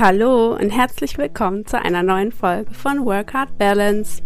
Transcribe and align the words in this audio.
Hallo 0.00 0.54
und 0.54 0.70
herzlich 0.70 1.18
willkommen 1.18 1.66
zu 1.66 1.78
einer 1.78 2.02
neuen 2.02 2.32
Folge 2.32 2.72
von 2.72 3.04
Work 3.04 3.34
Hard 3.34 3.58
Balance. 3.58 4.22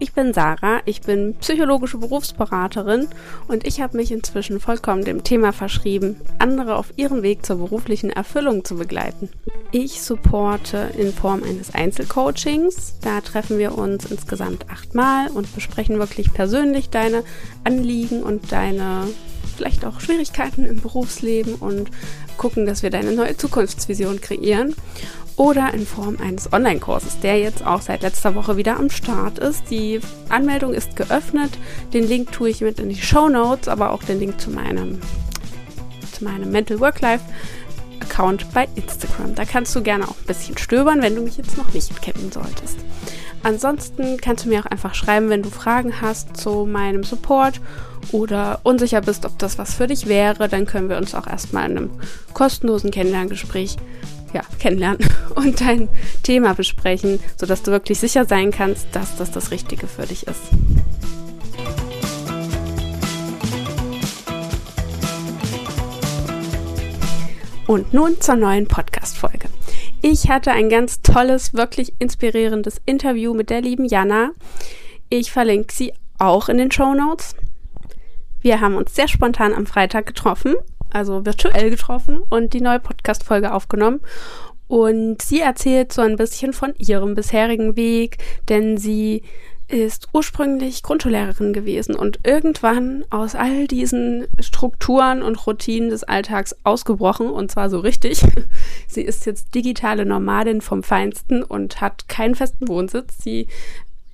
Ich 0.00 0.12
bin 0.12 0.34
Sarah, 0.34 0.80
ich 0.86 1.02
bin 1.02 1.36
psychologische 1.36 1.98
Berufsberaterin 1.98 3.06
und 3.46 3.64
ich 3.64 3.80
habe 3.80 3.96
mich 3.96 4.10
inzwischen 4.10 4.58
vollkommen 4.58 5.04
dem 5.04 5.22
Thema 5.22 5.52
verschrieben, 5.52 6.16
andere 6.40 6.74
auf 6.74 6.92
ihrem 6.96 7.22
Weg 7.22 7.46
zur 7.46 7.58
beruflichen 7.58 8.10
Erfüllung 8.10 8.64
zu 8.64 8.74
begleiten. 8.74 9.28
Ich 9.70 10.02
supporte 10.02 10.90
in 10.98 11.12
Form 11.12 11.44
eines 11.44 11.72
Einzelcoachings. 11.72 12.98
Da 13.00 13.20
treffen 13.20 13.58
wir 13.58 13.78
uns 13.78 14.06
insgesamt 14.10 14.68
achtmal 14.68 15.28
und 15.28 15.54
besprechen 15.54 16.00
wirklich 16.00 16.32
persönlich 16.32 16.90
deine 16.90 17.22
Anliegen 17.62 18.24
und 18.24 18.50
deine 18.50 19.06
vielleicht 19.54 19.84
auch 19.84 20.00
Schwierigkeiten 20.00 20.66
im 20.66 20.80
Berufsleben 20.80 21.54
und 21.54 21.90
gucken, 22.36 22.66
dass 22.66 22.82
wir 22.82 22.90
deine 22.90 23.12
neue 23.12 23.36
Zukunftsvision 23.36 24.20
kreieren. 24.20 24.74
Oder 25.36 25.74
in 25.74 25.84
Form 25.84 26.18
eines 26.22 26.52
Online-Kurses, 26.52 27.18
der 27.18 27.40
jetzt 27.40 27.66
auch 27.66 27.80
seit 27.80 28.02
letzter 28.02 28.36
Woche 28.36 28.56
wieder 28.56 28.76
am 28.76 28.88
Start 28.88 29.40
ist. 29.40 29.68
Die 29.68 30.00
Anmeldung 30.28 30.72
ist 30.74 30.94
geöffnet. 30.94 31.50
Den 31.92 32.06
Link 32.06 32.30
tue 32.30 32.50
ich 32.50 32.60
mit 32.60 32.78
in 32.78 32.88
die 32.88 33.02
Show 33.02 33.28
Notes, 33.28 33.66
aber 33.66 33.90
auch 33.90 34.04
den 34.04 34.20
Link 34.20 34.40
zu 34.40 34.50
meinem, 34.50 35.00
zu 36.12 36.22
meinem 36.22 36.52
Mental 36.52 36.78
Work 36.78 37.00
Life 37.00 37.24
Account 38.00 38.52
bei 38.54 38.68
Instagram. 38.76 39.34
Da 39.34 39.44
kannst 39.44 39.74
du 39.74 39.82
gerne 39.82 40.06
auch 40.06 40.16
ein 40.16 40.26
bisschen 40.26 40.56
stöbern, 40.56 41.02
wenn 41.02 41.16
du 41.16 41.22
mich 41.22 41.36
jetzt 41.36 41.58
noch 41.58 41.72
nicht 41.72 42.00
kennen 42.00 42.30
solltest. 42.32 42.78
Ansonsten 43.42 44.16
kannst 44.18 44.44
du 44.44 44.48
mir 44.48 44.60
auch 44.60 44.66
einfach 44.66 44.94
schreiben, 44.94 45.28
wenn 45.28 45.42
du 45.42 45.50
Fragen 45.50 46.00
hast 46.00 46.36
zu 46.36 46.64
meinem 46.64 47.04
Support 47.04 47.60
oder 48.12 48.60
unsicher 48.62 49.00
bist, 49.00 49.24
ob 49.24 49.38
das 49.38 49.58
was 49.58 49.74
für 49.74 49.86
dich 49.86 50.06
wäre, 50.06 50.48
dann 50.48 50.66
können 50.66 50.88
wir 50.88 50.96
uns 50.96 51.14
auch 51.14 51.26
erstmal 51.26 51.70
in 51.70 51.78
einem 51.78 51.90
kostenlosen 52.32 52.90
Kennenlerngespräch 52.90 53.76
ja, 54.32 54.42
kennenlernen 54.58 54.98
und 55.36 55.60
dein 55.60 55.88
Thema 56.22 56.54
besprechen, 56.54 57.20
sodass 57.36 57.62
du 57.62 57.70
wirklich 57.70 57.98
sicher 58.00 58.24
sein 58.24 58.50
kannst, 58.50 58.88
dass 58.92 59.16
das 59.16 59.30
das 59.30 59.50
Richtige 59.50 59.86
für 59.86 60.06
dich 60.06 60.26
ist. 60.26 60.40
Und 67.66 67.94
nun 67.94 68.20
zur 68.20 68.36
neuen 68.36 68.68
Podcast-Folge. 68.68 69.48
Ich 70.02 70.28
hatte 70.28 70.52
ein 70.52 70.68
ganz 70.68 71.00
tolles, 71.00 71.54
wirklich 71.54 71.94
inspirierendes 71.98 72.78
Interview 72.84 73.32
mit 73.32 73.48
der 73.48 73.62
lieben 73.62 73.86
Jana. 73.86 74.32
Ich 75.08 75.32
verlinke 75.32 75.72
sie 75.72 75.94
auch 76.18 76.50
in 76.50 76.58
den 76.58 76.70
Show 76.70 76.92
Notes. 76.92 77.34
Wir 78.44 78.60
haben 78.60 78.76
uns 78.76 78.94
sehr 78.94 79.08
spontan 79.08 79.54
am 79.54 79.64
Freitag 79.64 80.04
getroffen, 80.04 80.54
also 80.90 81.24
virtuell 81.24 81.70
getroffen 81.70 82.18
und 82.28 82.52
die 82.52 82.60
neue 82.60 82.78
Podcast-Folge 82.78 83.54
aufgenommen. 83.54 84.02
Und 84.68 85.22
sie 85.22 85.40
erzählt 85.40 85.94
so 85.94 86.02
ein 86.02 86.16
bisschen 86.16 86.52
von 86.52 86.74
ihrem 86.76 87.14
bisherigen 87.14 87.74
Weg, 87.74 88.18
denn 88.50 88.76
sie 88.76 89.22
ist 89.68 90.08
ursprünglich 90.12 90.82
Grundschullehrerin 90.82 91.54
gewesen 91.54 91.94
und 91.94 92.18
irgendwann 92.22 93.06
aus 93.08 93.34
all 93.34 93.66
diesen 93.66 94.26
Strukturen 94.38 95.22
und 95.22 95.46
Routinen 95.46 95.88
des 95.88 96.04
Alltags 96.04 96.54
ausgebrochen 96.64 97.30
und 97.30 97.50
zwar 97.50 97.70
so 97.70 97.78
richtig. 97.78 98.20
Sie 98.86 99.00
ist 99.00 99.24
jetzt 99.24 99.54
digitale 99.54 100.04
Nomadin 100.04 100.60
vom 100.60 100.82
Feinsten 100.82 101.42
und 101.42 101.80
hat 101.80 102.08
keinen 102.08 102.34
festen 102.34 102.68
Wohnsitz. 102.68 103.16
Sie 103.22 103.48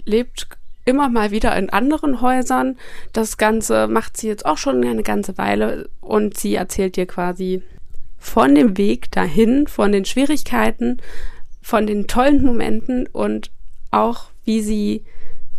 lebt 0.04 0.46
immer 0.84 1.08
mal 1.08 1.30
wieder 1.30 1.56
in 1.56 1.70
anderen 1.70 2.20
Häusern. 2.20 2.76
Das 3.12 3.36
Ganze 3.36 3.88
macht 3.88 4.16
sie 4.16 4.28
jetzt 4.28 4.46
auch 4.46 4.58
schon 4.58 4.84
eine 4.84 5.02
ganze 5.02 5.38
Weile 5.38 5.88
und 6.00 6.36
sie 6.38 6.54
erzählt 6.54 6.96
dir 6.96 7.06
quasi 7.06 7.62
von 8.18 8.54
dem 8.54 8.76
Weg 8.76 9.10
dahin, 9.10 9.66
von 9.66 9.92
den 9.92 10.04
Schwierigkeiten, 10.04 10.98
von 11.62 11.86
den 11.86 12.06
tollen 12.06 12.44
Momenten 12.44 13.06
und 13.06 13.50
auch 13.90 14.26
wie 14.44 14.60
sie 14.60 15.04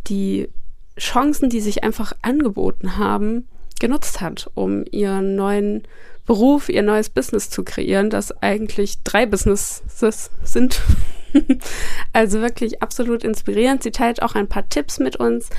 die 0.07 0.49
Chancen, 0.97 1.49
die 1.49 1.61
sich 1.61 1.83
einfach 1.83 2.13
angeboten 2.21 2.97
haben, 2.97 3.47
genutzt 3.79 4.21
hat, 4.21 4.49
um 4.53 4.85
ihren 4.91 5.35
neuen 5.35 5.83
Beruf, 6.25 6.69
ihr 6.69 6.83
neues 6.83 7.09
Business 7.09 7.49
zu 7.49 7.63
kreieren, 7.63 8.09
das 8.09 8.31
eigentlich 8.41 9.03
drei 9.03 9.25
Businesses 9.25 10.29
sind. 10.43 10.81
also 12.13 12.41
wirklich 12.41 12.81
absolut 12.81 13.23
inspirierend. 13.23 13.83
Sie 13.83 13.91
teilt 13.91 14.21
auch 14.21 14.35
ein 14.35 14.47
paar 14.47 14.67
Tipps 14.69 14.99
mit 14.99 15.15
uns, 15.15 15.49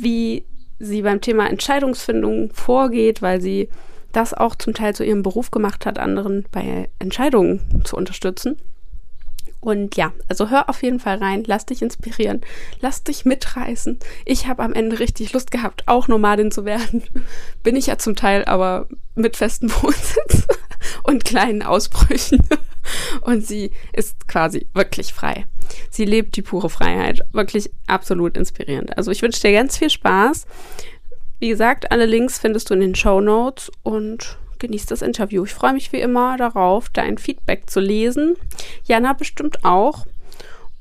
wie 0.00 0.44
sie 0.78 1.02
beim 1.02 1.20
Thema 1.20 1.48
Entscheidungsfindung 1.48 2.52
vorgeht, 2.52 3.22
weil 3.22 3.40
sie 3.40 3.68
das 4.12 4.34
auch 4.34 4.54
zum 4.56 4.74
Teil 4.74 4.94
zu 4.94 5.04
ihrem 5.04 5.22
Beruf 5.22 5.50
gemacht 5.50 5.86
hat, 5.86 5.98
anderen 5.98 6.44
bei 6.52 6.90
Entscheidungen 6.98 7.60
zu 7.84 7.96
unterstützen. 7.96 8.56
Und 9.62 9.96
ja, 9.96 10.12
also 10.26 10.50
hör 10.50 10.68
auf 10.68 10.82
jeden 10.82 10.98
Fall 10.98 11.18
rein, 11.18 11.44
lass 11.46 11.66
dich 11.66 11.82
inspirieren, 11.82 12.40
lass 12.80 13.04
dich 13.04 13.24
mitreißen. 13.24 14.00
Ich 14.24 14.48
habe 14.48 14.64
am 14.64 14.72
Ende 14.72 14.98
richtig 14.98 15.32
Lust 15.32 15.52
gehabt, 15.52 15.84
auch 15.86 16.08
Nomadin 16.08 16.50
zu 16.50 16.64
werden. 16.64 17.04
Bin 17.62 17.76
ich 17.76 17.86
ja 17.86 17.96
zum 17.96 18.16
Teil, 18.16 18.44
aber 18.44 18.88
mit 19.14 19.36
festem 19.36 19.70
Wohnsitz 19.70 20.48
und 21.02 21.24
kleinen 21.24 21.62
Ausbrüchen. 21.62 22.46
Und 23.20 23.46
sie 23.46 23.70
ist 23.92 24.26
quasi 24.26 24.66
wirklich 24.74 25.14
frei. 25.14 25.46
Sie 25.88 26.04
lebt 26.04 26.34
die 26.36 26.42
pure 26.42 26.68
Freiheit. 26.68 27.20
Wirklich 27.32 27.70
absolut 27.86 28.36
inspirierend. 28.36 28.96
Also 28.98 29.12
ich 29.12 29.22
wünsche 29.22 29.40
dir 29.40 29.52
ganz 29.52 29.78
viel 29.78 29.88
Spaß. 29.88 30.46
Wie 31.38 31.48
gesagt, 31.48 31.92
alle 31.92 32.06
Links 32.06 32.40
findest 32.40 32.70
du 32.70 32.74
in 32.74 32.80
den 32.80 32.94
Show 32.96 33.20
Notes 33.20 33.70
und 33.84 34.36
genieß 34.58 34.86
das 34.86 35.02
Interview. 35.02 35.44
Ich 35.44 35.54
freue 35.54 35.74
mich 35.74 35.92
wie 35.92 36.00
immer 36.00 36.36
darauf, 36.36 36.88
dein 36.88 37.18
Feedback 37.18 37.68
zu 37.68 37.80
lesen. 37.80 38.36
Jana 38.84 39.12
bestimmt 39.12 39.64
auch. 39.64 40.06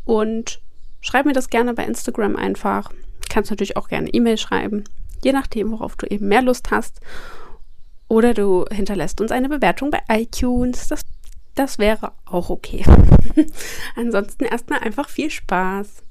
Und 0.06 0.60
schreib 1.02 1.26
mir 1.26 1.34
das 1.34 1.50
gerne 1.50 1.74
bei 1.74 1.84
Instagram 1.84 2.36
einfach. 2.36 2.92
Kannst 3.30 3.50
natürlich 3.50 3.78
auch 3.78 3.88
gerne 3.88 4.10
E-Mail 4.10 4.38
schreiben, 4.38 4.84
je 5.24 5.32
nachdem, 5.32 5.72
worauf 5.72 5.96
du 5.96 6.06
eben 6.06 6.28
mehr 6.28 6.42
Lust 6.42 6.72
hast. 6.72 7.02
Oder 8.12 8.34
du 8.34 8.66
hinterlässt 8.70 9.22
uns 9.22 9.32
eine 9.32 9.48
Bewertung 9.48 9.90
bei 9.90 10.02
iTunes. 10.10 10.90
Das, 10.90 11.04
das 11.56 11.80
wäre 11.80 12.12
auch 12.26 12.50
okay. 12.50 12.84
Ansonsten 13.96 14.44
erstmal 14.44 14.80
einfach 14.80 15.08
viel 15.08 15.30
Spaß. 15.30 16.04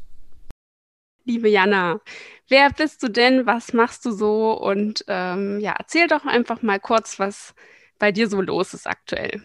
Liebe 1.26 1.50
Jana, 1.50 2.00
wer 2.48 2.70
bist 2.70 3.02
du 3.02 3.08
denn? 3.08 3.44
Was 3.44 3.74
machst 3.74 4.06
du 4.06 4.12
so? 4.12 4.52
Und 4.58 5.04
ähm, 5.08 5.60
ja, 5.60 5.74
erzähl 5.78 6.06
doch 6.06 6.24
einfach 6.24 6.62
mal 6.62 6.80
kurz, 6.80 7.18
was 7.18 7.54
bei 7.98 8.12
dir 8.12 8.30
so 8.30 8.40
los 8.40 8.72
ist 8.72 8.86
aktuell. 8.86 9.42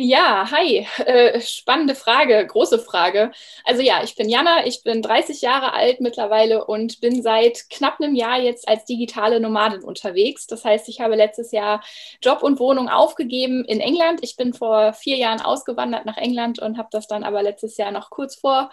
Ja, 0.00 0.48
hi. 0.52 0.86
Äh, 0.98 1.40
spannende 1.40 1.96
Frage, 1.96 2.46
große 2.46 2.78
Frage. 2.78 3.32
Also 3.64 3.82
ja, 3.82 4.00
ich 4.04 4.14
bin 4.14 4.28
Jana, 4.28 4.64
ich 4.64 4.84
bin 4.84 5.02
30 5.02 5.40
Jahre 5.40 5.72
alt 5.72 6.00
mittlerweile 6.00 6.64
und 6.66 7.00
bin 7.00 7.20
seit 7.20 7.68
knapp 7.68 8.00
einem 8.00 8.14
Jahr 8.14 8.38
jetzt 8.38 8.68
als 8.68 8.84
digitale 8.84 9.40
Nomadin 9.40 9.82
unterwegs. 9.82 10.46
Das 10.46 10.64
heißt, 10.64 10.88
ich 10.88 11.00
habe 11.00 11.16
letztes 11.16 11.50
Jahr 11.50 11.82
Job 12.22 12.44
und 12.44 12.60
Wohnung 12.60 12.88
aufgegeben 12.88 13.64
in 13.64 13.80
England. 13.80 14.20
Ich 14.22 14.36
bin 14.36 14.54
vor 14.54 14.92
vier 14.92 15.16
Jahren 15.16 15.40
ausgewandert 15.40 16.06
nach 16.06 16.16
England 16.16 16.60
und 16.60 16.78
habe 16.78 16.88
das 16.92 17.08
dann 17.08 17.24
aber 17.24 17.42
letztes 17.42 17.76
Jahr 17.76 17.90
noch 17.90 18.10
kurz 18.10 18.36
vor 18.36 18.70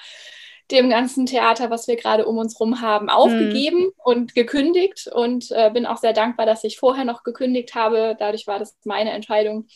dem 0.69 0.91
ganzen 0.91 1.25
Theater, 1.25 1.71
was 1.71 1.87
wir 1.87 1.95
gerade 1.95 2.27
um 2.27 2.37
uns 2.37 2.59
rum 2.59 2.81
haben, 2.81 3.09
aufgegeben 3.09 3.79
mhm. 3.79 3.93
und 4.03 4.35
gekündigt 4.35 5.07
und 5.11 5.51
äh, 5.51 5.71
bin 5.71 5.87
auch 5.87 5.97
sehr 5.97 6.13
dankbar, 6.13 6.45
dass 6.45 6.63
ich 6.63 6.77
vorher 6.77 7.05
noch 7.05 7.23
gekündigt 7.23 7.73
habe. 7.73 8.15
Dadurch 8.19 8.45
war 8.45 8.59
das 8.59 8.77
meine 8.83 9.11
Entscheidung. 9.11 9.67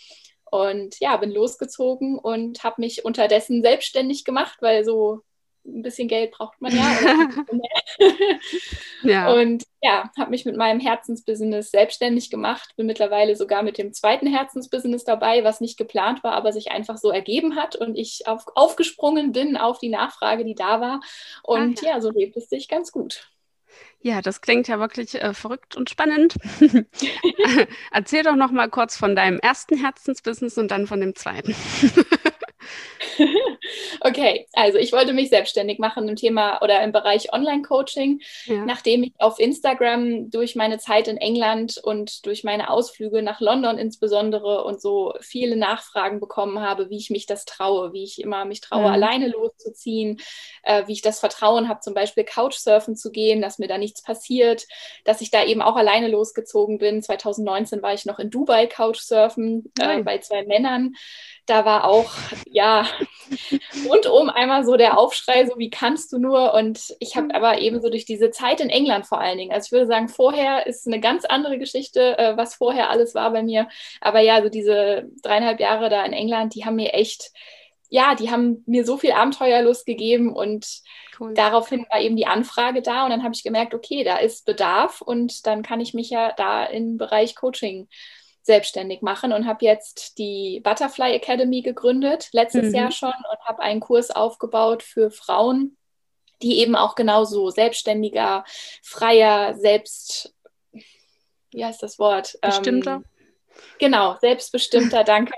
Und 0.51 0.99
ja, 0.99 1.17
bin 1.17 1.31
losgezogen 1.31 2.17
und 2.17 2.63
habe 2.63 2.81
mich 2.81 3.05
unterdessen 3.05 3.61
selbstständig 3.61 4.25
gemacht, 4.25 4.57
weil 4.61 4.83
so 4.83 5.21
ein 5.65 5.81
bisschen 5.81 6.07
Geld 6.07 6.31
braucht 6.31 6.59
man 6.61 6.75
ja. 6.75 7.29
ja. 9.03 9.33
Und 9.33 9.63
ja, 9.81 10.09
habe 10.17 10.31
mich 10.31 10.45
mit 10.45 10.55
meinem 10.55 10.79
Herzensbusiness 10.79 11.71
selbstständig 11.71 12.29
gemacht, 12.29 12.73
bin 12.75 12.85
mittlerweile 12.85 13.35
sogar 13.35 13.63
mit 13.63 13.77
dem 13.77 13.93
zweiten 13.93 14.27
Herzensbusiness 14.27 15.03
dabei, 15.03 15.43
was 15.43 15.61
nicht 15.61 15.77
geplant 15.77 16.23
war, 16.23 16.33
aber 16.33 16.53
sich 16.53 16.71
einfach 16.71 16.97
so 16.97 17.11
ergeben 17.11 17.55
hat 17.55 17.75
und 17.75 17.97
ich 17.97 18.27
auf, 18.27 18.45
aufgesprungen 18.55 19.31
bin 19.31 19.57
auf 19.57 19.79
die 19.79 19.89
Nachfrage, 19.89 20.43
die 20.45 20.55
da 20.55 20.81
war. 20.81 21.01
Und 21.43 21.81
ja. 21.81 21.89
ja, 21.89 22.01
so 22.01 22.09
lebt 22.11 22.37
es 22.37 22.49
sich 22.49 22.67
ganz 22.67 22.91
gut. 22.91 23.29
Ja, 24.01 24.21
das 24.21 24.39
klingt 24.41 24.67
ja 24.69 24.79
wirklich 24.79 25.21
äh, 25.21 25.33
verrückt 25.33 25.75
und 25.75 25.89
spannend. 25.89 26.35
Erzähl 27.91 28.23
doch 28.23 28.35
noch 28.35 28.51
mal 28.51 28.69
kurz 28.69 28.95
von 28.97 29.15
deinem 29.15 29.39
ersten 29.39 29.77
Herzensbusiness 29.77 30.57
und 30.57 30.71
dann 30.71 30.87
von 30.87 31.01
dem 31.01 31.15
zweiten. 31.15 31.53
okay, 34.01 34.47
also 34.53 34.77
ich 34.77 34.91
wollte 34.91 35.13
mich 35.13 35.29
selbstständig 35.29 35.79
machen 35.79 36.07
im 36.07 36.15
Thema 36.15 36.61
oder 36.61 36.81
im 36.83 36.91
Bereich 36.91 37.33
Online-Coaching, 37.33 38.21
ja. 38.45 38.65
nachdem 38.65 39.03
ich 39.03 39.13
auf 39.17 39.39
Instagram 39.39 40.29
durch 40.29 40.55
meine 40.55 40.79
Zeit 40.79 41.07
in 41.07 41.17
England 41.17 41.77
und 41.77 42.25
durch 42.25 42.43
meine 42.43 42.69
Ausflüge 42.69 43.21
nach 43.21 43.39
London 43.39 43.77
insbesondere 43.77 44.63
und 44.63 44.81
so 44.81 45.13
viele 45.21 45.55
Nachfragen 45.55 46.19
bekommen 46.19 46.59
habe, 46.59 46.89
wie 46.89 46.97
ich 46.97 47.09
mich 47.09 47.25
das 47.25 47.45
traue, 47.45 47.93
wie 47.93 48.03
ich 48.03 48.21
immer 48.21 48.45
mich 48.45 48.61
traue, 48.61 48.83
ja. 48.83 48.91
alleine 48.91 49.27
loszuziehen, 49.27 50.19
äh, 50.63 50.87
wie 50.87 50.93
ich 50.93 51.01
das 51.01 51.19
Vertrauen 51.19 51.69
habe, 51.69 51.79
zum 51.81 51.93
Beispiel 51.93 52.23
Couchsurfen 52.23 52.95
zu 52.95 53.11
gehen, 53.11 53.41
dass 53.41 53.59
mir 53.59 53.67
da 53.67 53.77
nichts 53.77 54.01
passiert, 54.01 54.67
dass 55.03 55.21
ich 55.21 55.31
da 55.31 55.43
eben 55.43 55.61
auch 55.61 55.75
alleine 55.75 56.07
losgezogen 56.07 56.77
bin. 56.77 57.01
2019 57.01 57.81
war 57.81 57.93
ich 57.93 58.05
noch 58.05 58.19
in 58.19 58.29
Dubai 58.29 58.67
Couchsurfen 58.67 59.71
äh, 59.79 60.01
bei 60.03 60.19
zwei 60.19 60.43
Männern 60.43 60.93
da 61.49 61.65
war 61.65 61.85
auch, 61.85 62.11
ja, 62.49 62.87
rundum 63.87 64.29
einmal 64.29 64.65
so 64.65 64.77
der 64.77 64.97
Aufschrei, 64.97 65.45
so 65.45 65.57
wie 65.57 65.69
kannst 65.69 66.11
du 66.11 66.19
nur? 66.19 66.53
Und 66.53 66.95
ich 66.99 67.15
habe 67.15 67.33
aber 67.33 67.59
eben 67.59 67.81
so 67.81 67.89
durch 67.89 68.05
diese 68.05 68.31
Zeit 68.31 68.59
in 68.61 68.69
England 68.69 69.07
vor 69.07 69.19
allen 69.19 69.37
Dingen, 69.37 69.51
also 69.51 69.67
ich 69.67 69.71
würde 69.71 69.87
sagen, 69.87 70.09
vorher 70.09 70.67
ist 70.67 70.87
eine 70.87 70.99
ganz 70.99 71.25
andere 71.25 71.57
Geschichte, 71.57 72.17
äh, 72.17 72.37
was 72.37 72.55
vorher 72.55 72.89
alles 72.89 73.15
war 73.15 73.31
bei 73.31 73.43
mir. 73.43 73.67
Aber 74.01 74.19
ja, 74.19 74.41
so 74.41 74.49
diese 74.49 75.09
dreieinhalb 75.23 75.59
Jahre 75.59 75.89
da 75.89 76.03
in 76.05 76.13
England, 76.13 76.55
die 76.55 76.65
haben 76.65 76.75
mir 76.75 76.93
echt, 76.93 77.31
ja, 77.89 78.15
die 78.15 78.29
haben 78.29 78.63
mir 78.67 78.85
so 78.85 78.97
viel 78.97 79.11
Abenteuerlust 79.11 79.85
gegeben 79.85 80.33
und 80.33 80.67
cool. 81.19 81.33
daraufhin 81.33 81.85
war 81.89 81.99
eben 81.99 82.15
die 82.15 82.27
Anfrage 82.27 82.81
da 82.81 83.03
und 83.03 83.09
dann 83.09 83.23
habe 83.23 83.33
ich 83.33 83.43
gemerkt, 83.43 83.73
okay, 83.73 84.03
da 84.03 84.17
ist 84.17 84.45
Bedarf 84.45 85.01
und 85.01 85.45
dann 85.47 85.63
kann 85.63 85.81
ich 85.81 85.93
mich 85.93 86.09
ja 86.09 86.31
da 86.33 86.65
im 86.65 86.97
Bereich 86.97 87.35
Coaching 87.35 87.87
selbstständig 88.49 89.03
machen 89.03 89.31
und 89.31 89.45
habe 89.45 89.63
jetzt 89.63 90.17
die 90.17 90.59
Butterfly 90.63 91.13
Academy 91.13 91.61
gegründet, 91.61 92.29
letztes 92.31 92.69
mhm. 92.69 92.75
Jahr 92.75 92.91
schon, 92.91 93.13
und 93.13 93.39
habe 93.47 93.61
einen 93.61 93.79
Kurs 93.79 94.09
aufgebaut 94.09 94.81
für 94.81 95.11
Frauen, 95.11 95.77
die 96.41 96.57
eben 96.57 96.75
auch 96.75 96.95
genauso 96.95 97.51
selbstständiger, 97.51 98.43
freier, 98.81 99.53
selbst, 99.53 100.33
wie 101.51 101.63
heißt 101.63 101.83
das 101.83 101.99
Wort? 101.99 102.39
Bestimmter. 102.41 102.95
Ähm, 102.95 103.05
Genau, 103.79 104.17
selbstbestimmter, 104.19 105.03
danke. 105.03 105.33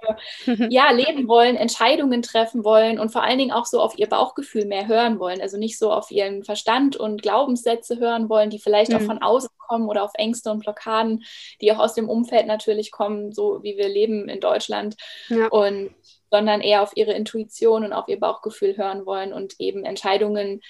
ja, 0.70 0.92
leben 0.92 1.28
wollen, 1.28 1.56
Entscheidungen 1.56 2.22
treffen 2.22 2.64
wollen 2.64 3.00
und 3.00 3.12
vor 3.12 3.24
allen 3.24 3.38
Dingen 3.38 3.52
auch 3.52 3.66
so 3.66 3.80
auf 3.80 3.98
ihr 3.98 4.08
Bauchgefühl 4.08 4.66
mehr 4.66 4.88
hören 4.88 5.20
wollen. 5.20 5.42
Also 5.42 5.58
nicht 5.58 5.78
so 5.78 5.92
auf 5.92 6.12
ihren 6.12 6.44
Verstand 6.44 6.96
und 6.96 7.22
Glaubenssätze 7.22 8.00
hören 8.00 8.30
wollen, 8.30 8.50
die 8.50 8.60
vielleicht 8.60 8.92
mhm. 8.92 8.98
auch 8.98 9.02
von 9.02 9.22
außen 9.22 9.50
kommen 9.58 9.88
oder 9.88 10.04
auf 10.04 10.12
Ängste 10.16 10.52
und 10.52 10.60
Blockaden, 10.60 11.24
die 11.62 11.72
auch 11.72 11.80
aus 11.80 11.94
dem 11.94 12.10
Umfeld 12.10 12.48
natürlich 12.48 12.92
kommen, 12.92 13.32
so 13.32 13.64
wie 13.64 13.78
wir 13.78 13.88
leben 13.88 14.28
in 14.28 14.40
Deutschland. 14.40 14.96
Ja. 15.30 15.48
Und 15.48 15.92
sondern 16.32 16.62
eher 16.62 16.82
auf 16.82 16.94
ihre 16.96 17.12
Intuition 17.12 17.84
und 17.84 17.94
auf 17.94 18.08
ihr 18.08 18.20
Bauchgefühl 18.20 18.78
hören 18.78 19.06
wollen 19.06 19.34
und 19.34 19.56
eben 19.60 19.84
Entscheidungen 19.84 20.62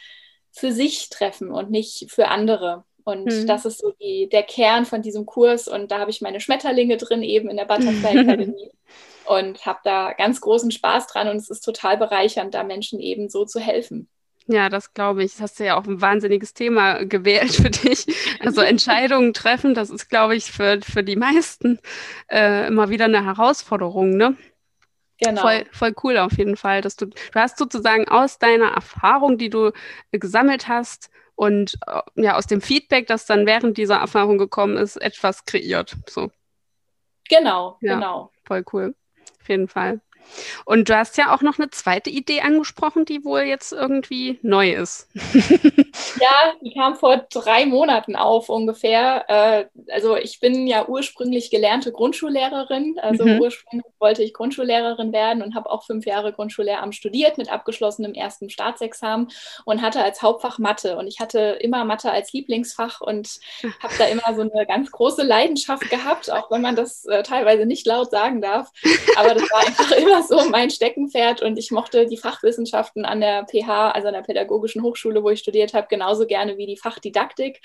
für 0.51 0.71
sich 0.71 1.09
treffen 1.09 1.51
und 1.51 1.69
nicht 1.69 2.11
für 2.11 2.27
andere. 2.27 2.83
Und 3.03 3.25
mhm. 3.25 3.47
das 3.47 3.65
ist 3.65 3.79
so 3.79 3.91
die, 3.99 4.29
der 4.29 4.43
Kern 4.43 4.85
von 4.85 5.01
diesem 5.01 5.25
Kurs. 5.25 5.67
Und 5.67 5.91
da 5.91 5.99
habe 5.99 6.11
ich 6.11 6.21
meine 6.21 6.39
Schmetterlinge 6.39 6.97
drin, 6.97 7.23
eben 7.23 7.49
in 7.49 7.57
der 7.57 7.65
Butterfly 7.65 8.21
Academy. 8.21 8.71
und 9.25 9.65
habe 9.65 9.79
da 9.83 10.13
ganz 10.13 10.41
großen 10.41 10.71
Spaß 10.71 11.07
dran. 11.07 11.27
Und 11.27 11.37
es 11.37 11.49
ist 11.49 11.61
total 11.61 11.97
bereichernd, 11.97 12.53
da 12.53 12.63
Menschen 12.63 12.99
eben 12.99 13.29
so 13.29 13.45
zu 13.45 13.59
helfen. 13.59 14.09
Ja, 14.47 14.69
das 14.69 14.93
glaube 14.93 15.23
ich. 15.23 15.33
Das 15.33 15.41
hast 15.41 15.59
du 15.59 15.65
ja 15.65 15.79
auch 15.79 15.85
ein 15.85 16.01
wahnsinniges 16.01 16.53
Thema 16.53 17.05
gewählt 17.05 17.53
für 17.53 17.69
dich. 17.69 18.05
Also 18.39 18.61
Entscheidungen 18.61 19.33
treffen, 19.33 19.73
das 19.73 19.89
ist, 19.89 20.09
glaube 20.09 20.35
ich, 20.35 20.51
für, 20.51 20.79
für 20.81 21.03
die 21.03 21.15
meisten 21.15 21.79
äh, 22.29 22.67
immer 22.67 22.89
wieder 22.89 23.05
eine 23.05 23.25
Herausforderung, 23.25 24.17
ne? 24.17 24.35
Genau. 25.23 25.41
Voll, 25.41 25.65
voll 25.71 25.93
cool 26.03 26.17
auf 26.17 26.35
jeden 26.37 26.57
Fall, 26.57 26.81
dass 26.81 26.95
du, 26.95 27.05
du 27.05 27.15
hast 27.35 27.59
sozusagen 27.59 28.07
aus 28.07 28.39
deiner 28.39 28.71
Erfahrung, 28.71 29.37
die 29.37 29.51
du 29.51 29.71
gesammelt 30.11 30.67
hast, 30.67 31.11
und 31.35 31.77
äh, 31.87 32.01
ja, 32.15 32.35
aus 32.35 32.47
dem 32.47 32.61
Feedback, 32.61 33.07
das 33.07 33.25
dann 33.25 33.45
während 33.45 33.77
dieser 33.77 33.97
Erfahrung 33.97 34.37
gekommen 34.37 34.77
ist, 34.77 34.97
etwas 34.97 35.45
kreiert. 35.45 35.95
So. 36.07 36.31
Genau, 37.29 37.77
ja, 37.81 37.95
genau. 37.95 38.31
Voll 38.45 38.63
cool. 38.73 38.95
Auf 39.39 39.49
jeden 39.49 39.67
Fall. 39.67 40.01
Und 40.65 40.89
du 40.89 40.97
hast 40.97 41.17
ja 41.17 41.33
auch 41.33 41.41
noch 41.41 41.59
eine 41.59 41.69
zweite 41.69 42.09
Idee 42.09 42.41
angesprochen, 42.41 43.05
die 43.05 43.23
wohl 43.23 43.41
jetzt 43.41 43.71
irgendwie 43.71 44.39
neu 44.41 44.71
ist. 44.71 45.07
ja, 46.19 46.53
die 46.61 46.73
kam 46.73 46.95
vor 46.95 47.25
drei 47.29 47.65
Monaten 47.65 48.15
auf 48.15 48.49
ungefähr. 48.49 49.25
Äh, 49.27 49.65
also 49.91 50.15
ich 50.15 50.39
bin 50.39 50.67
ja 50.67 50.87
ursprünglich 50.87 51.49
gelernte 51.51 51.91
Grundschullehrerin. 51.91 52.99
Also 53.01 53.25
mhm. 53.25 53.41
ursprünglich 53.41 53.91
wollte 53.99 54.23
ich 54.23 54.33
Grundschullehrerin 54.33 55.13
werden 55.13 55.43
und 55.43 55.55
habe 55.55 55.69
auch 55.69 55.83
fünf 55.83 56.05
Jahre 56.05 56.33
Grundschullehramt 56.33 56.95
studiert 56.95 57.37
mit 57.37 57.51
abgeschlossenem 57.51 58.13
ersten 58.13 58.49
Staatsexamen 58.49 59.29
und 59.65 59.81
hatte 59.81 60.03
als 60.03 60.21
Hauptfach 60.21 60.59
Mathe. 60.59 60.97
Und 60.97 61.07
ich 61.07 61.19
hatte 61.19 61.57
immer 61.61 61.85
Mathe 61.85 62.11
als 62.11 62.33
Lieblingsfach 62.33 63.01
und 63.01 63.39
habe 63.81 63.93
da 63.97 64.05
immer 64.05 64.35
so 64.35 64.41
eine 64.41 64.65
ganz 64.65 64.91
große 64.91 65.23
Leidenschaft 65.23 65.89
gehabt, 65.89 66.31
auch 66.31 66.51
wenn 66.51 66.61
man 66.61 66.75
das 66.75 67.05
äh, 67.05 67.23
teilweise 67.23 67.65
nicht 67.65 67.85
laut 67.85 68.11
sagen 68.11 68.41
darf. 68.41 68.71
Aber 69.17 69.33
das 69.33 69.43
war 69.43 69.59
einfach 69.67 69.91
immer 69.91 70.10
immer 70.11 70.23
so 70.27 70.49
mein 70.49 70.69
Steckenpferd 70.69 71.41
und 71.41 71.57
ich 71.57 71.71
mochte 71.71 72.05
die 72.05 72.17
Fachwissenschaften 72.17 73.05
an 73.05 73.21
der 73.21 73.45
PH, 73.45 73.91
also 73.91 74.07
an 74.07 74.13
der 74.13 74.21
Pädagogischen 74.21 74.83
Hochschule, 74.83 75.23
wo 75.23 75.29
ich 75.29 75.39
studiert 75.39 75.73
habe, 75.73 75.87
genauso 75.89 76.25
gerne 76.25 76.57
wie 76.57 76.67
die 76.67 76.77
Fachdidaktik. 76.77 77.61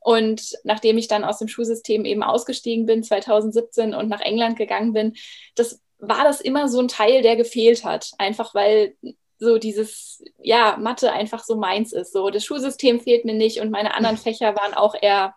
Und 0.00 0.52
nachdem 0.64 0.98
ich 0.98 1.08
dann 1.08 1.24
aus 1.24 1.38
dem 1.38 1.48
Schulsystem 1.48 2.04
eben 2.04 2.22
ausgestiegen 2.22 2.84
bin, 2.84 3.02
2017 3.02 3.94
und 3.94 4.08
nach 4.08 4.20
England 4.20 4.58
gegangen 4.58 4.92
bin, 4.92 5.14
das 5.54 5.80
war 5.98 6.24
das 6.24 6.42
immer 6.42 6.68
so 6.68 6.80
ein 6.80 6.88
Teil, 6.88 7.22
der 7.22 7.36
gefehlt 7.36 7.84
hat. 7.84 8.10
Einfach 8.18 8.54
weil 8.54 8.96
so 9.38 9.58
dieses, 9.58 10.22
ja, 10.42 10.76
Mathe 10.78 11.12
einfach 11.12 11.42
so 11.42 11.56
meins 11.56 11.92
ist. 11.92 12.12
So, 12.12 12.28
das 12.30 12.44
Schulsystem 12.44 13.00
fehlt 13.00 13.24
mir 13.24 13.34
nicht 13.34 13.60
und 13.60 13.70
meine 13.70 13.94
anderen 13.94 14.16
Fächer 14.18 14.54
waren 14.56 14.74
auch 14.74 14.94
eher, 15.00 15.34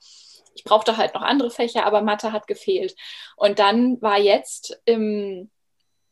ich 0.54 0.66
brauchte 0.66 0.98
halt 0.98 1.14
noch 1.14 1.22
andere 1.22 1.50
Fächer, 1.50 1.86
aber 1.86 2.02
Mathe 2.02 2.34
hat 2.34 2.48
gefehlt. 2.48 2.96
Und 3.38 3.60
dann 3.60 4.02
war 4.02 4.20
jetzt 4.20 4.82
im 4.86 5.50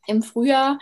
im 0.06 0.22
Frühjahr 0.22 0.78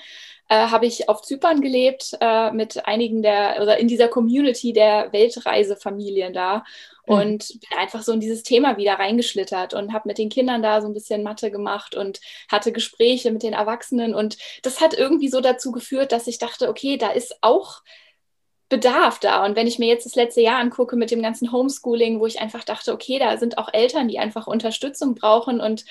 äh, 0.48 0.68
habe 0.68 0.86
ich 0.86 1.08
auf 1.08 1.22
Zypern 1.22 1.60
gelebt 1.60 2.16
äh, 2.20 2.50
mit 2.52 2.86
einigen 2.86 3.22
der, 3.22 3.60
oder 3.62 3.78
in 3.78 3.88
dieser 3.88 4.08
Community 4.08 4.72
der 4.72 5.12
Weltreisefamilien 5.12 6.32
da 6.32 6.64
mhm. 7.06 7.14
und 7.14 7.48
bin 7.48 7.78
einfach 7.78 8.02
so 8.02 8.12
in 8.12 8.20
dieses 8.20 8.42
Thema 8.42 8.76
wieder 8.76 8.94
reingeschlittert 8.94 9.74
und 9.74 9.92
habe 9.92 10.08
mit 10.08 10.18
den 10.18 10.28
Kindern 10.28 10.62
da 10.62 10.80
so 10.80 10.86
ein 10.86 10.94
bisschen 10.94 11.22
Mathe 11.22 11.50
gemacht 11.50 11.94
und 11.94 12.20
hatte 12.50 12.72
Gespräche 12.72 13.30
mit 13.30 13.42
den 13.42 13.54
Erwachsenen 13.54 14.14
und 14.14 14.36
das 14.62 14.80
hat 14.80 14.94
irgendwie 14.94 15.28
so 15.28 15.40
dazu 15.40 15.72
geführt, 15.72 16.12
dass 16.12 16.26
ich 16.26 16.38
dachte, 16.38 16.68
okay, 16.68 16.98
da 16.98 17.10
ist 17.10 17.36
auch 17.40 17.82
Bedarf 18.70 19.18
da. 19.20 19.44
Und 19.44 19.56
wenn 19.56 19.66
ich 19.66 19.78
mir 19.78 19.86
jetzt 19.86 20.06
das 20.06 20.14
letzte 20.14 20.40
Jahr 20.40 20.58
angucke 20.58 20.96
mit 20.96 21.10
dem 21.10 21.22
ganzen 21.22 21.52
Homeschooling, 21.52 22.18
wo 22.18 22.26
ich 22.26 22.40
einfach 22.40 22.64
dachte, 22.64 22.92
okay, 22.92 23.18
da 23.18 23.36
sind 23.36 23.58
auch 23.58 23.68
Eltern, 23.72 24.08
die 24.08 24.18
einfach 24.18 24.46
Unterstützung 24.46 25.14
brauchen 25.14 25.60
und 25.60 25.84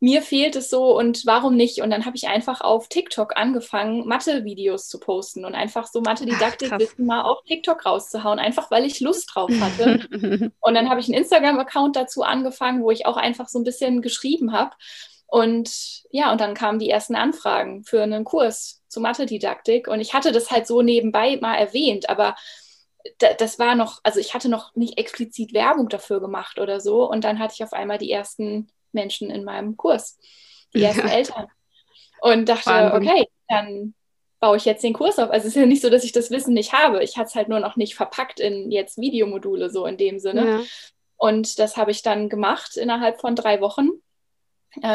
mir 0.00 0.22
fehlt 0.22 0.56
es 0.56 0.70
so 0.70 0.96
und 0.96 1.26
warum 1.26 1.56
nicht? 1.56 1.82
Und 1.82 1.90
dann 1.90 2.06
habe 2.06 2.16
ich 2.16 2.26
einfach 2.26 2.62
auf 2.62 2.88
TikTok 2.88 3.36
angefangen, 3.36 4.06
Mathe-Videos 4.06 4.88
zu 4.88 4.98
posten 4.98 5.44
und 5.44 5.54
einfach 5.54 5.86
so 5.86 6.00
Mathe-Didaktik-Wissen 6.00 7.04
mal 7.04 7.20
auf 7.22 7.42
TikTok 7.44 7.84
rauszuhauen, 7.84 8.38
einfach 8.38 8.70
weil 8.70 8.86
ich 8.86 9.00
Lust 9.00 9.30
drauf 9.34 9.50
hatte. 9.60 10.08
und 10.60 10.74
dann 10.74 10.88
habe 10.88 11.00
ich 11.00 11.06
einen 11.06 11.18
Instagram-Account 11.18 11.96
dazu 11.96 12.22
angefangen, 12.22 12.82
wo 12.82 12.90
ich 12.90 13.04
auch 13.04 13.18
einfach 13.18 13.48
so 13.48 13.58
ein 13.58 13.64
bisschen 13.64 14.00
geschrieben 14.00 14.52
habe. 14.52 14.74
Und 15.26 16.02
ja, 16.10 16.32
und 16.32 16.40
dann 16.40 16.54
kamen 16.54 16.78
die 16.78 16.88
ersten 16.88 17.14
Anfragen 17.14 17.84
für 17.84 18.02
einen 18.02 18.24
Kurs 18.24 18.82
zu 18.88 19.00
Mathe-Didaktik. 19.00 19.86
Und 19.86 20.00
ich 20.00 20.14
hatte 20.14 20.32
das 20.32 20.50
halt 20.50 20.66
so 20.66 20.80
nebenbei 20.80 21.36
mal 21.42 21.56
erwähnt, 21.56 22.08
aber 22.08 22.36
das 23.18 23.58
war 23.58 23.74
noch, 23.74 24.00
also 24.02 24.18
ich 24.18 24.34
hatte 24.34 24.48
noch 24.48 24.74
nicht 24.74 24.98
explizit 24.98 25.52
Werbung 25.52 25.88
dafür 25.88 26.20
gemacht 26.20 26.58
oder 26.58 26.80
so. 26.80 27.08
Und 27.08 27.24
dann 27.24 27.38
hatte 27.38 27.54
ich 27.54 27.64
auf 27.64 27.74
einmal 27.74 27.98
die 27.98 28.10
ersten 28.10 28.70
Menschen 28.92 29.30
in 29.30 29.44
meinem 29.44 29.76
Kurs, 29.76 30.18
die 30.74 30.82
ersten 30.82 31.06
ja. 31.06 31.14
Eltern. 31.14 31.46
Und 32.20 32.48
dachte, 32.48 32.70
Wahnsinn. 32.70 33.08
okay, 33.08 33.28
dann 33.48 33.94
baue 34.40 34.56
ich 34.56 34.64
jetzt 34.64 34.82
den 34.82 34.92
Kurs 34.92 35.18
auf. 35.18 35.30
Also 35.30 35.46
es 35.46 35.54
ist 35.54 35.60
ja 35.60 35.66
nicht 35.66 35.82
so, 35.82 35.90
dass 35.90 36.04
ich 36.04 36.12
das 36.12 36.30
Wissen 36.30 36.54
nicht 36.54 36.72
habe. 36.72 37.02
Ich 37.02 37.16
hatte 37.16 37.28
es 37.28 37.34
halt 37.34 37.48
nur 37.48 37.60
noch 37.60 37.76
nicht 37.76 37.94
verpackt 37.94 38.40
in 38.40 38.70
jetzt 38.70 38.98
Videomodule, 38.98 39.70
so 39.70 39.86
in 39.86 39.96
dem 39.96 40.18
Sinne. 40.18 40.46
Ja. 40.46 40.60
Und 41.16 41.58
das 41.58 41.76
habe 41.76 41.90
ich 41.90 42.02
dann 42.02 42.28
gemacht 42.28 42.76
innerhalb 42.76 43.20
von 43.20 43.36
drei 43.36 43.60
Wochen 43.60 43.88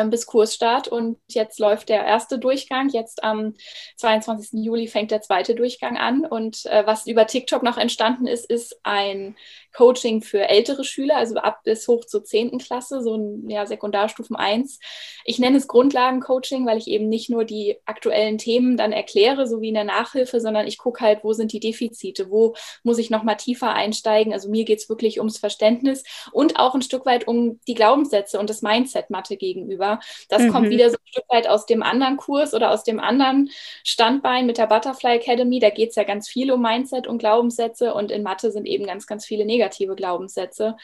bis 0.10 0.25
Kursstart 0.25 0.88
und 0.88 1.17
jetzt 1.27 1.60
läuft 1.60 1.89
der 1.89 2.05
erste 2.05 2.39
Durchgang. 2.39 2.89
Jetzt 2.89 3.24
am 3.24 3.55
22. 3.98 4.63
Juli 4.63 4.88
fängt 4.88 5.12
der 5.12 5.22
zweite 5.22 5.55
Durchgang 5.55 5.98
an 5.98 6.25
und 6.25 6.65
äh, 6.65 6.86
was 6.86 7.08
über 7.08 7.27
TikTok 7.27 7.63
noch 7.63 7.77
entstanden 7.77 8.27
ist, 8.27 8.50
ist 8.50 8.79
ein 8.84 9.36
Coaching 9.75 10.22
für 10.22 10.48
ältere 10.48 10.84
Schüler, 10.84 11.17
also 11.17 11.36
ab 11.36 11.62
bis 11.63 11.88
hoch 11.88 12.05
zur 12.05 12.24
10. 12.24 12.58
Klasse, 12.60 13.01
so 13.01 13.15
ein 13.15 13.50
ja, 13.50 13.65
Sekundarstufen 13.65 14.36
1. 14.36 14.79
Ich 15.25 15.38
nenne 15.38 15.58
es 15.58 15.67
Grundlagencoaching, 15.67 16.65
weil 16.65 16.77
ich 16.77 16.88
eben 16.88 17.10
nicht 17.10 17.29
nur 17.29 17.44
die 17.44 17.75
aktuellen 17.86 18.38
Themen 18.38 18.77
dann 18.77 18.94
erkläre, 18.94 19.48
so 19.48 19.62
wie 19.62 19.67
in 19.70 19.74
der 19.74 19.84
Nachhilfe, 19.84 20.39
sondern 20.39 20.65
ich 20.67 20.77
gucke 20.77 21.03
halt, 21.03 21.24
wo 21.24 21.34
sind 21.34 21.51
die 21.51 21.60
Defizite, 21.60 22.32
wo 22.32 22.55
muss 22.84 22.98
ich 22.98 23.10
nochmal 23.10 23.36
tiefer 23.36 23.74
einsteigen. 23.74 24.32
Also 24.32 24.50
mir 24.50 24.63
geht 24.63 24.79
es 24.79 24.89
wirklich 24.89 25.20
ums 25.20 25.38
Verständnis 25.38 26.03
und 26.32 26.58
auch 26.58 26.74
ein 26.74 26.82
Stück 26.82 27.05
weit 27.05 27.27
um 27.27 27.60
die 27.67 27.74
Glaubenssätze 27.74 28.39
und 28.39 28.50
das 28.50 28.62
Mindset 28.62 29.10
Mathe 29.10 29.36
gegenüber. 29.66 30.00
Das 30.30 30.44
mhm. 30.44 30.52
kommt 30.52 30.70
wieder 30.70 30.90
so 30.90 30.96
ein 30.96 31.08
Stück 31.08 31.26
weit 31.30 31.48
aus 31.48 31.66
dem 31.66 31.84
anderen 31.84 32.18
Kurs 32.18 32.54
oder 32.54 32.72
aus 32.72 32.84
dem 32.84 33.00
anderen 33.00 33.50
Standbein 33.84 34.46
mit 34.46 34.58
der 34.58 34.68
Butterfly 34.68 35.16
Academy. 35.16 35.60
Da 35.60 35.70
geht 35.70 35.90
es 35.90 35.96
ja 35.96 36.04
ganz 36.04 36.30
viel 36.30 36.52
um 36.52 36.62
Mindset 36.62 37.08
und 37.08 37.18
Glaubenssätze 37.18 37.94
und 37.94 38.12
in 38.12 38.24
Mathe 38.24 38.52
sind 38.52 38.66
eben 38.66 38.86
ganz, 38.86 39.08
ganz 39.08 39.26
viele 39.26 39.46
negative 39.46 39.96
Glaubenssätze. 39.96 40.76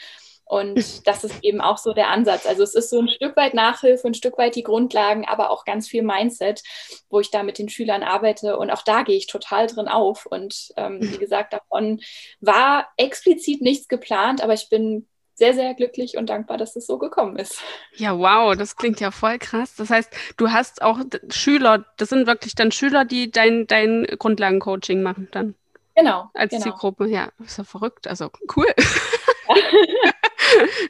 Und 0.51 1.07
das 1.07 1.23
ist 1.23 1.41
eben 1.43 1.61
auch 1.61 1.77
so 1.77 1.93
der 1.93 2.09
Ansatz. 2.09 2.45
Also 2.45 2.63
es 2.63 2.75
ist 2.75 2.89
so 2.89 2.99
ein 2.99 3.07
Stück 3.07 3.37
weit 3.37 3.53
Nachhilfe, 3.53 4.05
ein 4.05 4.13
Stück 4.13 4.37
weit 4.37 4.55
die 4.55 4.63
Grundlagen, 4.63 5.23
aber 5.25 5.49
auch 5.49 5.63
ganz 5.63 5.87
viel 5.87 6.01
Mindset, 6.01 6.61
wo 7.09 7.21
ich 7.21 7.31
da 7.31 7.41
mit 7.41 7.57
den 7.57 7.69
Schülern 7.69 8.03
arbeite. 8.03 8.57
Und 8.57 8.69
auch 8.69 8.81
da 8.81 9.03
gehe 9.03 9.15
ich 9.15 9.27
total 9.27 9.67
drin 9.67 9.87
auf. 9.87 10.25
Und 10.25 10.73
ähm, 10.75 10.99
wie 11.01 11.17
gesagt, 11.19 11.53
davon 11.53 12.01
war 12.41 12.89
explizit 12.97 13.61
nichts 13.61 13.87
geplant, 13.87 14.43
aber 14.43 14.53
ich 14.53 14.67
bin 14.67 15.07
sehr, 15.33 15.53
sehr 15.53 15.73
glücklich 15.73 16.17
und 16.17 16.29
dankbar, 16.29 16.57
dass 16.57 16.75
es 16.75 16.85
so 16.85 16.97
gekommen 16.97 17.37
ist. 17.37 17.61
Ja, 17.95 18.17
wow, 18.17 18.55
das 18.55 18.75
klingt 18.75 18.99
ja 18.99 19.11
voll 19.11 19.39
krass. 19.39 19.75
Das 19.75 19.89
heißt, 19.89 20.11
du 20.37 20.51
hast 20.51 20.81
auch 20.81 20.99
Schüler, 21.29 21.85
das 21.97 22.09
sind 22.09 22.27
wirklich 22.27 22.55
dann 22.55 22.71
Schüler, 22.71 23.05
die 23.05 23.31
dein, 23.31 23.67
dein 23.67 24.05
Grundlagencoaching 24.19 25.01
machen 25.01 25.27
dann. 25.31 25.55
Genau. 25.95 26.29
Als 26.33 26.51
genau. 26.51 26.63
Zielgruppe, 26.63 27.07
ja, 27.07 27.29
ist 27.43 27.57
ja 27.57 27.63
verrückt. 27.63 28.07
Also 28.07 28.29
cool. 28.55 28.67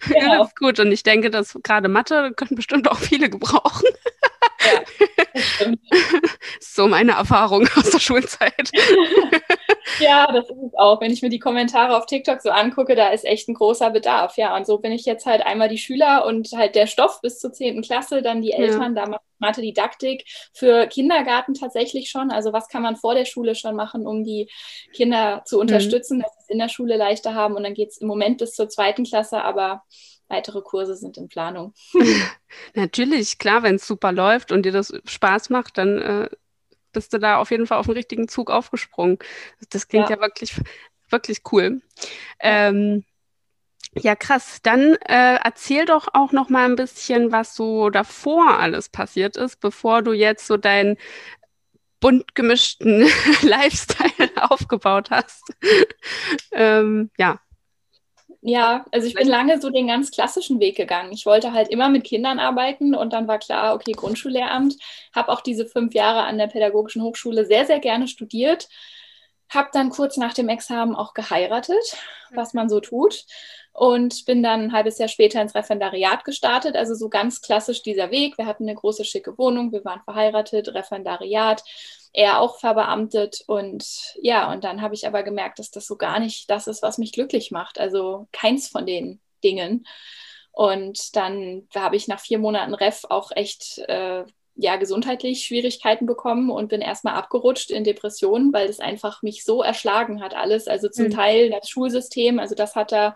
Ja. 0.09 0.17
ja, 0.17 0.37
das 0.37 0.47
ist 0.47 0.55
gut. 0.57 0.79
Und 0.79 0.91
ich 0.91 1.03
denke, 1.03 1.29
dass 1.29 1.57
gerade 1.63 1.87
Mathe 1.87 2.33
können 2.35 2.55
bestimmt 2.55 2.89
auch 2.89 2.97
viele 2.97 3.29
gebrauchen. 3.29 3.87
Ja, 4.63 4.81
das 5.33 5.43
stimmt. 5.43 5.79
so 6.59 6.87
meine 6.87 7.13
Erfahrung 7.13 7.67
aus 7.75 7.91
der 7.91 7.99
Schulzeit. 7.99 8.71
ja, 9.99 10.27
das 10.31 10.49
ist 10.49 10.63
es 10.63 10.73
auch. 10.75 11.01
Wenn 11.01 11.11
ich 11.11 11.21
mir 11.21 11.29
die 11.29 11.39
Kommentare 11.39 11.97
auf 11.97 12.05
TikTok 12.05 12.41
so 12.41 12.49
angucke, 12.49 12.95
da 12.95 13.09
ist 13.09 13.25
echt 13.25 13.47
ein 13.49 13.53
großer 13.53 13.89
Bedarf. 13.91 14.37
Ja, 14.37 14.55
und 14.55 14.65
so 14.65 14.77
bin 14.77 14.91
ich 14.91 15.05
jetzt 15.05 15.25
halt 15.25 15.45
einmal 15.45 15.69
die 15.69 15.77
Schüler 15.77 16.25
und 16.25 16.49
halt 16.53 16.75
der 16.75 16.87
Stoff 16.87 17.21
bis 17.21 17.39
zur 17.39 17.51
10. 17.51 17.81
Klasse, 17.81 18.21
dann 18.21 18.41
die 18.41 18.51
Eltern, 18.51 18.95
ja. 18.95 19.05
da 19.05 19.19
Mathe-Didaktik 19.39 20.25
für 20.53 20.87
Kindergarten 20.87 21.53
tatsächlich 21.53 22.09
schon. 22.09 22.31
Also 22.31 22.53
was 22.53 22.67
kann 22.67 22.83
man 22.83 22.95
vor 22.95 23.15
der 23.15 23.25
Schule 23.25 23.55
schon 23.55 23.75
machen, 23.75 24.07
um 24.07 24.23
die 24.23 24.49
Kinder 24.93 25.43
zu 25.45 25.57
mhm. 25.57 25.61
unterstützen, 25.61 26.17
mhm. 26.17 26.21
dass 26.21 26.33
sie 26.33 26.43
es 26.43 26.49
in 26.49 26.59
der 26.59 26.69
Schule 26.69 26.95
leichter 26.95 27.33
haben. 27.33 27.55
Und 27.55 27.63
dann 27.63 27.73
geht 27.73 27.89
es 27.89 27.97
im 27.97 28.07
Moment 28.07 28.37
bis 28.37 28.53
zur 28.53 28.69
zweiten 28.69 29.03
Klasse, 29.03 29.43
aber 29.43 29.83
weitere 30.31 30.61
Kurse 30.61 30.95
sind 30.95 31.17
in 31.17 31.27
Planung. 31.27 31.73
Natürlich, 32.73 33.37
klar, 33.37 33.63
wenn 33.63 33.75
es 33.75 33.85
super 33.85 34.11
läuft 34.11 34.51
und 34.51 34.63
dir 34.63 34.71
das 34.71 34.93
Spaß 35.05 35.49
macht, 35.49 35.77
dann 35.77 36.01
äh, 36.01 36.29
bist 36.91 37.13
du 37.13 37.19
da 37.19 37.37
auf 37.37 37.51
jeden 37.51 37.67
Fall 37.67 37.77
auf 37.77 37.85
den 37.85 37.95
richtigen 37.95 38.27
Zug 38.27 38.51
aufgesprungen. 38.51 39.17
Das 39.69 39.87
klingt 39.87 40.09
ja, 40.09 40.15
ja 40.15 40.21
wirklich, 40.21 40.55
wirklich 41.09 41.41
cool. 41.51 41.81
Ähm, 42.39 43.03
ja, 43.95 44.15
krass. 44.15 44.59
Dann 44.63 44.95
äh, 45.07 45.35
erzähl 45.43 45.85
doch 45.85 46.07
auch 46.13 46.31
noch 46.31 46.49
mal 46.49 46.65
ein 46.65 46.75
bisschen, 46.75 47.31
was 47.31 47.55
so 47.55 47.89
davor 47.89 48.57
alles 48.59 48.89
passiert 48.89 49.35
ist, 49.35 49.59
bevor 49.59 50.01
du 50.01 50.13
jetzt 50.13 50.47
so 50.47 50.57
deinen 50.57 50.97
bunt 51.99 52.35
gemischten 52.35 53.01
Lifestyle 53.41 54.31
aufgebaut 54.49 55.11
hast. 55.11 55.43
ähm, 56.51 57.11
ja. 57.17 57.39
Ja, 58.43 58.85
also 58.91 59.05
ich 59.07 59.13
bin 59.13 59.27
lange 59.27 59.61
so 59.61 59.69
den 59.69 59.87
ganz 59.87 60.09
klassischen 60.09 60.59
Weg 60.59 60.75
gegangen. 60.75 61.11
Ich 61.11 61.27
wollte 61.27 61.53
halt 61.53 61.69
immer 61.69 61.89
mit 61.89 62.03
Kindern 62.03 62.39
arbeiten 62.39 62.95
und 62.95 63.13
dann 63.13 63.27
war 63.27 63.37
klar, 63.37 63.75
okay, 63.75 63.91
Grundschullehramt. 63.91 64.77
Habe 65.13 65.31
auch 65.31 65.41
diese 65.41 65.67
fünf 65.67 65.93
Jahre 65.93 66.23
an 66.23 66.39
der 66.39 66.47
Pädagogischen 66.47 67.03
Hochschule 67.03 67.45
sehr, 67.45 67.67
sehr 67.67 67.79
gerne 67.79 68.07
studiert. 68.07 68.67
Habe 69.49 69.69
dann 69.73 69.91
kurz 69.91 70.17
nach 70.17 70.33
dem 70.33 70.49
Examen 70.49 70.95
auch 70.95 71.13
geheiratet, 71.13 71.83
was 72.33 72.53
man 72.53 72.67
so 72.67 72.79
tut 72.79 73.25
und 73.73 74.25
bin 74.25 74.41
dann 74.41 74.61
ein 74.61 74.73
halbes 74.73 74.97
Jahr 74.97 75.09
später 75.09 75.41
ins 75.41 75.55
Referendariat 75.55 76.23
gestartet. 76.25 76.75
Also 76.75 76.95
so 76.95 77.09
ganz 77.09 77.41
klassisch 77.41 77.83
dieser 77.83 78.11
Weg. 78.11 78.37
Wir 78.37 78.47
hatten 78.47 78.63
eine 78.63 78.75
große, 78.75 79.05
schicke 79.05 79.37
Wohnung, 79.37 79.71
wir 79.71 79.85
waren 79.85 80.01
verheiratet, 80.03 80.73
Referendariat, 80.73 81.63
er 82.13 82.39
auch 82.39 82.59
verbeamtet. 82.59 83.43
Und 83.47 83.85
ja, 84.21 84.51
und 84.51 84.63
dann 84.63 84.81
habe 84.81 84.93
ich 84.93 85.07
aber 85.07 85.23
gemerkt, 85.23 85.59
dass 85.59 85.71
das 85.71 85.87
so 85.87 85.97
gar 85.97 86.19
nicht 86.19 86.49
das 86.49 86.67
ist, 86.67 86.81
was 86.83 86.97
mich 86.97 87.11
glücklich 87.11 87.51
macht. 87.51 87.79
Also 87.79 88.27
keins 88.31 88.67
von 88.67 88.85
den 88.85 89.19
Dingen. 89.43 89.85
Und 90.51 91.15
dann 91.15 91.67
habe 91.73 91.95
ich 91.95 92.07
nach 92.07 92.19
vier 92.19 92.39
Monaten 92.39 92.73
Ref 92.73 93.05
auch 93.09 93.31
echt 93.33 93.77
äh, 93.87 94.25
ja, 94.55 94.75
gesundheitlich 94.75 95.45
Schwierigkeiten 95.45 96.05
bekommen 96.05 96.49
und 96.49 96.67
bin 96.67 96.81
erstmal 96.81 97.15
abgerutscht 97.15 97.71
in 97.71 97.83
Depressionen, 97.83 98.51
weil 98.51 98.67
das 98.67 98.79
einfach 98.79 99.21
mich 99.21 99.43
so 99.43 99.63
erschlagen 99.63 100.21
hat 100.21 100.35
alles. 100.35 100.67
Also 100.67 100.89
zum 100.89 101.05
mhm. 101.05 101.11
Teil 101.11 101.49
das 101.49 101.69
Schulsystem, 101.69 102.37
also 102.39 102.53
das 102.53 102.75
hat 102.75 102.91
da 102.91 103.15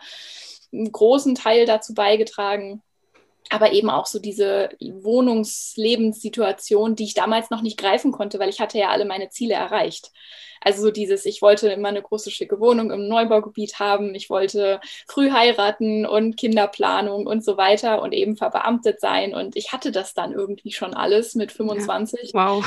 einen 0.71 0.91
großen 0.91 1.35
Teil 1.35 1.65
dazu 1.65 1.93
beigetragen. 1.93 2.81
Aber 3.49 3.73
eben 3.73 3.89
auch 3.89 4.05
so 4.05 4.19
diese 4.19 4.69
Wohnungslebenssituation, 4.79 6.95
die 6.95 7.03
ich 7.03 7.13
damals 7.13 7.49
noch 7.49 7.61
nicht 7.61 7.77
greifen 7.77 8.11
konnte, 8.11 8.39
weil 8.39 8.49
ich 8.49 8.59
hatte 8.59 8.79
ja 8.79 8.89
alle 8.89 9.05
meine 9.05 9.29
Ziele 9.29 9.53
erreicht. 9.53 10.11
Also 10.61 10.81
so 10.81 10.91
dieses, 10.91 11.25
ich 11.27 11.43
wollte 11.43 11.69
immer 11.69 11.89
eine 11.89 12.01
große, 12.01 12.31
schicke 12.31 12.59
Wohnung 12.59 12.89
im 12.89 13.07
Neubaugebiet 13.07 13.77
haben, 13.77 14.15
ich 14.15 14.31
wollte 14.31 14.81
früh 15.07 15.29
heiraten 15.29 16.07
und 16.07 16.37
Kinderplanung 16.37 17.27
und 17.27 17.45
so 17.45 17.55
weiter 17.55 18.01
und 18.01 18.13
eben 18.13 18.35
verbeamtet 18.35 18.99
sein. 18.99 19.35
Und 19.35 19.55
ich 19.55 19.73
hatte 19.73 19.91
das 19.91 20.15
dann 20.15 20.33
irgendwie 20.33 20.71
schon 20.71 20.95
alles 20.95 21.35
mit 21.35 21.51
25. 21.51 22.31
Ja, 22.33 22.49
wow. 22.49 22.65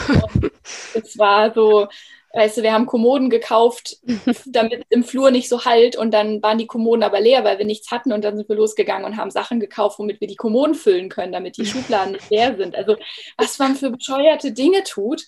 es 0.94 1.18
war 1.18 1.52
so, 1.52 1.88
Weißt 2.35 2.58
du, 2.58 2.62
wir 2.62 2.73
haben 2.73 2.87
Kommoden 2.87 3.30
gekauft, 3.30 3.97
damit 4.47 4.80
es 4.80 4.87
im 4.90 5.02
Flur 5.02 5.30
nicht 5.30 5.49
so 5.49 5.64
halt 5.64 5.97
und 5.97 6.12
dann 6.12 6.42
waren 6.42 6.58
die 6.58 6.66
Kommoden 6.66 7.02
aber 7.02 7.20
leer, 7.20 7.44
weil 7.44 7.58
wir 7.58 7.64
nichts 7.64 7.90
hatten 7.90 8.12
und 8.12 8.23
dann 8.23 8.37
sind 8.37 8.49
wir 8.49 8.56
losgegangen 8.56 9.06
und 9.06 9.16
haben 9.16 9.30
Sachen 9.30 9.61
gekauft, 9.61 9.99
womit 9.99 10.20
wir 10.20 10.28
die 10.28 10.37
Kommoden 10.37 10.75
füllen 10.75 11.08
können, 11.08 11.32
damit 11.32 11.56
die 11.56 11.66
Schubladen 11.66 12.12
nicht 12.12 12.30
leer 12.30 12.56
sind. 12.56 12.75
Also 12.75 12.97
was 13.37 13.58
man 13.58 13.76
für 13.76 13.90
bescheuerte 13.90 14.52
Dinge 14.52 14.82
tut, 14.85 15.25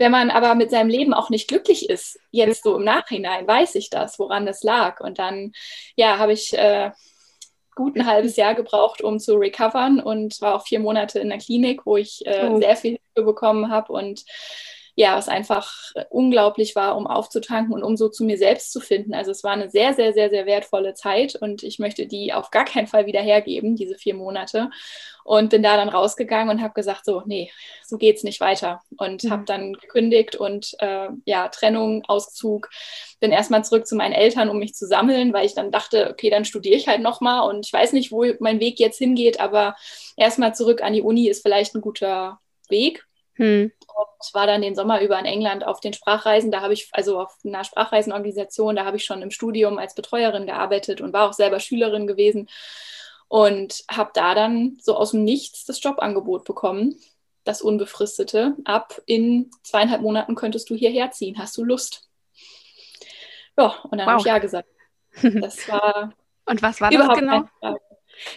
wenn 0.00 0.10
man 0.10 0.30
aber 0.30 0.54
mit 0.54 0.70
seinem 0.70 0.88
Leben 0.88 1.12
auch 1.12 1.28
nicht 1.28 1.46
glücklich 1.46 1.90
ist, 1.90 2.18
jetzt 2.30 2.64
so 2.64 2.76
im 2.76 2.84
Nachhinein 2.84 3.46
weiß 3.46 3.74
ich 3.74 3.90
das, 3.90 4.18
woran 4.18 4.46
das 4.46 4.62
lag. 4.62 5.00
Und 5.00 5.18
dann, 5.18 5.52
ja, 5.94 6.18
habe 6.18 6.32
ich 6.32 6.54
äh, 6.54 6.90
gut 7.74 7.96
ein 7.96 8.06
halbes 8.06 8.36
Jahr 8.36 8.54
gebraucht, 8.54 9.02
um 9.02 9.18
zu 9.18 9.36
recovern 9.36 10.00
und 10.00 10.40
war 10.40 10.54
auch 10.54 10.66
vier 10.66 10.80
Monate 10.80 11.18
in 11.18 11.28
der 11.28 11.36
Klinik, 11.38 11.84
wo 11.84 11.98
ich 11.98 12.24
äh, 12.24 12.48
oh. 12.48 12.58
sehr 12.58 12.76
viel 12.76 12.98
Hilfe 13.14 13.26
bekommen 13.26 13.70
habe 13.70 13.92
und 13.92 14.24
ja, 14.94 15.16
was 15.16 15.28
einfach 15.28 15.72
äh, 15.94 16.04
unglaublich 16.10 16.76
war, 16.76 16.96
um 16.96 17.06
aufzutanken 17.06 17.74
und 17.74 17.82
um 17.82 17.96
so 17.96 18.08
zu 18.08 18.24
mir 18.24 18.38
selbst 18.38 18.72
zu 18.72 18.80
finden. 18.80 19.14
Also 19.14 19.30
es 19.30 19.44
war 19.44 19.52
eine 19.52 19.70
sehr, 19.70 19.94
sehr, 19.94 20.12
sehr, 20.12 20.30
sehr 20.30 20.46
wertvolle 20.46 20.94
Zeit 20.94 21.36
und 21.36 21.62
ich 21.62 21.78
möchte 21.78 22.06
die 22.06 22.32
auf 22.32 22.50
gar 22.50 22.64
keinen 22.64 22.86
Fall 22.86 23.06
wieder 23.06 23.20
hergeben, 23.20 23.76
diese 23.76 23.96
vier 23.96 24.14
Monate. 24.14 24.70
Und 25.22 25.50
bin 25.50 25.62
da 25.62 25.76
dann 25.76 25.90
rausgegangen 25.90 26.48
und 26.48 26.62
habe 26.62 26.74
gesagt, 26.74 27.04
so, 27.04 27.22
nee, 27.26 27.52
so 27.84 27.98
geht 27.98 28.16
es 28.16 28.24
nicht 28.24 28.40
weiter. 28.40 28.80
Und 28.96 29.22
mhm. 29.22 29.30
habe 29.30 29.44
dann 29.44 29.74
gekündigt 29.74 30.34
und 30.34 30.74
äh, 30.80 31.08
ja, 31.24 31.48
Trennung, 31.48 32.02
Auszug, 32.08 32.70
bin 33.20 33.30
erstmal 33.30 33.64
zurück 33.64 33.86
zu 33.86 33.96
meinen 33.96 34.14
Eltern, 34.14 34.48
um 34.48 34.58
mich 34.58 34.74
zu 34.74 34.86
sammeln, 34.86 35.32
weil 35.32 35.46
ich 35.46 35.54
dann 35.54 35.70
dachte, 35.70 36.10
okay, 36.10 36.30
dann 36.30 36.44
studiere 36.44 36.76
ich 36.76 36.88
halt 36.88 37.02
nochmal 37.02 37.48
und 37.48 37.66
ich 37.66 37.72
weiß 37.72 37.92
nicht, 37.92 38.10
wo 38.10 38.24
mein 38.40 38.60
Weg 38.60 38.80
jetzt 38.80 38.98
hingeht, 38.98 39.40
aber 39.40 39.76
erstmal 40.16 40.54
zurück 40.54 40.82
an 40.82 40.94
die 40.94 41.02
Uni 41.02 41.28
ist 41.28 41.42
vielleicht 41.42 41.74
ein 41.74 41.82
guter 41.82 42.40
Weg. 42.68 43.06
Hm. 43.40 43.72
Und 43.80 44.34
war 44.34 44.46
dann 44.46 44.60
den 44.60 44.74
Sommer 44.74 45.00
über 45.00 45.18
in 45.18 45.24
England 45.24 45.64
auf 45.64 45.80
den 45.80 45.94
Sprachreisen. 45.94 46.50
Da 46.50 46.60
habe 46.60 46.74
ich, 46.74 46.90
also 46.92 47.18
auf 47.18 47.38
einer 47.42 47.64
Sprachreisenorganisation, 47.64 48.76
da 48.76 48.84
habe 48.84 48.98
ich 48.98 49.04
schon 49.04 49.22
im 49.22 49.30
Studium 49.30 49.78
als 49.78 49.94
Betreuerin 49.94 50.44
gearbeitet 50.44 51.00
und 51.00 51.14
war 51.14 51.26
auch 51.26 51.32
selber 51.32 51.58
Schülerin 51.58 52.06
gewesen. 52.06 52.50
Und 53.28 53.82
habe 53.90 54.10
da 54.12 54.34
dann 54.34 54.76
so 54.82 54.94
aus 54.94 55.12
dem 55.12 55.24
Nichts 55.24 55.64
das 55.64 55.82
Jobangebot 55.82 56.44
bekommen, 56.44 56.96
das 57.44 57.62
unbefristete. 57.62 58.56
Ab 58.66 59.00
in 59.06 59.50
zweieinhalb 59.62 60.02
Monaten 60.02 60.34
könntest 60.34 60.68
du 60.68 60.74
hierher 60.74 61.10
ziehen. 61.12 61.38
Hast 61.38 61.56
du 61.56 61.64
Lust? 61.64 62.10
Ja, 63.56 63.74
und 63.84 63.96
dann 63.96 64.00
wow. 64.00 64.08
habe 64.08 64.20
ich 64.20 64.26
Ja 64.26 64.38
gesagt. 64.38 64.68
Das 65.22 65.66
war. 65.66 66.12
und 66.44 66.62
was 66.62 66.80
war 66.80 66.90
das 66.90 67.18
genau? 67.18 67.48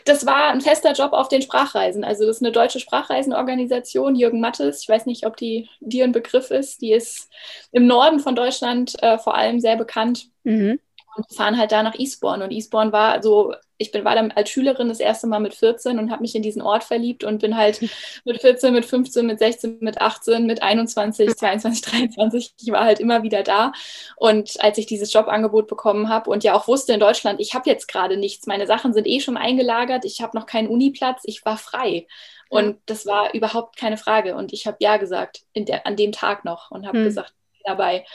Das 0.05 0.25
war 0.25 0.49
ein 0.51 0.61
fester 0.61 0.93
Job 0.93 1.13
auf 1.13 1.27
den 1.27 1.41
Sprachreisen. 1.41 2.03
Also 2.03 2.25
das 2.25 2.37
ist 2.37 2.43
eine 2.43 2.51
deutsche 2.51 2.79
Sprachreisenorganisation, 2.79 4.15
Jürgen 4.15 4.39
Mattes. 4.39 4.81
Ich 4.81 4.89
weiß 4.89 5.05
nicht, 5.05 5.25
ob 5.25 5.37
die 5.37 5.69
dir 5.79 6.03
ein 6.03 6.11
Begriff 6.11 6.51
ist. 6.51 6.81
Die 6.81 6.93
ist 6.93 7.29
im 7.71 7.87
Norden 7.87 8.19
von 8.19 8.35
Deutschland 8.35 9.01
äh, 9.01 9.17
vor 9.17 9.35
allem 9.35 9.59
sehr 9.59 9.75
bekannt. 9.75 10.27
Mhm 10.43 10.79
und 11.15 11.33
fahren 11.33 11.57
halt 11.57 11.71
da 11.71 11.83
nach 11.83 11.97
Eastbourne. 11.97 12.43
Und 12.43 12.51
Eastbourne 12.51 12.91
war 12.91 13.21
so, 13.21 13.53
ich 13.77 13.91
bin, 13.91 14.05
war 14.05 14.15
dann 14.15 14.31
als 14.31 14.49
Schülerin 14.49 14.89
das 14.89 14.99
erste 14.99 15.27
Mal 15.27 15.39
mit 15.39 15.53
14 15.53 15.99
und 15.99 16.11
habe 16.11 16.21
mich 16.21 16.35
in 16.35 16.41
diesen 16.41 16.61
Ort 16.61 16.83
verliebt 16.83 17.23
und 17.23 17.39
bin 17.39 17.57
halt 17.57 17.81
mit 18.25 18.41
14, 18.41 18.73
mit 18.73 18.85
15, 18.85 19.25
mit 19.25 19.39
16, 19.39 19.77
mit 19.81 20.01
18, 20.01 20.45
mit 20.45 20.63
21, 20.63 21.35
22, 21.35 21.81
23, 21.81 22.53
ich 22.61 22.71
war 22.71 22.85
halt 22.85 22.99
immer 22.99 23.23
wieder 23.23 23.43
da. 23.43 23.71
Und 24.15 24.61
als 24.63 24.77
ich 24.77 24.85
dieses 24.85 25.11
Jobangebot 25.13 25.67
bekommen 25.67 26.09
habe 26.09 26.29
und 26.29 26.43
ja 26.43 26.53
auch 26.53 26.67
wusste 26.67 26.93
in 26.93 26.99
Deutschland, 26.99 27.39
ich 27.39 27.53
habe 27.53 27.69
jetzt 27.69 27.87
gerade 27.87 28.17
nichts, 28.17 28.47
meine 28.47 28.67
Sachen 28.67 28.93
sind 28.93 29.07
eh 29.07 29.19
schon 29.19 29.37
eingelagert, 29.37 30.05
ich 30.05 30.21
habe 30.21 30.37
noch 30.37 30.45
keinen 30.45 30.67
Uniplatz, 30.67 31.21
ich 31.25 31.45
war 31.45 31.57
frei. 31.57 32.07
Und 32.49 32.77
das 32.85 33.07
war 33.07 33.33
überhaupt 33.33 33.77
keine 33.77 33.97
Frage. 33.97 34.35
Und 34.35 34.53
ich 34.53 34.67
habe 34.67 34.77
ja 34.79 34.97
gesagt, 34.97 35.41
der, 35.55 35.87
an 35.87 35.95
dem 35.95 36.11
Tag 36.11 36.45
noch 36.45 36.69
und 36.69 36.85
habe 36.85 36.99
hm. 36.99 37.05
gesagt, 37.05 37.33
dabei 37.63 38.05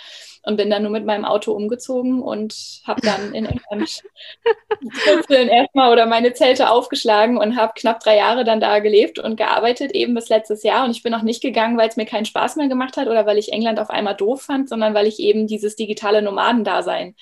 und 0.43 0.57
bin 0.57 0.71
dann 0.71 0.83
nur 0.83 0.91
mit 0.91 1.05
meinem 1.05 1.25
Auto 1.25 1.53
umgezogen 1.53 2.23
und 2.23 2.81
habe 2.87 3.01
dann 3.03 3.35
in 3.35 3.45
England 3.45 4.03
erstmal 5.29 5.93
oder 5.93 6.07
meine 6.07 6.33
Zelte 6.33 6.71
aufgeschlagen 6.71 7.37
und 7.37 7.57
habe 7.57 7.73
knapp 7.77 8.01
drei 8.01 8.17
Jahre 8.17 8.45
dann 8.45 8.61
da 8.61 8.79
gelebt 8.79 9.19
und 9.19 9.37
gearbeitet, 9.37 9.93
eben 9.93 10.15
bis 10.15 10.29
letztes 10.29 10.63
Jahr. 10.63 10.85
Und 10.85 10.93
ich 10.93 11.03
bin 11.03 11.15
auch 11.15 11.23
nicht 11.23 11.43
gegangen, 11.43 11.77
weil 11.77 11.89
es 11.89 11.97
mir 11.97 12.07
keinen 12.07 12.25
Spaß 12.25 12.57
mehr 12.57 12.69
gemacht 12.69 12.97
hat 12.97 13.09
oder 13.09 13.27
weil 13.27 13.39
ich 13.39 13.53
England 13.53 13.79
auf 13.79 13.91
einmal 13.91 14.17
doof 14.17 14.43
fand, 14.43 14.69
sondern 14.69 14.95
weil 14.95 15.07
ich 15.07 15.19
eben 15.19 15.47
dieses 15.47 15.77
digitale 15.77 16.23
Nomadendasein 16.23 17.15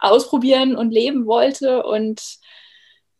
ausprobieren 0.00 0.74
und 0.76 0.90
leben 0.90 1.26
wollte 1.26 1.84
und 1.84 2.20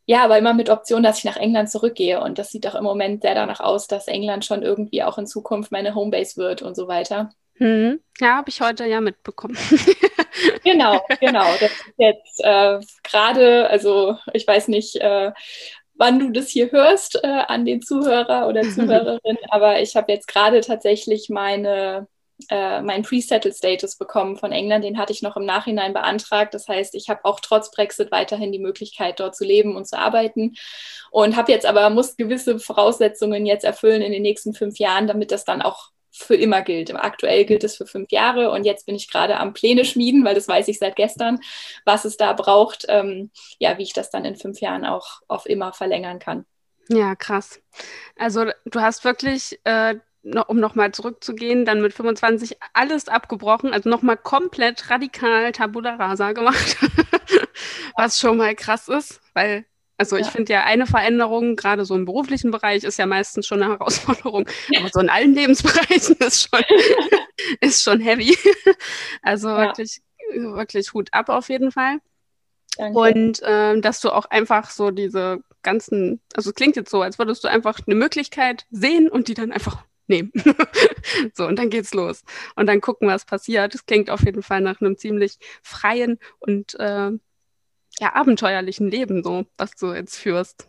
ja, 0.05 0.25
aber 0.25 0.37
immer 0.37 0.53
mit 0.53 0.69
Option, 0.69 1.01
dass 1.01 1.19
ich 1.19 1.23
nach 1.23 1.37
England 1.37 1.69
zurückgehe. 1.69 2.21
Und 2.21 2.37
das 2.37 2.51
sieht 2.51 2.67
auch 2.67 2.75
im 2.75 2.83
Moment 2.83 3.21
sehr 3.21 3.35
danach 3.35 3.61
aus, 3.61 3.87
dass 3.87 4.09
England 4.09 4.43
schon 4.43 4.61
irgendwie 4.61 5.03
auch 5.03 5.17
in 5.17 5.25
Zukunft 5.25 5.71
meine 5.71 5.95
Homebase 5.95 6.35
wird 6.35 6.61
und 6.61 6.75
so 6.75 6.89
weiter. 6.89 7.29
Hm. 7.55 7.99
Ja, 8.19 8.37
habe 8.37 8.49
ich 8.49 8.61
heute 8.61 8.85
ja 8.85 9.01
mitbekommen. 9.01 9.57
genau, 10.63 11.01
genau. 11.19 11.45
Das 11.59 11.71
ist 11.71 11.93
jetzt 11.97 12.43
äh, 12.43 12.79
gerade, 13.03 13.69
also 13.69 14.17
ich 14.33 14.47
weiß 14.47 14.67
nicht, 14.67 14.95
äh, 14.95 15.31
wann 15.95 16.19
du 16.19 16.31
das 16.31 16.49
hier 16.49 16.71
hörst 16.71 17.19
äh, 17.23 17.27
an 17.27 17.65
den 17.65 17.81
Zuhörer 17.81 18.47
oder 18.47 18.63
Zuhörerin, 18.63 19.37
aber 19.49 19.81
ich 19.81 19.95
habe 19.95 20.11
jetzt 20.11 20.27
gerade 20.27 20.61
tatsächlich 20.61 21.29
meine 21.29 22.07
äh, 22.49 22.81
meinen 22.81 23.03
Pre-Settled-Status 23.03 23.97
bekommen 23.97 24.37
von 24.37 24.51
England. 24.51 24.83
Den 24.83 24.97
hatte 24.97 25.13
ich 25.13 25.21
noch 25.21 25.37
im 25.37 25.45
Nachhinein 25.45 25.93
beantragt. 25.93 26.53
Das 26.53 26.67
heißt, 26.67 26.95
ich 26.95 27.09
habe 27.09 27.23
auch 27.25 27.39
trotz 27.39 27.71
Brexit 27.71 28.11
weiterhin 28.11 28.51
die 28.51 28.59
Möglichkeit, 28.59 29.19
dort 29.19 29.35
zu 29.35 29.45
leben 29.45 29.75
und 29.75 29.87
zu 29.87 29.97
arbeiten. 29.97 30.55
Und 31.11 31.35
habe 31.35 31.51
jetzt 31.51 31.65
aber, 31.65 31.89
muss 31.89 32.17
gewisse 32.17 32.59
Voraussetzungen 32.59 33.45
jetzt 33.45 33.63
erfüllen 33.63 34.01
in 34.01 34.11
den 34.11 34.23
nächsten 34.23 34.53
fünf 34.53 34.79
Jahren, 34.79 35.07
damit 35.07 35.31
das 35.31 35.45
dann 35.45 35.61
auch 35.61 35.92
für 36.13 36.35
immer 36.35 36.61
gilt. 36.61 36.93
Aktuell 36.93 37.43
gilt 37.45 37.63
es 37.63 37.75
für 37.75 37.87
fünf 37.87 38.11
Jahre 38.11 38.51
und 38.51 38.63
jetzt 38.63 38.85
bin 38.85 38.95
ich 38.95 39.09
gerade 39.09 39.37
am 39.37 39.53
Pläne 39.53 39.83
schmieden, 39.83 40.23
weil 40.23 40.35
das 40.35 40.47
weiß 40.47 40.67
ich 40.67 40.79
seit 40.79 40.95
gestern, 40.95 41.39
was 41.85 42.05
es 42.05 42.17
da 42.17 42.33
braucht, 42.33 42.85
ähm, 42.87 43.31
ja, 43.59 43.77
wie 43.77 43.83
ich 43.83 43.93
das 43.93 44.11
dann 44.11 44.25
in 44.25 44.35
fünf 44.35 44.61
Jahren 44.61 44.85
auch 44.85 45.21
auf 45.27 45.45
immer 45.45 45.73
verlängern 45.73 46.19
kann. 46.19 46.45
Ja, 46.89 47.15
krass. 47.15 47.61
Also 48.17 48.45
du 48.65 48.81
hast 48.81 49.03
wirklich 49.05 49.59
äh, 49.63 49.95
um 50.47 50.59
nochmal 50.59 50.91
zurückzugehen, 50.93 51.65
dann 51.65 51.81
mit 51.81 51.93
25 51.93 52.57
alles 52.73 53.07
abgebrochen, 53.09 53.73
also 53.73 53.89
nochmal 53.89 54.17
komplett 54.17 54.89
radikal 54.89 55.51
Tabula 55.51 55.95
Rasa 55.95 56.31
gemacht, 56.31 56.77
was 57.97 58.19
schon 58.19 58.37
mal 58.37 58.55
krass 58.55 58.87
ist, 58.87 59.19
weil, 59.33 59.65
also 60.03 60.17
ich 60.17 60.27
finde 60.27 60.51
ja 60.51 60.63
eine 60.65 60.85
Veränderung, 60.85 61.55
gerade 61.55 61.85
so 61.85 61.95
im 61.95 62.03
beruflichen 62.03 62.51
Bereich, 62.51 62.83
ist 62.83 62.97
ja 62.97 63.05
meistens 63.05 63.47
schon 63.47 63.63
eine 63.63 63.71
Herausforderung, 63.71 64.45
aber 64.77 64.89
so 64.91 64.99
in 64.99 65.09
allen 65.09 65.33
Lebensbereichen 65.33 66.17
ist 66.17 66.49
schon, 66.49 66.61
ist 67.61 67.83
schon 67.83 68.01
heavy. 68.01 68.37
also 69.21 69.47
ja. 69.47 69.67
wirklich, 69.67 70.01
wirklich 70.33 70.93
Hut 70.93 71.07
ab 71.13 71.29
auf 71.29 71.47
jeden 71.47 71.71
Fall. 71.71 71.99
Danke. 72.77 72.99
Und 72.99 73.41
ähm, 73.45 73.81
dass 73.81 74.01
du 74.01 74.09
auch 74.09 74.25
einfach 74.25 74.71
so 74.71 74.91
diese 74.91 75.39
ganzen, 75.61 76.19
also 76.35 76.49
es 76.49 76.55
klingt 76.55 76.75
jetzt 76.75 76.91
so, 76.91 77.01
als 77.01 77.17
würdest 77.17 77.45
du 77.45 77.47
einfach 77.47 77.79
eine 77.85 77.95
Möglichkeit 77.95 78.65
sehen 78.71 79.07
und 79.07 79.29
die 79.29 79.35
dann 79.35 79.53
einfach 79.53 79.85
nehmen. 80.07 80.33
so, 81.33 81.45
und 81.47 81.57
dann 81.57 81.69
geht's 81.69 81.93
los. 81.93 82.23
Und 82.57 82.67
dann 82.67 82.81
gucken, 82.81 83.07
was 83.07 83.23
passiert. 83.23 83.73
Das 83.73 83.85
klingt 83.85 84.09
auf 84.09 84.25
jeden 84.25 84.43
Fall 84.43 84.59
nach 84.59 84.81
einem 84.81 84.97
ziemlich 84.97 85.37
freien 85.61 86.19
und 86.39 86.77
äh, 86.77 87.11
ja, 87.99 88.15
abenteuerlichen 88.15 88.89
Leben, 88.89 89.23
so, 89.23 89.45
was 89.57 89.75
du 89.75 89.93
jetzt 89.93 90.17
führst. 90.17 90.67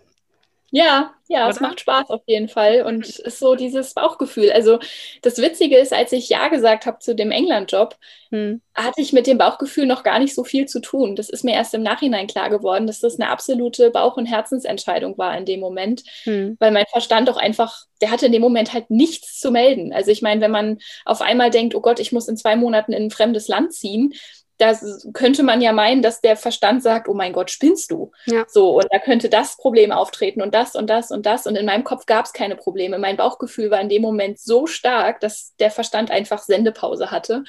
Ja, 0.76 1.14
ja, 1.28 1.44
Oder? 1.44 1.50
es 1.50 1.60
macht 1.60 1.78
Spaß 1.78 2.10
auf 2.10 2.22
jeden 2.26 2.48
Fall 2.48 2.82
und 2.82 3.08
ist 3.08 3.38
so 3.38 3.54
dieses 3.54 3.94
Bauchgefühl. 3.94 4.50
Also 4.50 4.80
das 5.22 5.38
Witzige 5.38 5.76
ist, 5.76 5.92
als 5.92 6.10
ich 6.10 6.28
Ja 6.28 6.48
gesagt 6.48 6.84
habe 6.86 6.98
zu 6.98 7.14
dem 7.14 7.30
England-Job, 7.30 7.96
hm. 8.30 8.60
hatte 8.74 9.00
ich 9.00 9.12
mit 9.12 9.28
dem 9.28 9.38
Bauchgefühl 9.38 9.86
noch 9.86 10.02
gar 10.02 10.18
nicht 10.18 10.34
so 10.34 10.42
viel 10.42 10.66
zu 10.66 10.80
tun. 10.80 11.14
Das 11.14 11.28
ist 11.28 11.44
mir 11.44 11.54
erst 11.54 11.74
im 11.74 11.84
Nachhinein 11.84 12.26
klar 12.26 12.50
geworden, 12.50 12.88
dass 12.88 12.98
das 12.98 13.20
eine 13.20 13.30
absolute 13.30 13.92
Bauch- 13.92 14.16
und 14.16 14.26
Herzensentscheidung 14.26 15.16
war 15.16 15.38
in 15.38 15.44
dem 15.44 15.60
Moment, 15.60 16.02
hm. 16.24 16.56
weil 16.58 16.72
mein 16.72 16.86
Verstand 16.90 17.28
doch 17.28 17.36
einfach, 17.36 17.84
der 18.00 18.10
hatte 18.10 18.26
in 18.26 18.32
dem 18.32 18.42
Moment 18.42 18.72
halt 18.72 18.90
nichts 18.90 19.38
zu 19.38 19.52
melden. 19.52 19.92
Also 19.92 20.10
ich 20.10 20.22
meine, 20.22 20.40
wenn 20.40 20.50
man 20.50 20.78
auf 21.04 21.20
einmal 21.20 21.50
denkt, 21.50 21.76
oh 21.76 21.80
Gott, 21.82 22.00
ich 22.00 22.10
muss 22.10 22.26
in 22.26 22.36
zwei 22.36 22.56
Monaten 22.56 22.92
in 22.92 23.04
ein 23.04 23.10
fremdes 23.12 23.46
Land 23.46 23.74
ziehen, 23.74 24.12
da 24.58 24.78
könnte 25.12 25.42
man 25.42 25.60
ja 25.60 25.72
meinen, 25.72 26.00
dass 26.00 26.20
der 26.20 26.36
Verstand 26.36 26.82
sagt, 26.82 27.08
oh 27.08 27.14
mein 27.14 27.32
Gott, 27.32 27.50
spinnst 27.50 27.90
du? 27.90 28.12
Ja. 28.26 28.44
So, 28.48 28.76
und 28.76 28.86
da 28.90 28.98
könnte 28.98 29.28
das 29.28 29.56
Problem 29.56 29.90
auftreten 29.90 30.42
und 30.42 30.54
das 30.54 30.76
und 30.76 30.88
das 30.88 31.10
und 31.10 31.26
das. 31.26 31.46
Und 31.46 31.56
in 31.56 31.66
meinem 31.66 31.82
Kopf 31.82 32.06
gab 32.06 32.26
es 32.26 32.32
keine 32.32 32.54
Probleme. 32.54 32.98
Mein 32.98 33.16
Bauchgefühl 33.16 33.70
war 33.70 33.80
in 33.80 33.88
dem 33.88 34.02
Moment 34.02 34.38
so 34.38 34.66
stark, 34.66 35.20
dass 35.20 35.54
der 35.58 35.70
Verstand 35.70 36.10
einfach 36.10 36.42
Sendepause 36.42 37.10
hatte. 37.10 37.42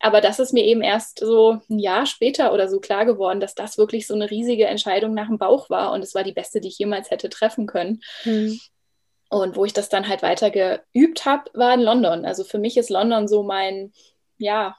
Aber 0.00 0.20
das 0.20 0.40
ist 0.40 0.52
mir 0.52 0.64
eben 0.64 0.82
erst 0.82 1.20
so 1.20 1.58
ein 1.70 1.78
Jahr 1.78 2.06
später 2.06 2.52
oder 2.52 2.68
so 2.68 2.80
klar 2.80 3.04
geworden, 3.04 3.40
dass 3.40 3.54
das 3.54 3.78
wirklich 3.78 4.06
so 4.06 4.14
eine 4.14 4.30
riesige 4.30 4.66
Entscheidung 4.66 5.14
nach 5.14 5.28
dem 5.28 5.38
Bauch 5.38 5.70
war. 5.70 5.92
Und 5.92 6.02
es 6.02 6.14
war 6.14 6.24
die 6.24 6.32
beste, 6.32 6.60
die 6.60 6.68
ich 6.68 6.78
jemals 6.78 7.10
hätte 7.10 7.28
treffen 7.28 7.66
können. 7.66 8.00
Mhm. 8.24 8.58
Und 9.30 9.56
wo 9.56 9.64
ich 9.64 9.74
das 9.74 9.88
dann 9.88 10.08
halt 10.08 10.22
weiter 10.22 10.50
geübt 10.50 11.24
habe, 11.24 11.50
war 11.52 11.74
in 11.74 11.80
London. 11.80 12.24
Also 12.24 12.44
für 12.44 12.58
mich 12.58 12.76
ist 12.76 12.90
London 12.90 13.28
so 13.28 13.42
mein, 13.42 13.92
ja, 14.38 14.76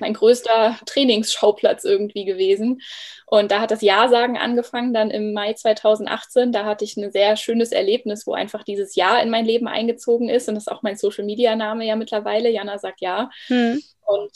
mein 0.00 0.14
größter 0.14 0.78
Trainingsschauplatz 0.86 1.84
irgendwie 1.84 2.24
gewesen. 2.24 2.80
Und 3.26 3.52
da 3.52 3.60
hat 3.60 3.70
das 3.70 3.80
Ja-Sagen 3.80 4.36
angefangen, 4.36 4.92
dann 4.92 5.10
im 5.10 5.32
Mai 5.32 5.52
2018. 5.52 6.52
Da 6.52 6.64
hatte 6.64 6.84
ich 6.84 6.96
ein 6.96 7.12
sehr 7.12 7.36
schönes 7.36 7.70
Erlebnis, 7.70 8.26
wo 8.26 8.32
einfach 8.32 8.64
dieses 8.64 8.96
Ja 8.96 9.20
in 9.20 9.30
mein 9.30 9.44
Leben 9.44 9.68
eingezogen 9.68 10.28
ist. 10.28 10.48
Und 10.48 10.56
das 10.56 10.64
ist 10.64 10.72
auch 10.72 10.82
mein 10.82 10.96
Social-Media-Name 10.96 11.86
ja 11.86 11.96
mittlerweile. 11.96 12.50
Jana 12.50 12.78
sagt 12.78 13.00
Ja. 13.00 13.30
Hm. 13.46 13.80
Und 14.04 14.32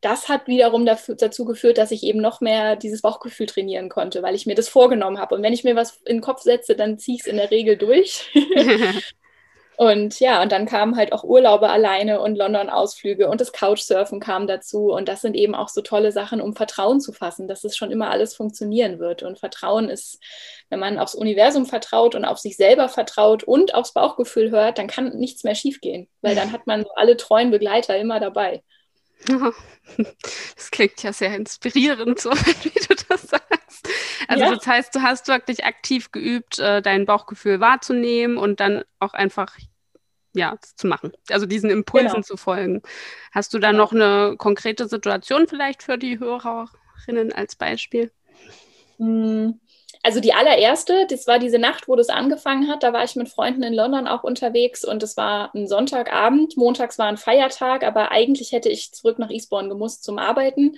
das 0.00 0.28
hat 0.28 0.46
wiederum 0.46 0.86
dafür, 0.86 1.14
dazu 1.14 1.44
geführt, 1.44 1.76
dass 1.76 1.90
ich 1.90 2.02
eben 2.04 2.20
noch 2.20 2.40
mehr 2.40 2.76
dieses 2.76 3.02
Bauchgefühl 3.02 3.46
trainieren 3.46 3.90
konnte, 3.90 4.22
weil 4.22 4.34
ich 4.34 4.46
mir 4.46 4.54
das 4.54 4.68
vorgenommen 4.68 5.18
habe. 5.18 5.34
Und 5.34 5.42
wenn 5.42 5.52
ich 5.52 5.64
mir 5.64 5.76
was 5.76 5.96
in 6.06 6.16
den 6.16 6.22
Kopf 6.22 6.40
setze, 6.40 6.74
dann 6.74 6.98
ziehe 6.98 7.16
ich 7.16 7.22
es 7.22 7.26
in 7.26 7.36
der 7.36 7.50
Regel 7.50 7.76
durch. 7.76 8.30
Und 9.80 10.20
ja, 10.20 10.42
und 10.42 10.52
dann 10.52 10.66
kamen 10.66 10.94
halt 10.94 11.14
auch 11.14 11.24
Urlaube 11.24 11.70
alleine 11.70 12.20
und 12.20 12.36
London-Ausflüge 12.36 13.30
und 13.30 13.40
das 13.40 13.50
Couchsurfen 13.50 14.20
kam 14.20 14.46
dazu. 14.46 14.92
Und 14.92 15.08
das 15.08 15.22
sind 15.22 15.34
eben 15.34 15.54
auch 15.54 15.70
so 15.70 15.80
tolle 15.80 16.12
Sachen, 16.12 16.42
um 16.42 16.54
Vertrauen 16.54 17.00
zu 17.00 17.14
fassen, 17.14 17.48
dass 17.48 17.64
es 17.64 17.78
schon 17.78 17.90
immer 17.90 18.10
alles 18.10 18.36
funktionieren 18.36 18.98
wird. 18.98 19.22
Und 19.22 19.38
Vertrauen 19.38 19.88
ist, 19.88 20.22
wenn 20.68 20.80
man 20.80 20.98
aufs 20.98 21.14
Universum 21.14 21.64
vertraut 21.64 22.14
und 22.14 22.26
auf 22.26 22.36
sich 22.36 22.58
selber 22.58 22.90
vertraut 22.90 23.42
und 23.42 23.74
aufs 23.74 23.94
Bauchgefühl 23.94 24.50
hört, 24.50 24.76
dann 24.76 24.86
kann 24.86 25.16
nichts 25.16 25.44
mehr 25.44 25.54
schiefgehen, 25.54 26.08
weil 26.20 26.34
dann 26.34 26.52
hat 26.52 26.66
man 26.66 26.84
alle 26.96 27.16
treuen 27.16 27.50
Begleiter 27.50 27.96
immer 27.96 28.20
dabei. 28.20 28.62
Das 30.56 30.70
klingt 30.70 31.02
ja 31.02 31.14
sehr 31.14 31.34
inspirierend, 31.34 32.20
so 32.20 32.30
wie 32.32 32.86
du 32.86 32.94
das 33.08 33.22
sagst. 33.22 33.88
Also 34.28 34.44
ja. 34.44 34.54
das 34.54 34.66
heißt, 34.66 34.94
du 34.94 35.00
hast 35.00 35.28
wirklich 35.28 35.64
aktiv 35.64 36.12
geübt, 36.12 36.58
äh, 36.58 36.82
dein 36.82 37.06
Bauchgefühl 37.06 37.60
wahrzunehmen 37.60 38.36
und 38.36 38.60
dann 38.60 38.84
auch 38.98 39.14
einfach 39.14 39.56
ja, 40.34 40.56
zu 40.76 40.86
machen. 40.86 41.12
Also 41.30 41.46
diesen 41.46 41.70
Impulsen 41.70 42.08
genau. 42.08 42.22
zu 42.22 42.36
folgen. 42.36 42.82
Hast 43.32 43.54
du 43.54 43.58
da 43.58 43.72
noch 43.72 43.92
eine 43.92 44.36
konkrete 44.38 44.88
Situation 44.88 45.46
vielleicht 45.48 45.82
für 45.82 45.98
die 45.98 46.18
Hörerinnen 46.18 47.32
als 47.34 47.56
Beispiel? 47.56 48.10
Hm, 48.98 49.60
also 50.02 50.20
die 50.20 50.32
allererste, 50.32 51.06
das 51.08 51.26
war 51.26 51.38
diese 51.38 51.58
Nacht, 51.58 51.88
wo 51.88 51.96
das 51.96 52.08
angefangen 52.08 52.68
hat. 52.68 52.82
Da 52.82 52.92
war 52.92 53.04
ich 53.04 53.16
mit 53.16 53.28
Freunden 53.28 53.62
in 53.62 53.74
London 53.74 54.06
auch 54.06 54.22
unterwegs 54.22 54.84
und 54.84 55.02
es 55.02 55.16
war 55.16 55.54
ein 55.54 55.68
Sonntagabend. 55.68 56.56
Montags 56.56 56.98
war 56.98 57.06
ein 57.06 57.16
Feiertag, 57.18 57.82
aber 57.82 58.10
eigentlich 58.10 58.52
hätte 58.52 58.68
ich 58.68 58.92
zurück 58.92 59.18
nach 59.18 59.30
Eastbourne 59.30 59.68
gemusst 59.68 60.04
zum 60.04 60.18
Arbeiten 60.18 60.76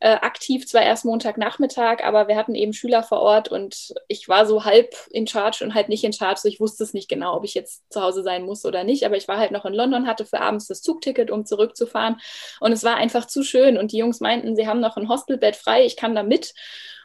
äh, 0.00 0.12
aktiv, 0.12 0.66
zwar 0.66 0.82
erst 0.82 1.04
Montagnachmittag, 1.04 2.02
aber 2.02 2.26
wir 2.26 2.36
hatten 2.36 2.54
eben 2.54 2.72
Schüler 2.72 3.02
vor 3.02 3.20
Ort 3.20 3.48
und 3.50 3.92
ich 4.08 4.28
war 4.28 4.46
so 4.46 4.64
halb 4.64 4.94
in 5.10 5.26
Charge 5.26 5.62
und 5.62 5.74
halt 5.74 5.90
nicht 5.90 6.04
in 6.04 6.14
Charge. 6.14 6.40
So 6.40 6.48
ich 6.48 6.58
wusste 6.58 6.84
es 6.84 6.94
nicht 6.94 7.08
genau, 7.08 7.36
ob 7.36 7.44
ich 7.44 7.54
jetzt 7.54 7.82
zu 7.92 8.00
Hause 8.00 8.22
sein 8.22 8.44
muss 8.44 8.64
oder 8.64 8.82
nicht, 8.82 9.04
aber 9.04 9.16
ich 9.18 9.28
war 9.28 9.38
halt 9.38 9.52
noch 9.52 9.66
in 9.66 9.74
London, 9.74 10.06
hatte 10.06 10.24
für 10.24 10.40
abends 10.40 10.66
das 10.66 10.80
Zugticket, 10.80 11.30
um 11.30 11.44
zurückzufahren. 11.44 12.18
Und 12.60 12.72
es 12.72 12.82
war 12.82 12.96
einfach 12.96 13.26
zu 13.26 13.42
schön. 13.42 13.76
Und 13.76 13.92
die 13.92 13.98
Jungs 13.98 14.20
meinten, 14.20 14.56
sie 14.56 14.66
haben 14.66 14.80
noch 14.80 14.96
ein 14.96 15.08
Hostelbett 15.08 15.54
frei, 15.56 15.84
ich 15.84 15.96
kann 15.96 16.14
da 16.14 16.22
mit. 16.22 16.54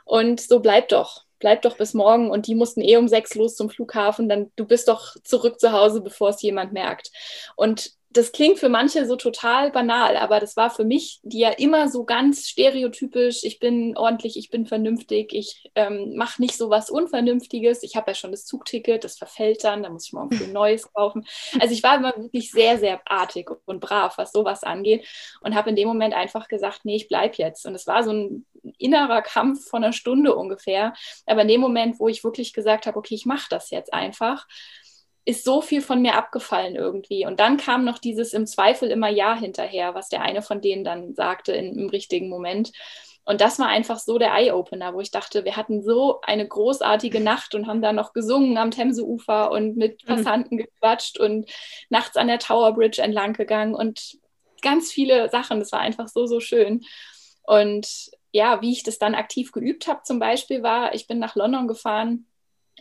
Und 0.05 0.39
so 0.39 0.59
bleibt 0.61 0.93
doch 0.93 1.25
bleib 1.39 1.61
doch 1.63 1.77
bis 1.77 1.93
morgen. 1.93 2.31
Und 2.31 2.47
die 2.47 2.55
mussten 2.55 2.81
eh 2.81 2.97
um 2.97 3.07
sechs 3.07 3.35
los 3.35 3.55
zum 3.55 3.69
Flughafen, 3.69 4.29
dann 4.29 4.51
du 4.55 4.65
bist 4.65 4.87
doch 4.87 5.15
zurück 5.23 5.59
zu 5.59 5.71
Hause, 5.73 6.01
bevor 6.01 6.29
es 6.29 6.41
jemand 6.41 6.73
merkt. 6.73 7.11
Und 7.55 7.91
das 8.15 8.31
klingt 8.31 8.59
für 8.59 8.69
manche 8.69 9.05
so 9.05 9.17
total 9.17 9.71
banal, 9.71 10.15
aber 10.15 10.39
das 10.39 10.55
war 10.55 10.69
für 10.69 10.85
mich, 10.85 11.19
die 11.23 11.39
ja 11.39 11.49
immer 11.49 11.89
so 11.89 12.05
ganz 12.05 12.47
stereotypisch, 12.47 13.43
ich 13.43 13.59
bin 13.59 13.97
ordentlich, 13.97 14.37
ich 14.37 14.49
bin 14.49 14.65
vernünftig, 14.65 15.33
ich 15.33 15.69
ähm, 15.75 16.15
mache 16.15 16.41
nicht 16.41 16.55
so 16.55 16.69
was 16.69 16.89
Unvernünftiges, 16.89 17.83
ich 17.83 17.97
habe 17.97 18.11
ja 18.11 18.15
schon 18.15 18.31
das 18.31 18.45
Zugticket, 18.45 19.03
das 19.03 19.17
verfällt 19.17 19.65
dann, 19.65 19.83
da 19.83 19.89
muss 19.89 20.07
ich 20.07 20.13
morgen 20.13 20.41
ein 20.41 20.53
neues 20.53 20.91
kaufen. 20.93 21.25
Also 21.59 21.73
ich 21.73 21.83
war 21.83 21.97
immer 21.97 22.15
wirklich 22.15 22.51
sehr, 22.51 22.77
sehr 22.77 23.01
artig 23.05 23.51
und 23.65 23.81
brav, 23.81 24.17
was 24.17 24.31
sowas 24.31 24.63
angeht 24.63 25.05
und 25.41 25.53
habe 25.53 25.71
in 25.71 25.75
dem 25.75 25.89
Moment 25.89 26.13
einfach 26.13 26.47
gesagt, 26.47 26.85
nee, 26.85 26.95
ich 26.95 27.09
bleibe 27.09 27.35
jetzt. 27.37 27.65
Und 27.65 27.75
es 27.75 27.85
war 27.85 28.03
so 28.03 28.11
ein 28.11 28.45
innerer 28.77 29.21
Kampf 29.23 29.67
von 29.67 29.83
einer 29.83 29.93
Stunde 29.93 30.35
ungefähr, 30.35 30.93
aber 31.25 31.41
in 31.41 31.49
dem 31.49 31.61
Moment, 31.61 31.99
wo 31.99 32.07
ich 32.07 32.23
wirklich 32.23 32.53
gesagt 32.53 32.87
habe, 32.87 32.97
okay, 32.97 33.15
ich 33.15 33.25
mache 33.25 33.47
das 33.49 33.71
jetzt 33.71 33.93
einfach, 33.93 34.47
ist 35.25 35.43
so 35.43 35.61
viel 35.61 35.81
von 35.81 36.01
mir 36.01 36.15
abgefallen 36.15 36.75
irgendwie. 36.75 37.25
Und 37.25 37.39
dann 37.39 37.57
kam 37.57 37.83
noch 37.83 37.97
dieses 37.97 38.33
im 38.33 38.45
Zweifel 38.45 38.89
immer 38.89 39.09
Ja 39.09 39.35
hinterher, 39.35 39.95
was 39.95 40.07
der 40.07 40.21
eine 40.21 40.43
von 40.43 40.61
denen 40.61 40.83
dann 40.83 41.15
sagte 41.15 41.51
in, 41.51 41.77
im 41.77 41.89
richtigen 41.89 42.29
Moment. 42.29 42.71
Und 43.25 43.41
das 43.41 43.57
war 43.57 43.67
einfach 43.67 43.97
so 43.97 44.19
der 44.19 44.35
Eye-Opener, 44.35 44.93
wo 44.93 45.01
ich 45.01 45.09
dachte, 45.09 45.45
wir 45.45 45.57
hatten 45.57 45.81
so 45.81 46.21
eine 46.21 46.47
großartige 46.47 47.19
Nacht 47.19 47.55
und 47.55 47.65
haben 47.65 47.81
da 47.81 47.91
noch 47.91 48.13
gesungen 48.13 48.57
am 48.59 48.69
Themseufer 48.69 49.49
und 49.49 49.75
mit 49.77 50.03
mhm. 50.03 50.07
Passanten 50.07 50.57
mhm. 50.57 50.61
gequatscht 50.61 51.19
und 51.19 51.49
nachts 51.89 52.17
an 52.17 52.27
der 52.27 52.37
Tower 52.37 52.73
Bridge 52.73 53.01
entlang 53.01 53.33
gegangen 53.33 53.73
und 53.73 54.19
ganz 54.61 54.91
viele 54.91 55.29
Sachen. 55.29 55.59
Das 55.59 55.71
war 55.71 55.79
einfach 55.79 56.07
so, 56.07 56.27
so 56.27 56.39
schön. 56.39 56.85
Und 57.41 58.11
ja, 58.31 58.61
wie 58.61 58.71
ich 58.71 58.83
das 58.83 58.99
dann 58.99 59.15
aktiv 59.15 59.51
geübt 59.51 59.87
habe, 59.87 60.03
zum 60.03 60.19
Beispiel 60.19 60.61
war, 60.61 60.93
ich 60.93 61.07
bin 61.07 61.17
nach 61.17 61.35
London 61.35 61.67
gefahren 61.67 62.27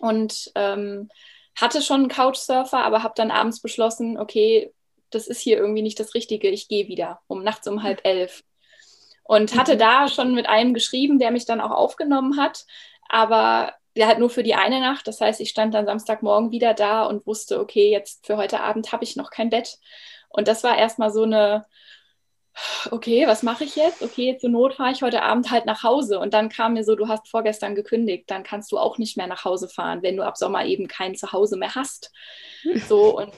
und 0.00 0.52
ähm, 0.56 1.08
hatte 1.56 1.82
schon 1.82 2.00
einen 2.00 2.08
Couchsurfer, 2.08 2.84
aber 2.84 3.02
habe 3.02 3.14
dann 3.16 3.30
abends 3.30 3.60
beschlossen, 3.60 4.18
okay, 4.18 4.72
das 5.10 5.26
ist 5.28 5.40
hier 5.40 5.58
irgendwie 5.58 5.82
nicht 5.82 6.00
das 6.00 6.14
Richtige, 6.14 6.48
ich 6.48 6.68
gehe 6.68 6.88
wieder 6.88 7.20
um 7.26 7.42
nachts 7.42 7.68
um 7.68 7.82
halb 7.82 8.00
elf. 8.04 8.42
Und 9.22 9.56
hatte 9.56 9.74
mhm. 9.74 9.78
da 9.78 10.08
schon 10.08 10.34
mit 10.34 10.48
einem 10.48 10.74
geschrieben, 10.74 11.18
der 11.18 11.30
mich 11.30 11.46
dann 11.46 11.60
auch 11.60 11.70
aufgenommen 11.70 12.36
hat, 12.36 12.66
aber 13.08 13.72
der 13.96 14.08
halt 14.08 14.18
nur 14.18 14.30
für 14.30 14.42
die 14.42 14.54
eine 14.54 14.80
Nacht. 14.80 15.06
Das 15.06 15.20
heißt, 15.20 15.40
ich 15.40 15.50
stand 15.50 15.72
dann 15.72 15.86
Samstagmorgen 15.86 16.50
wieder 16.50 16.74
da 16.74 17.04
und 17.04 17.26
wusste, 17.26 17.60
okay, 17.60 17.90
jetzt 17.90 18.26
für 18.26 18.36
heute 18.36 18.60
Abend 18.60 18.92
habe 18.92 19.04
ich 19.04 19.16
noch 19.16 19.30
kein 19.30 19.50
Bett. 19.50 19.78
Und 20.28 20.48
das 20.48 20.64
war 20.64 20.76
erstmal 20.76 21.12
so 21.12 21.22
eine, 21.22 21.64
okay, 22.90 23.26
was 23.26 23.42
mache 23.42 23.64
ich 23.64 23.76
jetzt? 23.76 24.02
Okay, 24.02 24.36
zur 24.38 24.50
Not 24.50 24.74
fahre 24.74 24.92
ich 24.92 25.02
heute 25.02 25.22
Abend 25.22 25.50
halt 25.50 25.66
nach 25.66 25.82
Hause. 25.82 26.18
Und 26.18 26.34
dann 26.34 26.48
kam 26.48 26.74
mir 26.74 26.84
so, 26.84 26.94
du 26.94 27.08
hast 27.08 27.28
vorgestern 27.28 27.74
gekündigt, 27.74 28.30
dann 28.30 28.42
kannst 28.42 28.70
du 28.72 28.78
auch 28.78 28.98
nicht 28.98 29.16
mehr 29.16 29.26
nach 29.26 29.44
Hause 29.44 29.68
fahren, 29.68 30.02
wenn 30.02 30.16
du 30.16 30.24
ab 30.24 30.36
Sommer 30.36 30.64
eben 30.64 30.88
kein 30.88 31.14
Zuhause 31.14 31.56
mehr 31.56 31.74
hast. 31.74 32.12
So 32.88 33.18
und 33.18 33.32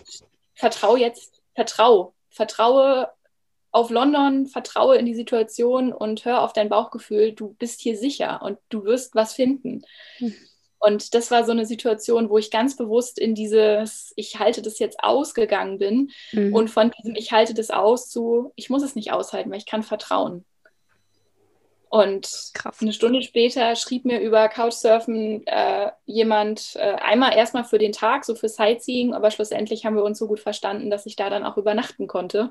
vertrau 0.55 0.96
jetzt, 0.96 1.42
vertrau, 1.55 2.14
vertraue 2.31 3.11
auf 3.72 3.90
London, 3.90 4.46
vertraue 4.46 4.96
in 4.96 5.05
die 5.05 5.14
Situation 5.14 5.92
und 5.92 6.24
hör 6.24 6.42
auf 6.42 6.52
dein 6.52 6.68
Bauchgefühl, 6.68 7.33
du 7.33 7.55
bist 7.59 7.81
hier 7.81 7.96
sicher 7.96 8.40
und 8.42 8.59
du 8.68 8.85
wirst 8.85 9.14
was 9.14 9.35
finden. 9.35 9.83
Und 10.78 11.14
das 11.14 11.30
war 11.30 11.44
so 11.44 11.52
eine 11.52 11.66
Situation, 11.66 12.28
wo 12.28 12.38
ich 12.38 12.50
ganz 12.50 12.76
bewusst 12.76 13.18
in 13.18 13.34
dieses 13.34 14.12
Ich 14.16 14.38
halte 14.38 14.62
das 14.62 14.78
jetzt 14.78 15.02
ausgegangen 15.02 15.78
bin 15.78 16.10
mhm. 16.32 16.54
und 16.54 16.68
von 16.68 16.90
diesem 16.90 17.14
Ich 17.14 17.32
halte 17.32 17.54
das 17.54 17.70
aus 17.70 18.08
zu 18.08 18.52
Ich 18.56 18.70
muss 18.70 18.82
es 18.82 18.94
nicht 18.94 19.12
aushalten, 19.12 19.50
weil 19.50 19.58
ich 19.58 19.66
kann 19.66 19.82
vertrauen. 19.82 20.44
Und 21.88 22.51
Krass. 22.53 22.83
eine 22.83 22.92
Stunde 22.92 23.22
später 23.22 23.77
schrieb 23.77 24.05
mir 24.05 24.20
über 24.20 24.49
Couchsurfen 24.49 25.46
äh, 25.46 25.92
jemand 26.05 26.75
äh, 26.75 26.94
einmal 26.94 27.37
erstmal 27.37 27.62
für 27.62 27.79
den 27.79 27.92
Tag, 27.92 28.25
so 28.25 28.35
für 28.35 28.49
Sightseeing, 28.49 29.14
aber 29.14 29.31
schlussendlich 29.31 29.87
haben 29.87 29.94
wir 29.94 30.03
uns 30.03 30.18
so 30.18 30.27
gut 30.27 30.40
verstanden, 30.40 30.90
dass 30.90 31.07
ich 31.07 31.14
da 31.14 31.31
dann 31.31 31.44
auch 31.44 31.57
übernachten 31.57 32.09
konnte. 32.09 32.51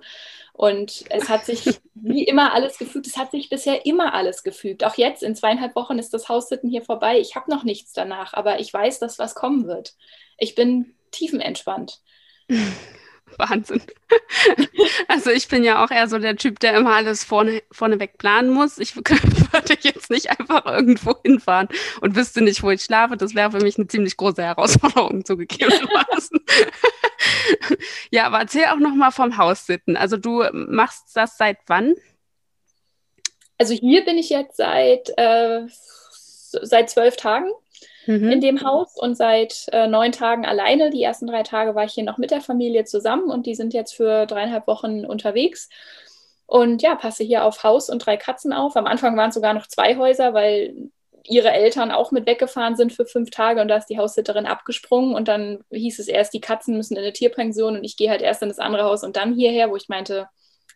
Und 0.54 1.04
es 1.10 1.28
hat 1.28 1.45
sich 1.45 1.65
wie 1.95 2.24
immer 2.24 2.54
alles 2.54 2.78
gefügt. 2.78 3.08
Es 3.08 3.17
hat 3.17 3.32
sich 3.32 3.50
bisher 3.50 3.86
immer 3.86 4.13
alles 4.13 4.41
gefügt. 4.41 4.86
Auch 4.86 4.95
jetzt 4.95 5.21
in 5.21 5.36
zweieinhalb 5.36 5.76
Wochen 5.76 6.00
ist 6.00 6.13
das 6.13 6.30
Haussitten 6.30 6.69
hier 6.69 6.82
vorbei. 6.82 7.19
Ich 7.19 7.36
habe 7.36 7.52
noch 7.52 7.65
nichts 7.65 7.91
danach, 7.91 8.34
aber 8.34 8.60
ich 8.62 8.74
weiß, 8.74 9.00
dass 9.00 9.19
was 9.19 9.36
kommen 9.36 9.67
wird. 9.67 9.95
Ich 10.38 10.56
bin 10.56 10.95
tiefenentspannt. 11.12 12.00
Wahnsinn. 13.38 13.82
Also 15.08 15.32
ich 15.32 15.48
bin 15.48 15.63
ja 15.63 15.84
auch 15.84 15.91
eher 15.91 16.08
so 16.08 16.19
der 16.19 16.36
Typ, 16.36 16.60
der 16.60 16.76
immer 16.76 16.95
alles 16.95 17.24
vorne, 17.24 17.63
vorneweg 17.71 18.17
planen 18.17 18.52
muss. 18.52 18.78
Ich 18.78 18.95
würde 18.98 19.78
jetzt 19.82 20.10
nicht 20.10 20.30
einfach 20.30 20.65
irgendwo 20.65 21.15
hinfahren 21.24 21.69
und 22.02 22.15
wüsste 22.15 22.41
nicht, 22.41 22.62
wo 22.63 22.69
ich 22.69 22.84
schlafe. 22.84 23.17
Das 23.17 23.34
wäre 23.34 23.52
für 23.52 23.62
mich 23.62 23.78
eine 23.78 23.88
ziemlich 23.88 24.17
große 24.17 24.43
Herausforderung 24.43 25.26
zugegebenermaßen. 25.26 26.39
ja, 28.12 28.26
aber 28.26 28.39
erzähl 28.39 28.65
auch 28.65 28.80
noch 28.80 28.93
mal 28.93 29.12
vom 29.12 29.38
Haussitten. 29.38 29.95
Also 29.98 30.17
du 30.17 30.43
machst 30.54 31.15
das 31.15 31.38
seit 31.38 31.58
wann? 31.67 31.95
Also 33.58 33.74
hier 33.74 34.04
bin 34.04 34.17
ich 34.17 34.30
jetzt 34.30 34.58
seit, 34.58 35.10
äh, 35.17 35.62
seit 36.62 36.89
zwölf 36.89 37.15
Tagen 37.15 37.52
mhm. 38.06 38.32
in 38.32 38.41
dem 38.41 38.63
Haus 38.63 38.96
und 38.98 39.15
seit 39.15 39.65
äh, 39.72 39.88
neun 39.88 40.12
Tagen 40.12 40.46
alleine. 40.46 40.89
Die 40.89 41.04
ersten 41.04 41.28
drei 41.28 41.44
Tage 41.44 41.76
war 41.76 41.86
ich 41.86 41.94
hier 41.94 42.04
noch 42.04 42.18
mit 42.18 42.32
der 42.32 42.41
Familie 42.41 42.86
zusammen 42.86 43.30
und 43.30 43.46
die 43.46 43.56
sind 43.56 43.74
jetzt 43.74 43.94
für 43.94 44.26
dreieinhalb 44.26 44.68
Wochen 44.68 45.06
unterwegs. 45.06 45.70
Und 46.48 46.82
ja, 46.82 46.96
passe 46.96 47.24
hier 47.24 47.44
auf 47.44 47.63
Haus 47.63 47.89
und 47.89 48.00
drei 48.06 48.18
Katzen 48.18 48.54
auf. 48.54 48.76
Am 48.76 48.86
Anfang 48.86 49.18
waren 49.18 49.30
es 49.30 49.36
sogar 49.36 49.54
noch 49.54 49.68
zwei 49.68 49.98
Häuser, 49.98 50.34
weil 50.34 50.76
ihre 51.28 51.52
Eltern 51.52 51.91
auch 51.91 52.12
mit 52.12 52.28
weggefahren 52.28 52.76
sind 52.76 52.94
für 52.94 53.06
fünf 53.06 53.32
Tage 53.32 53.62
und 53.62 53.68
da 53.68 53.78
ist 53.78 53.88
die 53.88 53.98
Haussitterin 53.98 54.46
abgesprungen 54.46 55.15
und 55.15 55.28
dann 55.28 55.63
hieß 55.72 56.00
es 56.00 56.08
erst, 56.08 56.34
die 56.34 56.41
Katzen 56.41 56.78
müssen 56.78 56.96
in 56.96 57.04
eine 57.04 57.13
Tierpension 57.13 57.78
und 57.78 57.84
ich 57.84 57.98
gehe 57.98 58.10
halt 58.10 58.22
erst 58.22 58.44
in 58.44 58.50
das 58.50 58.60
andere 58.60 58.84
Haus 58.84 59.04
und 59.04 59.15
dann 59.15 59.34
hierher, 59.34 59.70
wo 59.70 59.76
ich 59.76 59.89
meinte, 59.89 60.28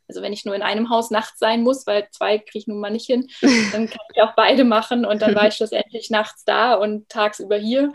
also 0.10 0.22
wenn 0.22 0.34
ich 0.34 0.44
nur 0.44 0.56
in 0.56 0.64
einem 0.64 0.90
Haus 0.90 1.12
nachts 1.12 1.40
sein 1.40 1.62
muss, 1.62 1.88
weil 1.88 2.10
zwei 2.12 2.40
kriege 2.40 2.58
ich 2.58 2.68
nun 2.68 2.80
mal 2.80 2.90
nicht 2.90 3.06
hin, 3.06 3.30
dann 3.72 3.88
kann 3.88 4.06
ich 4.14 4.22
auch 4.22 4.34
beide 4.36 4.66
machen. 4.66 5.06
Und 5.06 5.22
dann 5.22 5.36
war 5.36 5.48
ich 5.48 5.54
schlussendlich 5.54 6.10
nachts 6.10 6.44
da 6.44 6.74
und 6.74 7.08
tagsüber 7.08 7.56
hier. 7.56 7.94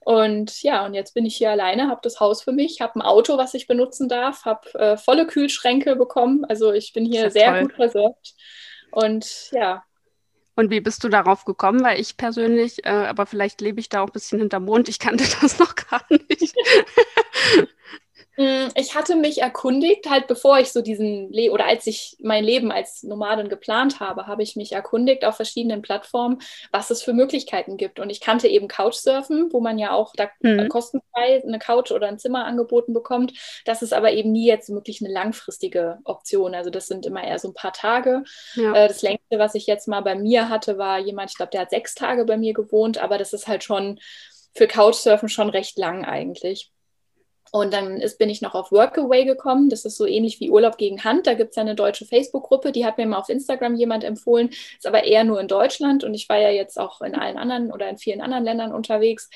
Und 0.00 0.62
ja, 0.62 0.86
und 0.86 0.94
jetzt 0.94 1.12
bin 1.12 1.26
ich 1.26 1.36
hier 1.36 1.50
alleine, 1.50 1.88
habe 1.88 2.00
das 2.02 2.18
Haus 2.18 2.42
für 2.42 2.52
mich, 2.52 2.80
habe 2.80 2.96
ein 2.96 3.02
Auto, 3.02 3.36
was 3.36 3.52
ich 3.52 3.66
benutzen 3.66 4.08
darf, 4.08 4.46
habe 4.46 4.74
äh, 4.78 4.96
volle 4.96 5.26
Kühlschränke 5.26 5.96
bekommen. 5.96 6.46
Also 6.46 6.72
ich 6.72 6.94
bin 6.94 7.04
hier 7.04 7.30
sehr 7.30 7.50
toll. 7.50 7.62
gut 7.62 7.74
versorgt. 7.74 8.34
Und 8.90 9.50
ja. 9.52 9.84
Und 10.54 10.70
wie 10.70 10.80
bist 10.80 11.04
du 11.04 11.10
darauf 11.10 11.44
gekommen? 11.44 11.84
Weil 11.84 12.00
ich 12.00 12.16
persönlich, 12.16 12.86
äh, 12.86 12.88
aber 12.88 13.26
vielleicht 13.26 13.60
lebe 13.60 13.80
ich 13.80 13.90
da 13.90 14.00
auch 14.00 14.06
ein 14.06 14.12
bisschen 14.12 14.38
hinterm 14.38 14.64
Mond, 14.64 14.88
ich 14.88 14.98
kannte 14.98 15.24
das 15.42 15.58
noch 15.58 15.74
gar 15.74 16.02
nicht. 16.08 16.54
Mm, 18.74 18.80
ich 18.80 18.94
hatte 18.94 19.16
mich 19.16 19.40
erkundigt, 19.40 20.08
halt 20.08 20.26
bevor 20.26 20.58
ich 20.58 20.72
so 20.72 20.82
diesen, 20.82 21.32
Le 21.32 21.50
oder 21.50 21.66
als 21.66 21.86
ich 21.86 22.16
mein 22.20 22.44
Leben 22.44 22.70
als 22.70 23.02
Nomadin 23.02 23.48
geplant 23.48 24.00
habe, 24.00 24.26
habe 24.26 24.42
ich 24.42 24.56
mich 24.56 24.72
erkundigt 24.72 25.24
auf 25.24 25.36
verschiedenen 25.36 25.82
Plattformen, 25.82 26.40
was 26.72 26.90
es 26.90 27.02
für 27.02 27.12
Möglichkeiten 27.12 27.76
gibt. 27.76 28.00
Und 28.00 28.10
ich 28.10 28.20
kannte 28.20 28.48
eben 28.48 28.68
Couchsurfen, 28.68 29.52
wo 29.52 29.60
man 29.60 29.78
ja 29.78 29.92
auch 29.92 30.12
da 30.16 30.28
mhm. 30.40 30.68
kostenfrei 30.68 31.42
eine 31.42 31.58
Couch 31.58 31.90
oder 31.90 32.08
ein 32.08 32.18
Zimmer 32.18 32.44
angeboten 32.44 32.92
bekommt. 32.92 33.32
Das 33.64 33.82
ist 33.82 33.92
aber 33.92 34.12
eben 34.12 34.32
nie 34.32 34.46
jetzt 34.46 34.70
wirklich 34.70 35.02
eine 35.02 35.12
langfristige 35.12 35.98
Option. 36.04 36.54
Also 36.54 36.70
das 36.70 36.86
sind 36.86 37.06
immer 37.06 37.24
eher 37.24 37.38
so 37.38 37.48
ein 37.48 37.54
paar 37.54 37.72
Tage. 37.72 38.24
Ja. 38.54 38.74
Äh, 38.74 38.88
das 38.88 39.02
längste, 39.02 39.38
was 39.38 39.54
ich 39.54 39.66
jetzt 39.66 39.88
mal 39.88 40.00
bei 40.00 40.14
mir 40.14 40.48
hatte, 40.48 40.78
war 40.78 40.98
jemand, 40.98 41.30
ich 41.30 41.36
glaube, 41.36 41.50
der 41.50 41.62
hat 41.62 41.70
sechs 41.70 41.94
Tage 41.94 42.24
bei 42.24 42.36
mir 42.36 42.54
gewohnt, 42.54 42.98
aber 42.98 43.18
das 43.18 43.32
ist 43.32 43.48
halt 43.48 43.64
schon 43.64 43.98
für 44.54 44.66
Couchsurfen 44.66 45.28
schon 45.28 45.50
recht 45.50 45.78
lang 45.78 46.04
eigentlich. 46.04 46.72
Und 47.50 47.72
dann 47.72 47.96
ist, 47.98 48.18
bin 48.18 48.28
ich 48.30 48.42
noch 48.42 48.54
auf 48.54 48.72
Workaway 48.72 49.24
gekommen. 49.24 49.70
Das 49.70 49.84
ist 49.84 49.96
so 49.96 50.06
ähnlich 50.06 50.40
wie 50.40 50.50
Urlaub 50.50 50.76
gegen 50.78 51.04
Hand. 51.04 51.26
Da 51.26 51.34
gibt 51.34 51.50
es 51.50 51.56
ja 51.56 51.62
eine 51.62 51.74
deutsche 51.74 52.04
Facebook-Gruppe, 52.04 52.72
die 52.72 52.84
hat 52.84 52.98
mir 52.98 53.06
mal 53.06 53.18
auf 53.18 53.28
Instagram 53.28 53.76
jemand 53.76 54.04
empfohlen, 54.04 54.48
ist 54.48 54.86
aber 54.86 55.04
eher 55.04 55.24
nur 55.24 55.40
in 55.40 55.48
Deutschland 55.48 56.04
und 56.04 56.14
ich 56.14 56.28
war 56.28 56.38
ja 56.38 56.50
jetzt 56.50 56.78
auch 56.78 57.00
in 57.00 57.14
allen 57.14 57.38
anderen 57.38 57.72
oder 57.72 57.88
in 57.88 57.98
vielen 57.98 58.20
anderen 58.20 58.44
Ländern 58.44 58.72
unterwegs. 58.72 59.30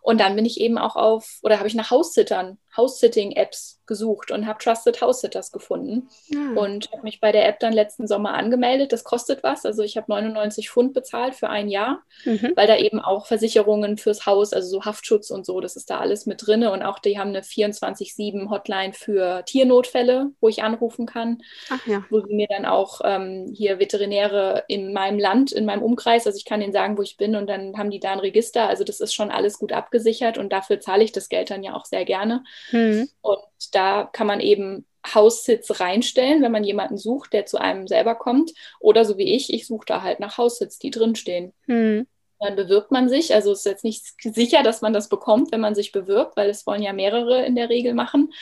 Und 0.00 0.20
dann 0.20 0.36
bin 0.36 0.46
ich 0.46 0.60
eben 0.60 0.78
auch 0.78 0.96
auf, 0.96 1.38
oder 1.42 1.58
habe 1.58 1.68
ich 1.68 1.74
nach 1.74 1.90
Haussittern, 1.90 2.58
House-Sitting-Apps 2.76 3.77
gesucht 3.88 4.30
und 4.30 4.46
habe 4.46 4.62
Trusted 4.62 5.00
House-Sitters 5.00 5.50
gefunden. 5.50 6.08
Ja. 6.28 6.38
Ah. 6.38 6.60
Und 6.60 6.92
habe 6.92 7.02
mich 7.02 7.20
bei 7.20 7.32
der 7.32 7.48
App 7.48 7.58
dann 7.58 7.72
letzten 7.72 8.06
Sommer 8.06 8.34
angemeldet. 8.34 8.92
Das 8.92 9.02
kostet 9.02 9.42
was. 9.42 9.66
Also 9.66 9.82
ich 9.82 9.96
habe 9.96 10.06
99 10.08 10.70
Pfund 10.70 10.94
bezahlt 10.94 11.34
für 11.34 11.48
ein 11.50 11.68
Jahr, 11.68 12.02
mhm. 12.24 12.52
weil 12.54 12.66
da 12.66 12.76
eben 12.76 13.00
auch 13.00 13.26
Versicherungen 13.26 13.96
fürs 13.96 14.26
Haus, 14.26 14.52
also 14.52 14.68
so 14.68 14.84
Haftschutz 14.84 15.30
und 15.30 15.44
so, 15.44 15.60
das 15.60 15.74
ist 15.74 15.90
da 15.90 15.98
alles 15.98 16.26
mit 16.26 16.46
drin. 16.46 16.64
Und 16.64 16.82
auch 16.82 17.00
die 17.00 17.18
haben 17.18 17.30
eine 17.30 17.40
24-7-Hotline 17.40 18.92
für 18.92 19.44
Tiernotfälle, 19.44 20.30
wo 20.40 20.48
ich 20.48 20.62
anrufen 20.62 21.06
kann. 21.06 21.38
Ja. 21.86 22.04
Wo 22.10 22.20
sie 22.20 22.34
mir 22.34 22.46
dann 22.48 22.66
auch 22.66 23.00
ähm, 23.04 23.52
hier 23.54 23.78
Veterinäre 23.78 24.64
in 24.68 24.92
meinem 24.92 25.18
Land, 25.18 25.52
in 25.52 25.64
meinem 25.64 25.82
Umkreis, 25.82 26.26
also 26.26 26.36
ich 26.36 26.44
kann 26.44 26.60
denen 26.60 26.72
sagen, 26.72 26.96
wo 26.96 27.02
ich 27.02 27.16
bin 27.16 27.34
und 27.34 27.48
dann 27.48 27.76
haben 27.76 27.90
die 27.90 28.00
da 28.00 28.12
ein 28.12 28.20
Register. 28.20 28.68
Also 28.68 28.84
das 28.84 29.00
ist 29.00 29.14
schon 29.14 29.30
alles 29.30 29.58
gut 29.58 29.72
abgesichert 29.72 29.88
abgesichert 29.88 30.38
und 30.38 30.52
dafür 30.52 30.80
zahle 30.80 31.04
ich 31.04 31.12
das 31.12 31.28
Geld 31.28 31.50
dann 31.50 31.62
ja 31.62 31.74
auch 31.74 31.84
sehr 31.84 32.04
gerne. 32.04 32.44
Mhm. 32.72 33.08
Und 33.20 33.38
da 33.72 34.08
kann 34.12 34.26
man 34.26 34.40
eben 34.40 34.86
Haussitz 35.14 35.80
reinstellen, 35.80 36.42
wenn 36.42 36.52
man 36.52 36.64
jemanden 36.64 36.96
sucht, 36.96 37.32
der 37.32 37.46
zu 37.46 37.58
einem 37.58 37.86
selber 37.86 38.14
kommt. 38.14 38.52
Oder 38.80 39.04
so 39.04 39.18
wie 39.18 39.34
ich, 39.34 39.52
ich 39.52 39.66
suche 39.66 39.86
da 39.86 40.02
halt 40.02 40.20
nach 40.20 40.38
Haussitz, 40.38 40.78
die 40.78 40.90
drinstehen. 40.90 41.52
Mhm. 41.66 42.06
Dann 42.40 42.56
bewirbt 42.56 42.90
man 42.90 43.08
sich. 43.08 43.34
Also 43.34 43.52
es 43.52 43.60
ist 43.60 43.66
jetzt 43.66 43.84
nicht 43.84 44.04
sicher, 44.22 44.62
dass 44.62 44.80
man 44.80 44.92
das 44.92 45.08
bekommt, 45.08 45.50
wenn 45.50 45.60
man 45.60 45.74
sich 45.74 45.92
bewirbt, 45.92 46.36
weil 46.36 46.50
es 46.50 46.66
wollen 46.66 46.82
ja 46.82 46.92
mehrere 46.92 47.44
in 47.44 47.56
der 47.56 47.68
Regel 47.68 47.94
machen. 47.94 48.32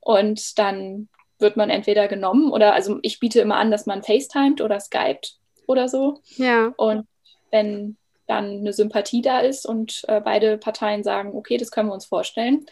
Und 0.00 0.58
dann 0.58 1.08
wird 1.38 1.56
man 1.56 1.70
entweder 1.70 2.08
genommen 2.08 2.50
oder, 2.50 2.72
also 2.72 2.98
ich 3.02 3.20
biete 3.20 3.40
immer 3.40 3.56
an, 3.56 3.70
dass 3.70 3.86
man 3.86 4.02
FaceTimet 4.02 4.60
oder 4.60 4.80
Skypt 4.80 5.36
oder 5.66 5.88
so. 5.88 6.20
Ja. 6.36 6.72
Und 6.76 7.06
wenn 7.50 7.96
dann 8.26 8.58
eine 8.58 8.72
Sympathie 8.72 9.22
da 9.22 9.40
ist 9.40 9.66
und 9.66 10.04
äh, 10.08 10.20
beide 10.20 10.58
Parteien 10.58 11.02
sagen, 11.02 11.34
okay, 11.34 11.56
das 11.56 11.70
können 11.70 11.88
wir 11.88 11.94
uns 11.94 12.06
vorstellen, 12.06 12.66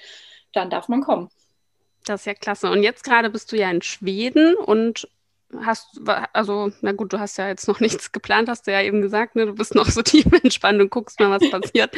dann 0.53 0.71
darf 0.71 0.89
man 0.89 1.03
kommen. 1.03 1.31
Das 2.07 2.23
ist 2.23 2.27
ja 2.27 2.35
klasse. 2.35 2.71
Und 2.71 2.83
jetzt 2.83 3.05
gerade 3.05 3.29
bist 3.31 3.53
du 3.53 3.57
ja 3.57 3.71
in 3.71 3.83
Schweden 3.83 4.55
und 4.55 5.09
hast, 5.65 6.01
also, 6.33 6.73
na 6.81 6.93
gut, 6.93 7.13
du 7.13 7.19
hast 7.21 7.37
ja 7.37 7.49
jetzt 7.49 7.69
noch 7.69 7.81
nichts 7.81 8.13
geplant, 8.13 8.49
hast 8.49 8.67
du 8.67 8.73
ja 8.73 8.81
eben 8.81 9.03
gesagt, 9.03 9.37
ne? 9.37 9.47
Du 9.47 9.55
bist 9.55 9.75
noch 9.75 9.91
so 9.91 10.03
tief 10.03 10.27
entspannt 10.43 10.81
und 10.81 10.91
guckst 10.91 11.21
mal, 11.21 11.31
was 11.31 11.51
passiert. 11.51 11.95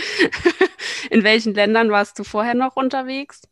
in 1.10 1.22
welchen 1.22 1.54
Ländern 1.54 1.90
warst 1.90 2.18
du 2.18 2.24
vorher 2.24 2.54
noch 2.54 2.74
unterwegs? 2.76 3.42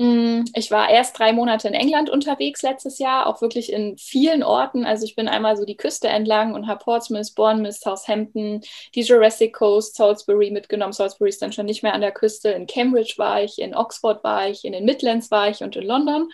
Mm, 0.00 0.44
ich 0.54 0.70
war 0.70 0.88
erst 0.90 1.18
drei 1.18 1.32
Monate 1.32 1.66
in 1.66 1.74
England 1.74 2.08
unterwegs 2.08 2.62
letztes 2.62 3.00
Jahr, 3.00 3.26
auch 3.26 3.42
wirklich 3.42 3.72
in 3.72 3.98
vielen 3.98 4.44
Orten. 4.44 4.86
Also 4.86 5.04
ich 5.04 5.16
bin 5.16 5.26
einmal 5.26 5.56
so 5.56 5.64
die 5.64 5.76
Küste 5.76 6.06
entlang 6.08 6.54
und 6.54 6.68
habe 6.68 6.84
Portsmouth, 6.84 7.34
Bournemouth, 7.34 7.74
Southampton, 7.74 8.60
die 8.94 9.02
Jurassic 9.02 9.52
Coast, 9.54 9.96
Salisbury 9.96 10.52
mitgenommen. 10.52 10.92
Salisbury 10.92 11.30
ist 11.30 11.42
dann 11.42 11.52
schon 11.52 11.66
nicht 11.66 11.82
mehr 11.82 11.94
an 11.94 12.00
der 12.00 12.12
Küste. 12.12 12.50
In 12.50 12.68
Cambridge 12.68 13.14
war 13.16 13.42
ich, 13.42 13.58
in 13.58 13.74
Oxford 13.74 14.22
war 14.22 14.48
ich, 14.48 14.64
in 14.64 14.72
den 14.72 14.84
Midlands 14.84 15.32
war 15.32 15.48
ich 15.50 15.62
und 15.62 15.74
in 15.74 15.84
London. 15.84 16.30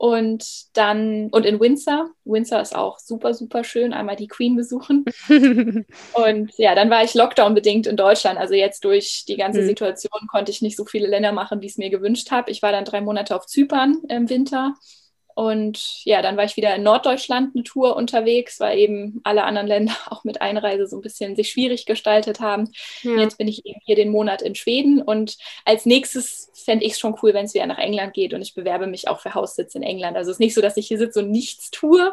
Und 0.00 0.46
dann, 0.72 1.28
und 1.28 1.44
in 1.44 1.60
Windsor. 1.60 2.08
Windsor 2.24 2.62
ist 2.62 2.74
auch 2.74 2.98
super, 2.98 3.34
super 3.34 3.64
schön. 3.64 3.92
Einmal 3.92 4.16
die 4.16 4.28
Queen 4.28 4.56
besuchen. 4.56 5.04
und 6.14 6.56
ja, 6.56 6.74
dann 6.74 6.88
war 6.88 7.04
ich 7.04 7.12
Lockdown-bedingt 7.12 7.86
in 7.86 7.98
Deutschland. 7.98 8.38
Also 8.38 8.54
jetzt 8.54 8.82
durch 8.86 9.26
die 9.28 9.36
ganze 9.36 9.60
mhm. 9.60 9.66
Situation 9.66 10.26
konnte 10.32 10.52
ich 10.52 10.62
nicht 10.62 10.78
so 10.78 10.86
viele 10.86 11.06
Länder 11.06 11.32
machen, 11.32 11.60
wie 11.60 11.66
ich 11.66 11.72
es 11.72 11.76
mir 11.78 11.90
gewünscht 11.90 12.30
habe. 12.30 12.50
Ich 12.50 12.62
war 12.62 12.72
dann 12.72 12.86
drei 12.86 13.02
Monate 13.02 13.36
auf 13.36 13.44
Zypern 13.44 13.98
im 14.08 14.30
Winter 14.30 14.74
und 15.34 16.04
ja, 16.04 16.22
dann 16.22 16.36
war 16.36 16.44
ich 16.44 16.56
wieder 16.56 16.74
in 16.74 16.82
Norddeutschland 16.82 17.54
eine 17.54 17.64
Tour 17.64 17.96
unterwegs, 17.96 18.60
weil 18.60 18.78
eben 18.78 19.20
alle 19.24 19.44
anderen 19.44 19.66
Länder 19.66 19.94
auch 20.10 20.24
mit 20.24 20.40
Einreise 20.40 20.86
so 20.86 20.96
ein 20.96 21.02
bisschen 21.02 21.36
sich 21.36 21.50
schwierig 21.50 21.86
gestaltet 21.86 22.40
haben. 22.40 22.70
Ja. 23.02 23.16
Jetzt 23.16 23.38
bin 23.38 23.48
ich 23.48 23.64
eben 23.64 23.80
hier 23.84 23.96
den 23.96 24.10
Monat 24.10 24.42
in 24.42 24.54
Schweden 24.54 25.00
und 25.02 25.36
als 25.64 25.86
nächstes 25.86 26.50
fände 26.54 26.84
ich 26.84 26.92
es 26.92 26.98
schon 26.98 27.16
cool, 27.22 27.34
wenn 27.34 27.46
es 27.46 27.54
wieder 27.54 27.66
nach 27.66 27.78
England 27.78 28.14
geht 28.14 28.34
und 28.34 28.42
ich 28.42 28.54
bewerbe 28.54 28.86
mich 28.86 29.08
auch 29.08 29.20
für 29.20 29.34
Haussitz 29.34 29.74
in 29.74 29.82
England. 29.82 30.16
Also 30.16 30.30
es 30.30 30.36
ist 30.36 30.40
nicht 30.40 30.54
so, 30.54 30.60
dass 30.60 30.76
ich 30.76 30.88
hier 30.88 30.98
sitze 30.98 31.20
und 31.20 31.30
nichts 31.30 31.70
tue, 31.70 32.12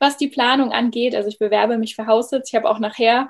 was 0.00 0.16
die 0.16 0.28
Planung 0.28 0.72
angeht. 0.72 1.14
Also 1.14 1.28
ich 1.28 1.38
bewerbe 1.38 1.78
mich 1.78 1.94
für 1.94 2.06
Haussitz. 2.06 2.48
Ich 2.48 2.54
habe 2.54 2.68
auch 2.68 2.78
nachher 2.78 3.28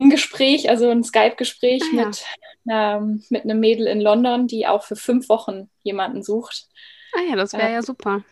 ein 0.00 0.10
Gespräch, 0.10 0.68
also 0.68 0.88
ein 0.88 1.04
Skype-Gespräch 1.04 1.82
ah, 1.92 1.96
ja. 1.96 2.06
mit, 2.06 2.24
ähm, 2.70 3.24
mit 3.30 3.44
einem 3.44 3.60
Mädel 3.60 3.86
in 3.86 4.00
London, 4.00 4.46
die 4.46 4.66
auch 4.66 4.82
für 4.82 4.96
fünf 4.96 5.28
Wochen 5.28 5.70
jemanden 5.82 6.22
sucht. 6.22 6.66
Ah 7.14 7.22
ja, 7.28 7.36
das 7.36 7.52
wäre 7.52 7.72
ja 7.72 7.82
super. 7.82 8.22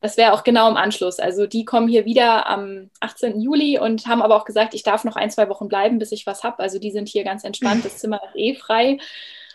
Das 0.00 0.16
wäre 0.16 0.32
auch 0.32 0.44
genau 0.44 0.70
im 0.70 0.76
Anschluss. 0.76 1.18
Also 1.18 1.46
die 1.46 1.64
kommen 1.64 1.86
hier 1.86 2.06
wieder 2.06 2.48
am 2.48 2.90
18. 3.00 3.40
Juli 3.40 3.78
und 3.78 4.06
haben 4.06 4.22
aber 4.22 4.36
auch 4.36 4.46
gesagt, 4.46 4.72
ich 4.72 4.82
darf 4.82 5.04
noch 5.04 5.16
ein, 5.16 5.30
zwei 5.30 5.48
Wochen 5.50 5.68
bleiben, 5.68 5.98
bis 5.98 6.12
ich 6.12 6.26
was 6.26 6.42
habe. 6.42 6.60
Also 6.60 6.78
die 6.78 6.90
sind 6.90 7.08
hier 7.08 7.22
ganz 7.22 7.44
entspannt, 7.44 7.84
das 7.84 7.98
Zimmer 7.98 8.20
ist 8.24 8.36
eh 8.36 8.54
frei. 8.54 8.98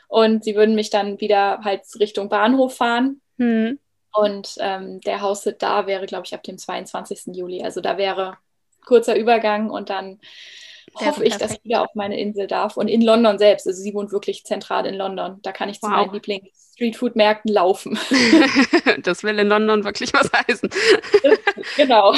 Und 0.08 0.44
sie 0.44 0.56
würden 0.56 0.76
mich 0.76 0.92
dann 0.92 1.20
wieder 1.20 1.62
halt 1.64 1.82
Richtung 2.00 2.30
Bahnhof 2.30 2.76
fahren. 2.78 3.22
Mhm. 3.38 3.80
Und 4.14 4.56
ähm, 4.60 5.02
der 5.02 5.22
Haussitz 5.22 5.58
da 5.58 5.88
wäre, 5.88 6.06
glaube 6.06 6.26
ich, 6.26 6.34
ab 6.34 6.44
dem 6.44 6.58
22. 6.58 7.36
Juli. 7.36 7.64
Also 7.64 7.82
da 7.82 7.98
wäre 7.98 8.38
kurzer 8.86 9.18
Übergang 9.18 9.72
und 9.72 9.90
dann 9.90 10.20
hoffe 10.96 11.24
ich, 11.24 11.36
dass 11.38 11.54
ich 11.54 11.64
wieder 11.64 11.82
auf 11.82 11.96
meine 11.96 12.20
Insel 12.20 12.48
darf. 12.48 12.78
Und 12.78 12.88
in 12.88 13.02
London 13.02 13.38
selbst, 13.38 13.68
also 13.68 13.82
sie 13.82 13.94
wohnt 13.94 14.12
wirklich 14.12 14.46
zentral 14.46 14.86
in 14.86 14.96
London. 14.96 15.40
Da 15.42 15.52
kann 15.52 15.70
ich 15.70 15.82
wow. 15.82 15.90
zu 15.90 15.96
meinen 15.96 16.14
Lieblings-Streetfood-Märkten 16.14 17.52
laufen. 17.52 18.00
das 19.04 19.24
will 19.24 19.38
in 19.40 19.48
London 19.48 19.84
wirklich 19.84 20.14
was 20.14 20.32
heißen. 20.32 20.70
genau. 21.78 22.14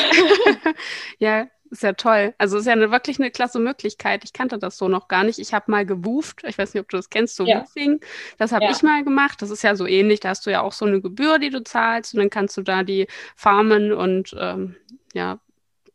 ja, 1.19 1.47
ist 1.69 1.83
ja 1.83 1.93
toll. 1.93 2.33
Also 2.37 2.57
ist 2.57 2.65
ja 2.65 2.73
eine, 2.73 2.91
wirklich 2.91 3.19
eine 3.19 3.31
klasse 3.31 3.59
Möglichkeit. 3.59 4.23
Ich 4.23 4.33
kannte 4.33 4.57
das 4.57 4.77
so 4.77 4.87
noch 4.87 5.07
gar 5.07 5.23
nicht. 5.23 5.39
Ich 5.39 5.53
habe 5.53 5.71
mal 5.71 5.85
gewooft. 5.85 6.43
Ich 6.47 6.57
weiß 6.57 6.73
nicht, 6.73 6.81
ob 6.81 6.89
du 6.89 6.97
das 6.97 7.09
kennst, 7.09 7.35
so 7.35 7.45
ja. 7.45 7.61
Woofing. 7.61 7.99
Das 8.37 8.51
habe 8.51 8.65
ja. 8.65 8.71
ich 8.71 8.81
mal 8.83 9.03
gemacht. 9.03 9.41
Das 9.41 9.49
ist 9.49 9.63
ja 9.63 9.75
so 9.75 9.85
ähnlich. 9.85 10.19
Da 10.19 10.29
hast 10.29 10.45
du 10.45 10.51
ja 10.51 10.61
auch 10.61 10.71
so 10.71 10.85
eine 10.85 11.01
Gebühr, 11.01 11.39
die 11.39 11.49
du 11.49 11.63
zahlst 11.63 12.13
und 12.13 12.19
dann 12.19 12.29
kannst 12.29 12.55
du 12.57 12.61
da 12.61 12.83
die 12.83 13.07
Farmen 13.35 13.91
und 13.91 14.35
ähm, 14.39 14.75
ja, 15.13 15.39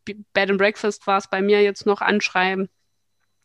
Bed 0.05 0.51
and 0.51 0.59
Breakfast 0.59 1.07
war 1.07 1.19
es 1.19 1.29
bei 1.29 1.43
mir 1.43 1.63
jetzt 1.63 1.87
noch 1.87 2.01
anschreiben. 2.01 2.69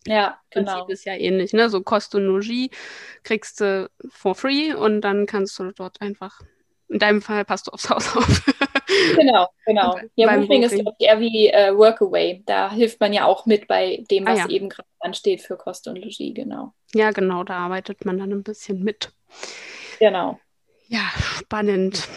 Ja, 0.06 0.40
genau. 0.52 0.86
Prinzip 0.86 0.94
ist 0.94 1.06
ja 1.06 1.14
ähnlich, 1.16 1.54
ne? 1.54 1.70
So 1.70 1.82
Kost 1.82 2.16
und 2.16 2.26
Logis 2.26 2.70
kriegst 3.24 3.60
du 3.60 3.90
for 4.10 4.36
free 4.36 4.74
und 4.74 5.02
dann 5.02 5.26
kannst 5.26 5.60
du 5.60 5.72
dort 5.72 6.02
einfach, 6.02 6.42
in 6.88 7.00
deinem 7.00 7.22
Fall 7.22 7.44
passt 7.44 7.68
du 7.68 7.72
aufs 7.72 7.90
Haus 7.90 8.16
auf. 8.16 8.46
genau, 9.16 9.48
genau. 9.66 10.00
Ja, 10.16 10.32
Moving 10.38 10.64
ist 10.64 10.82
eher 11.00 11.20
wie 11.20 11.50
äh, 11.50 11.76
Workaway. 11.76 12.42
Da 12.46 12.72
hilft 12.72 13.02
man 13.02 13.12
ja 13.12 13.26
auch 13.26 13.46
mit 13.46 13.68
bei 13.68 14.04
dem, 14.10 14.28
ah 14.28 14.32
was 14.32 14.40
ah, 14.40 14.44
ja. 14.44 14.50
eben 14.50 14.70
gerade 14.70 14.88
ansteht 15.00 15.42
für 15.42 15.58
Kost 15.58 15.88
und 15.88 15.98
Logis, 15.98 16.34
genau. 16.34 16.74
Ja, 16.94 17.12
genau, 17.12 17.44
da 17.44 17.58
arbeitet 17.58 18.06
man 18.06 18.18
dann 18.18 18.32
ein 18.32 18.44
bisschen 18.44 18.84
mit. 18.84 19.12
Genau. 20.00 20.40
Ja, 20.88 21.02
spannend. 21.40 22.08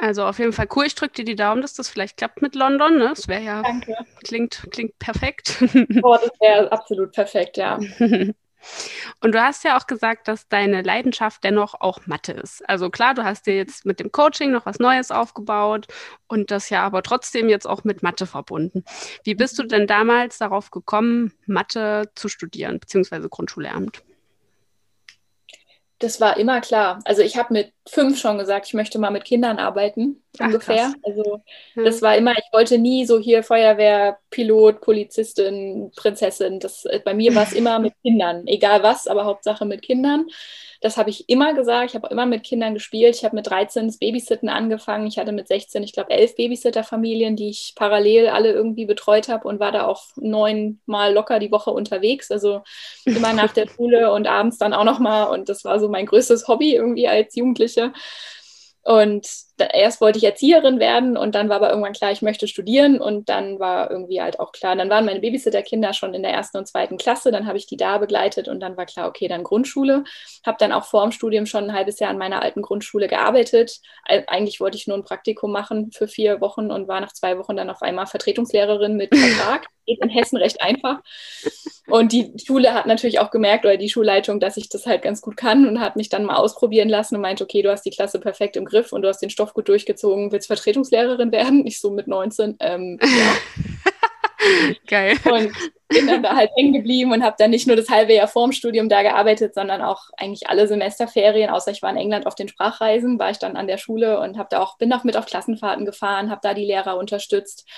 Also 0.00 0.24
auf 0.24 0.38
jeden 0.38 0.52
Fall 0.52 0.66
cool. 0.74 0.86
Ich 0.86 0.94
drücke 0.94 1.12
dir 1.12 1.24
die 1.24 1.36
Daumen, 1.36 1.60
dass 1.60 1.74
das 1.74 1.90
vielleicht 1.90 2.16
klappt 2.16 2.40
mit 2.40 2.54
London. 2.54 2.96
Ne? 2.96 3.10
Das 3.10 3.28
wäre 3.28 3.42
ja, 3.42 3.62
Danke. 3.62 3.94
Klingt, 4.24 4.66
klingt 4.70 4.98
perfekt. 4.98 5.56
Oh, 6.02 6.16
das 6.16 6.30
wäre 6.40 6.72
absolut 6.72 7.12
perfekt, 7.12 7.56
ja. 7.56 7.78
Und 9.20 9.34
du 9.34 9.42
hast 9.42 9.64
ja 9.64 9.78
auch 9.78 9.86
gesagt, 9.86 10.28
dass 10.28 10.48
deine 10.48 10.82
Leidenschaft 10.82 11.44
dennoch 11.44 11.74
auch 11.80 12.06
Mathe 12.06 12.32
ist. 12.32 12.66
Also 12.68 12.90
klar, 12.90 13.14
du 13.14 13.24
hast 13.24 13.46
dir 13.46 13.56
jetzt 13.56 13.86
mit 13.86 14.00
dem 14.00 14.12
Coaching 14.12 14.52
noch 14.52 14.66
was 14.66 14.78
Neues 14.78 15.10
aufgebaut 15.10 15.86
und 16.28 16.50
das 16.50 16.70
ja 16.70 16.82
aber 16.82 17.02
trotzdem 17.02 17.48
jetzt 17.48 17.66
auch 17.66 17.84
mit 17.84 18.02
Mathe 18.02 18.26
verbunden. 18.26 18.84
Wie 19.24 19.34
bist 19.34 19.58
du 19.58 19.64
denn 19.64 19.86
damals 19.86 20.38
darauf 20.38 20.70
gekommen, 20.70 21.32
Mathe 21.46 22.10
zu 22.14 22.28
studieren, 22.28 22.80
beziehungsweise 22.80 23.28
Grundschullehramt? 23.28 24.02
das 26.00 26.20
war 26.20 26.38
immer 26.38 26.60
klar. 26.60 27.00
Also 27.04 27.22
ich 27.22 27.36
habe 27.36 27.52
mit 27.52 27.72
fünf 27.88 28.18
schon 28.18 28.38
gesagt, 28.38 28.66
ich 28.66 28.74
möchte 28.74 28.98
mal 28.98 29.10
mit 29.10 29.24
Kindern 29.24 29.58
arbeiten, 29.58 30.22
Ach, 30.38 30.46
ungefähr. 30.46 30.76
Krass. 30.76 30.94
Also 31.02 31.42
das 31.76 32.02
war 32.02 32.16
immer, 32.16 32.32
ich 32.32 32.52
wollte 32.52 32.78
nie 32.78 33.06
so 33.06 33.18
hier 33.18 33.42
Feuerwehr, 33.42 34.18
Pilot, 34.30 34.80
Polizistin, 34.80 35.90
Prinzessin. 35.96 36.60
Das, 36.60 36.84
bei 37.04 37.14
mir 37.14 37.34
war 37.34 37.44
es 37.44 37.52
immer 37.52 37.78
mit 37.78 37.94
Kindern, 38.02 38.46
egal 38.46 38.82
was, 38.82 39.06
aber 39.06 39.24
Hauptsache 39.24 39.64
mit 39.64 39.82
Kindern. 39.82 40.26
Das 40.82 40.96
habe 40.96 41.10
ich 41.10 41.28
immer 41.28 41.52
gesagt. 41.52 41.90
Ich 41.90 41.94
habe 41.94 42.08
immer 42.08 42.24
mit 42.24 42.42
Kindern 42.42 42.72
gespielt. 42.72 43.14
Ich 43.14 43.24
habe 43.24 43.36
mit 43.36 43.46
13 43.46 43.86
das 43.86 43.98
Babysitten 43.98 44.48
angefangen. 44.48 45.06
Ich 45.06 45.18
hatte 45.18 45.32
mit 45.32 45.46
16, 45.46 45.82
ich 45.82 45.92
glaube, 45.92 46.10
elf 46.10 46.34
Babysitter-Familien, 46.36 47.36
die 47.36 47.50
ich 47.50 47.74
parallel 47.76 48.28
alle 48.28 48.52
irgendwie 48.52 48.86
betreut 48.86 49.28
habe 49.28 49.46
und 49.46 49.60
war 49.60 49.72
da 49.72 49.86
auch 49.86 50.04
neunmal 50.16 51.12
locker 51.12 51.38
die 51.38 51.52
Woche 51.52 51.70
unterwegs. 51.70 52.30
Also 52.30 52.62
immer 53.04 53.34
nach 53.34 53.52
der 53.52 53.68
Schule 53.68 54.10
und 54.12 54.26
abends 54.26 54.56
dann 54.56 54.72
auch 54.72 54.84
nochmal. 54.84 55.30
Und 55.30 55.50
das 55.50 55.64
war 55.64 55.78
so 55.80 55.88
mein 55.90 56.06
größtes 56.06 56.48
Hobby 56.48 56.74
irgendwie 56.74 57.08
als 57.08 57.36
Jugendliche. 57.36 57.69
Und 58.82 59.28
erst 59.58 60.00
wollte 60.00 60.18
ich 60.18 60.24
Erzieherin 60.24 60.80
werden 60.80 61.18
und 61.18 61.34
dann 61.34 61.50
war 61.50 61.56
aber 61.56 61.68
irgendwann 61.68 61.92
klar, 61.92 62.12
ich 62.12 62.22
möchte 62.22 62.48
studieren 62.48 62.98
und 62.98 63.28
dann 63.28 63.58
war 63.58 63.90
irgendwie 63.90 64.22
halt 64.22 64.40
auch 64.40 64.52
klar, 64.52 64.74
dann 64.74 64.88
waren 64.88 65.04
meine 65.04 65.20
Babysitterkinder 65.20 65.92
schon 65.92 66.14
in 66.14 66.22
der 66.22 66.32
ersten 66.32 66.56
und 66.56 66.66
zweiten 66.66 66.96
Klasse, 66.96 67.30
dann 67.30 67.46
habe 67.46 67.58
ich 67.58 67.66
die 67.66 67.76
da 67.76 67.98
begleitet 67.98 68.48
und 68.48 68.60
dann 68.60 68.78
war 68.78 68.86
klar, 68.86 69.06
okay, 69.06 69.28
dann 69.28 69.44
Grundschule. 69.44 70.04
Habe 70.46 70.56
dann 70.58 70.72
auch 70.72 70.84
vor 70.84 71.02
dem 71.02 71.12
Studium 71.12 71.44
schon 71.44 71.64
ein 71.64 71.74
halbes 71.74 72.00
Jahr 72.00 72.10
an 72.10 72.16
meiner 72.16 72.40
alten 72.40 72.62
Grundschule 72.62 73.06
gearbeitet. 73.06 73.80
Eigentlich 74.06 74.60
wollte 74.60 74.78
ich 74.78 74.86
nur 74.86 74.96
ein 74.96 75.04
Praktikum 75.04 75.52
machen 75.52 75.92
für 75.92 76.08
vier 76.08 76.40
Wochen 76.40 76.70
und 76.70 76.88
war 76.88 77.02
nach 77.02 77.12
zwei 77.12 77.36
Wochen 77.36 77.56
dann 77.56 77.68
auf 77.68 77.82
einmal 77.82 78.06
Vertretungslehrerin 78.06 78.96
mit 78.96 79.14
Vertrag. 79.14 79.66
Geht 79.90 80.02
in 80.02 80.08
Hessen 80.08 80.36
recht 80.36 80.62
einfach. 80.62 81.00
Und 81.88 82.12
die 82.12 82.32
Schule 82.44 82.72
hat 82.72 82.86
natürlich 82.86 83.18
auch 83.18 83.30
gemerkt, 83.30 83.64
oder 83.64 83.76
die 83.76 83.88
Schulleitung, 83.88 84.38
dass 84.38 84.56
ich 84.56 84.68
das 84.68 84.86
halt 84.86 85.02
ganz 85.02 85.20
gut 85.20 85.36
kann 85.36 85.66
und 85.66 85.80
hat 85.80 85.96
mich 85.96 86.08
dann 86.08 86.24
mal 86.24 86.36
ausprobieren 86.36 86.88
lassen 86.88 87.16
und 87.16 87.22
meint, 87.22 87.42
okay, 87.42 87.62
du 87.62 87.70
hast 87.70 87.82
die 87.82 87.90
Klasse 87.90 88.20
perfekt 88.20 88.56
im 88.56 88.64
Griff 88.64 88.92
und 88.92 89.02
du 89.02 89.08
hast 89.08 89.18
den 89.18 89.30
Stoff 89.30 89.54
gut 89.54 89.68
durchgezogen, 89.68 90.30
willst 90.30 90.46
Vertretungslehrerin 90.46 91.32
werden? 91.32 91.66
Ich 91.66 91.80
so 91.80 91.90
mit 91.90 92.06
19. 92.06 92.56
Ähm, 92.60 92.98
ja. 93.02 93.80
Geil. 94.86 95.16
Und 95.24 95.52
bin 95.90 96.06
dann 96.06 96.22
da 96.22 96.36
halt 96.36 96.50
hängen 96.56 96.72
geblieben 96.72 97.12
und 97.12 97.22
habe 97.24 97.34
dann 97.38 97.50
nicht 97.50 97.66
nur 97.66 97.74
das 97.74 97.90
halbe 97.90 98.14
Jahr 98.14 98.28
vorm 98.28 98.52
Studium 98.52 98.88
da 98.88 99.02
gearbeitet, 99.02 99.54
sondern 99.54 99.82
auch 99.82 100.04
eigentlich 100.16 100.48
alle 100.48 100.68
Semesterferien, 100.68 101.50
außer 101.50 101.72
ich 101.72 101.82
war 101.82 101.90
in 101.90 101.96
England 101.96 102.26
auf 102.26 102.36
den 102.36 102.48
Sprachreisen, 102.48 103.18
war 103.18 103.30
ich 103.30 103.38
dann 103.38 103.56
an 103.56 103.66
der 103.66 103.76
Schule 103.76 104.20
und 104.20 104.38
habe 104.38 104.48
da 104.50 104.60
auch, 104.60 104.78
bin 104.78 104.92
auch 104.92 105.02
mit 105.02 105.16
auf 105.16 105.26
Klassenfahrten 105.26 105.84
gefahren, 105.84 106.30
habe 106.30 106.40
da 106.42 106.54
die 106.54 106.64
Lehrer 106.64 106.96
unterstützt, 106.96 107.68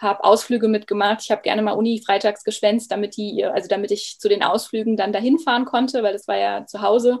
habe 0.00 0.22
Ausflüge 0.22 0.68
mitgemacht. 0.68 1.22
Ich 1.22 1.30
habe 1.30 1.42
gerne 1.42 1.62
mal 1.62 1.72
Uni 1.72 2.02
freitags 2.04 2.44
geschwänzt, 2.44 2.92
damit 2.92 3.16
die, 3.16 3.42
also 3.44 3.68
damit 3.68 3.90
ich 3.90 4.18
zu 4.18 4.28
den 4.28 4.42
Ausflügen 4.42 4.96
dann 4.98 5.12
dahin 5.12 5.38
fahren 5.38 5.64
konnte, 5.64 6.02
weil 6.02 6.12
das 6.12 6.28
war 6.28 6.36
ja 6.36 6.66
zu 6.66 6.82
Hause. 6.82 7.20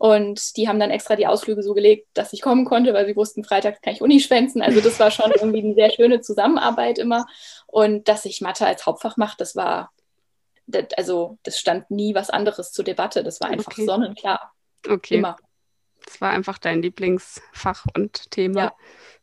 Und 0.00 0.56
die 0.56 0.66
haben 0.66 0.80
dann 0.80 0.90
extra 0.90 1.14
die 1.14 1.26
Ausflüge 1.26 1.62
so 1.62 1.74
gelegt, 1.74 2.08
dass 2.14 2.32
ich 2.32 2.40
kommen 2.40 2.64
konnte, 2.64 2.94
weil 2.94 3.04
sie 3.04 3.16
wussten, 3.16 3.44
Freitag 3.44 3.82
kann 3.82 3.92
ich 3.92 4.00
Uni 4.00 4.18
schwänzen. 4.18 4.62
Also 4.62 4.80
das 4.80 4.98
war 4.98 5.10
schon 5.10 5.30
irgendwie 5.30 5.62
eine 5.62 5.74
sehr 5.74 5.90
schöne 5.90 6.22
Zusammenarbeit 6.22 6.98
immer. 6.98 7.26
Und 7.66 8.08
dass 8.08 8.24
ich 8.24 8.40
Mathe 8.40 8.64
als 8.64 8.86
Hauptfach 8.86 9.18
mache, 9.18 9.36
das 9.36 9.56
war, 9.56 9.92
das, 10.66 10.86
also 10.96 11.36
das 11.42 11.60
stand 11.60 11.90
nie 11.90 12.14
was 12.14 12.30
anderes 12.30 12.72
zur 12.72 12.82
Debatte. 12.82 13.22
Das 13.22 13.42
war 13.42 13.50
einfach 13.50 13.72
okay. 13.72 13.84
sonnenklar. 13.84 14.54
Okay. 14.88 15.16
Immer. 15.16 15.36
Das 16.06 16.18
war 16.22 16.30
einfach 16.30 16.56
dein 16.56 16.80
Lieblingsfach 16.80 17.84
und 17.94 18.30
Thema. 18.30 18.72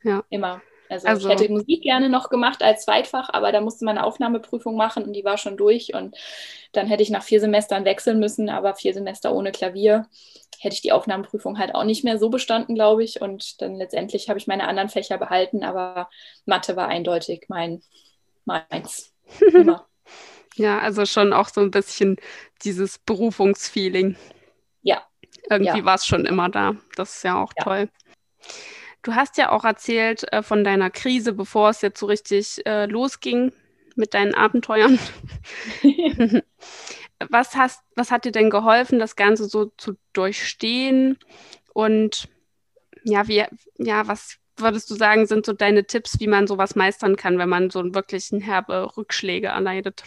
Ja, 0.04 0.12
ja. 0.12 0.24
immer. 0.30 0.62
Also, 0.90 1.08
also, 1.08 1.30
ich 1.30 1.34
hätte 1.34 1.52
Musik 1.52 1.82
gerne 1.82 2.10
noch 2.10 2.30
gemacht 2.30 2.64
als 2.64 2.86
Zweitfach, 2.86 3.30
aber 3.32 3.52
da 3.52 3.62
musste 3.62 3.86
man 3.86 3.98
eine 3.98 4.06
Aufnahmeprüfung 4.06 4.76
machen 4.76 5.04
und 5.04 5.14
die 5.14 5.26
war 5.26 5.38
schon 5.38 5.58
durch. 5.58 5.94
Und 5.94 6.16
dann 6.72 6.88
hätte 6.88 7.04
ich 7.04 7.10
nach 7.10 7.24
vier 7.24 7.40
Semestern 7.40 7.86
wechseln 7.86 8.20
müssen, 8.20 8.50
aber 8.50 8.76
vier 8.76 8.94
Semester 8.94 9.34
ohne 9.34 9.52
Klavier 9.52 10.08
hätte 10.60 10.74
ich 10.74 10.82
die 10.82 10.92
Aufnahmeprüfung 10.92 11.60
halt 11.60 11.76
auch 11.76 11.84
nicht 11.84 12.04
mehr 12.04 12.18
so 12.18 12.30
bestanden, 12.30 12.76
glaube 12.76 13.04
ich. 13.04 13.22
Und 13.22 13.62
dann 13.62 13.76
letztendlich 13.76 14.30
habe 14.30 14.40
ich 14.40 14.48
meine 14.48 14.68
anderen 14.68 14.90
Fächer 14.90 15.18
behalten, 15.18 15.64
aber 15.64 16.10
Mathe 16.46 16.76
war 16.76 16.88
eindeutig 16.88 17.46
mein 17.48 17.82
meins. 18.46 19.14
ja, 20.56 20.80
also 20.80 21.06
schon 21.06 21.34
auch 21.34 21.50
so 21.50 21.62
ein 21.62 21.72
bisschen 21.72 22.18
dieses 22.64 22.98
Berufungsfeeling. 22.98 24.16
Ja. 24.82 25.04
Irgendwie 25.50 25.80
ja. 25.80 25.86
war 25.86 25.96
es 25.96 26.06
schon 26.06 26.26
immer 26.26 26.50
da. 26.50 26.76
Das 26.96 27.18
ist 27.18 27.24
ja 27.24 27.42
auch 27.42 27.54
ja. 27.58 27.64
toll. 27.64 27.90
Du 29.02 29.16
hast 29.16 29.38
ja 29.38 29.52
auch 29.52 29.64
erzählt 29.64 30.32
äh, 30.34 30.44
von 30.44 30.64
deiner 30.64 30.90
Krise, 30.90 31.34
bevor 31.34 31.70
es 31.70 31.82
jetzt 31.82 32.00
so 32.00 32.08
richtig 32.08 32.66
äh, 32.66 32.86
losging 32.86 33.54
mit 33.96 34.14
deinen 34.14 34.36
Abenteuern. 34.36 35.00
was, 37.30 37.56
hast, 37.56 37.82
was 37.96 38.12
hat 38.12 38.26
dir 38.26 38.32
denn 38.32 38.50
geholfen, 38.50 39.00
das 39.00 39.16
Ganze 39.16 39.46
so 39.46 39.72
zu 39.78 39.94
durchstehen? 40.14 41.18
Und 41.74 42.28
ja, 43.04 43.28
wie, 43.28 43.46
ja, 43.78 44.08
was, 44.08 44.38
würdest 44.58 44.90
du 44.90 44.96
sagen, 44.96 45.26
sind 45.26 45.46
so 45.46 45.54
deine 45.54 45.86
Tipps, 45.86 46.20
wie 46.20 46.28
man 46.28 46.48
sowas 46.48 46.76
meistern 46.76 47.16
kann, 47.16 47.38
wenn 47.38 47.50
man 47.50 47.70
so 47.70 47.80
einen 47.80 47.96
wirklichen 47.96 48.40
herbe 48.42 48.98
Rückschläge 48.98 49.48
erleidet? 49.48 50.04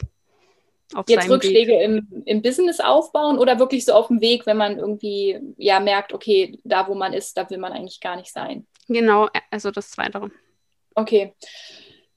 Jetzt 1.06 1.30
Rückschläge 1.30 1.80
im, 1.82 2.24
im 2.24 2.42
Business 2.42 2.80
aufbauen 2.80 3.38
oder 3.38 3.60
wirklich 3.60 3.84
so 3.84 3.92
auf 3.92 4.08
dem 4.08 4.20
Weg, 4.20 4.46
wenn 4.46 4.56
man 4.56 4.76
irgendwie 4.76 5.38
ja 5.56 5.78
merkt, 5.78 6.12
okay, 6.12 6.58
da 6.64 6.88
wo 6.88 6.94
man 6.94 7.12
ist, 7.12 7.36
da 7.36 7.48
will 7.48 7.58
man 7.58 7.72
eigentlich 7.72 8.00
gar 8.00 8.16
nicht 8.16 8.32
sein. 8.32 8.66
Genau, 8.90 9.28
also 9.52 9.70
das 9.70 9.92
Zweite. 9.92 10.32
Okay. 10.96 11.32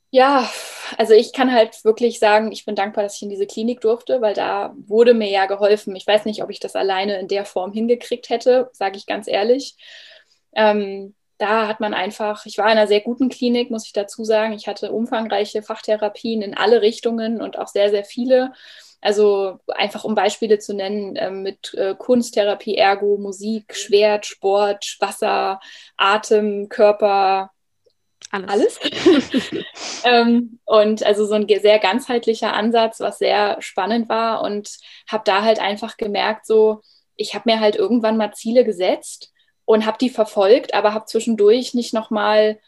Ja, 0.10 0.50
also 0.98 1.14
ich 1.14 1.34
kann 1.34 1.52
halt 1.52 1.86
wirklich 1.86 2.20
sagen, 2.20 2.52
ich 2.52 2.66
bin 2.66 2.76
dankbar, 2.76 3.04
dass 3.04 3.16
ich 3.18 3.22
in 3.22 3.30
diese 3.30 3.46
Klinik 3.46 3.82
durfte, 3.82 4.22
weil 4.22 4.34
da 4.34 4.74
wurde 4.76 5.14
mir 5.14 5.30
ja 5.30 5.46
geholfen. 5.46 5.96
Ich 5.96 6.06
weiß 6.06 6.26
nicht, 6.26 6.44
ob 6.44 6.50
ich 6.50 6.60
das 6.60 6.76
alleine 6.76 7.20
in 7.20 7.28
der 7.28 7.46
Form 7.46 7.74
hingekriegt 7.74 8.30
hätte, 8.30 8.70
sage 8.74 8.98
ich 8.98 9.06
ganz 9.06 9.28
ehrlich. 9.28 9.76
Ähm, 10.56 11.16
da 11.38 11.68
hat 11.68 11.80
man 11.80 11.94
einfach, 11.94 12.46
ich 12.48 12.58
war 12.58 12.66
in 12.66 12.72
einer 12.72 12.88
sehr 12.88 13.02
guten 13.02 13.30
Klinik, 13.30 13.70
muss 13.70 13.86
ich 13.86 13.94
dazu 13.94 14.24
sagen. 14.24 14.54
Ich 14.54 14.68
hatte 14.68 14.92
umfangreiche 14.92 15.62
Fachtherapien 15.62 16.42
in 16.42 16.56
alle 16.56 16.82
Richtungen 16.82 17.40
und 17.42 17.60
auch 17.60 17.68
sehr, 17.68 17.92
sehr 17.92 18.04
viele. 18.04 18.54
Also 19.04 19.60
einfach 19.68 20.04
um 20.06 20.16
Beispiele 20.16 20.60
zu 20.60 20.74
nennen, 20.74 21.16
äh, 21.16 21.30
mit 21.30 21.74
äh, 21.74 21.94
Kunsttherapie, 21.96 22.76
Ergo, 22.76 23.18
Musik, 23.18 23.76
Schwert, 23.76 24.26
Sport, 24.26 24.98
Wasser, 25.00 25.60
Atem, 25.98 26.70
Körper, 26.70 27.52
alles. 28.32 28.80
alles. 28.80 28.80
ähm, 30.06 30.60
und 30.66 31.06
also 31.06 31.26
so 31.26 31.34
ein 31.34 31.48
sehr 31.48 31.80
ganzheitlicher 31.80 32.54
Ansatz, 32.54 33.00
was 33.00 33.20
sehr 33.20 33.62
spannend 33.62 34.10
war 34.10 34.42
und 34.42 34.78
habe 35.08 35.24
da 35.26 35.44
halt 35.44 35.60
einfach 35.60 35.98
gemerkt, 35.98 36.46
so, 36.46 36.82
ich 37.16 37.36
habe 37.36 37.52
mir 37.52 37.60
halt 37.60 37.76
irgendwann 37.76 38.18
mal 38.18 38.34
Ziele 38.34 38.64
gesetzt 38.64 39.32
und 39.66 39.86
habe 39.86 39.98
die 40.00 40.10
verfolgt, 40.10 40.74
aber 40.74 40.94
habe 40.94 41.06
zwischendurch 41.06 41.74
nicht 41.74 41.94
nochmal 41.94 42.60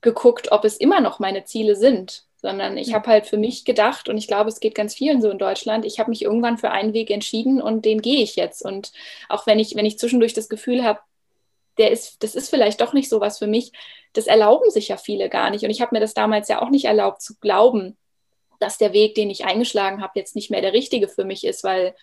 geguckt, 0.00 0.50
ob 0.52 0.64
es 0.64 0.76
immer 0.76 1.00
noch 1.00 1.18
meine 1.18 1.44
Ziele 1.44 1.76
sind, 1.76 2.24
sondern 2.42 2.76
ich 2.76 2.92
habe 2.92 3.06
halt 3.06 3.26
für 3.26 3.38
mich 3.38 3.64
gedacht 3.64 4.08
und 4.08 4.18
ich 4.18 4.26
glaube, 4.26 4.50
es 4.50 4.58
geht 4.58 4.74
ganz 4.74 4.94
vielen 4.94 5.22
so 5.22 5.30
in 5.30 5.38
Deutschland. 5.38 5.84
Ich 5.84 6.00
habe 6.00 6.10
mich 6.10 6.22
irgendwann 6.22 6.58
für 6.58 6.72
einen 6.72 6.92
Weg 6.92 7.10
entschieden 7.10 7.62
und 7.62 7.84
den 7.84 8.02
gehe 8.02 8.22
ich 8.22 8.34
jetzt. 8.34 8.64
Und 8.64 8.92
auch 9.28 9.46
wenn 9.46 9.60
ich, 9.60 9.76
wenn 9.76 9.86
ich 9.86 9.98
zwischendurch 9.98 10.34
das 10.34 10.48
Gefühl 10.48 10.82
habe, 10.82 10.98
der 11.78 11.92
ist, 11.92 12.22
das 12.24 12.34
ist 12.34 12.50
vielleicht 12.50 12.80
doch 12.80 12.92
nicht 12.92 13.08
so 13.08 13.20
was 13.20 13.38
für 13.38 13.46
mich. 13.46 13.72
Das 14.12 14.26
erlauben 14.26 14.70
sich 14.70 14.88
ja 14.88 14.96
viele 14.96 15.28
gar 15.30 15.50
nicht. 15.50 15.64
Und 15.64 15.70
ich 15.70 15.80
habe 15.80 15.94
mir 15.94 16.00
das 16.00 16.14
damals 16.14 16.48
ja 16.48 16.60
auch 16.60 16.68
nicht 16.68 16.84
erlaubt 16.84 17.22
zu 17.22 17.38
glauben, 17.38 17.96
dass 18.58 18.76
der 18.76 18.92
Weg, 18.92 19.14
den 19.14 19.30
ich 19.30 19.44
eingeschlagen 19.44 20.02
habe, 20.02 20.18
jetzt 20.18 20.34
nicht 20.34 20.50
mehr 20.50 20.60
der 20.60 20.72
richtige 20.72 21.08
für 21.08 21.24
mich 21.24 21.44
ist, 21.44 21.62
weil 21.62 21.94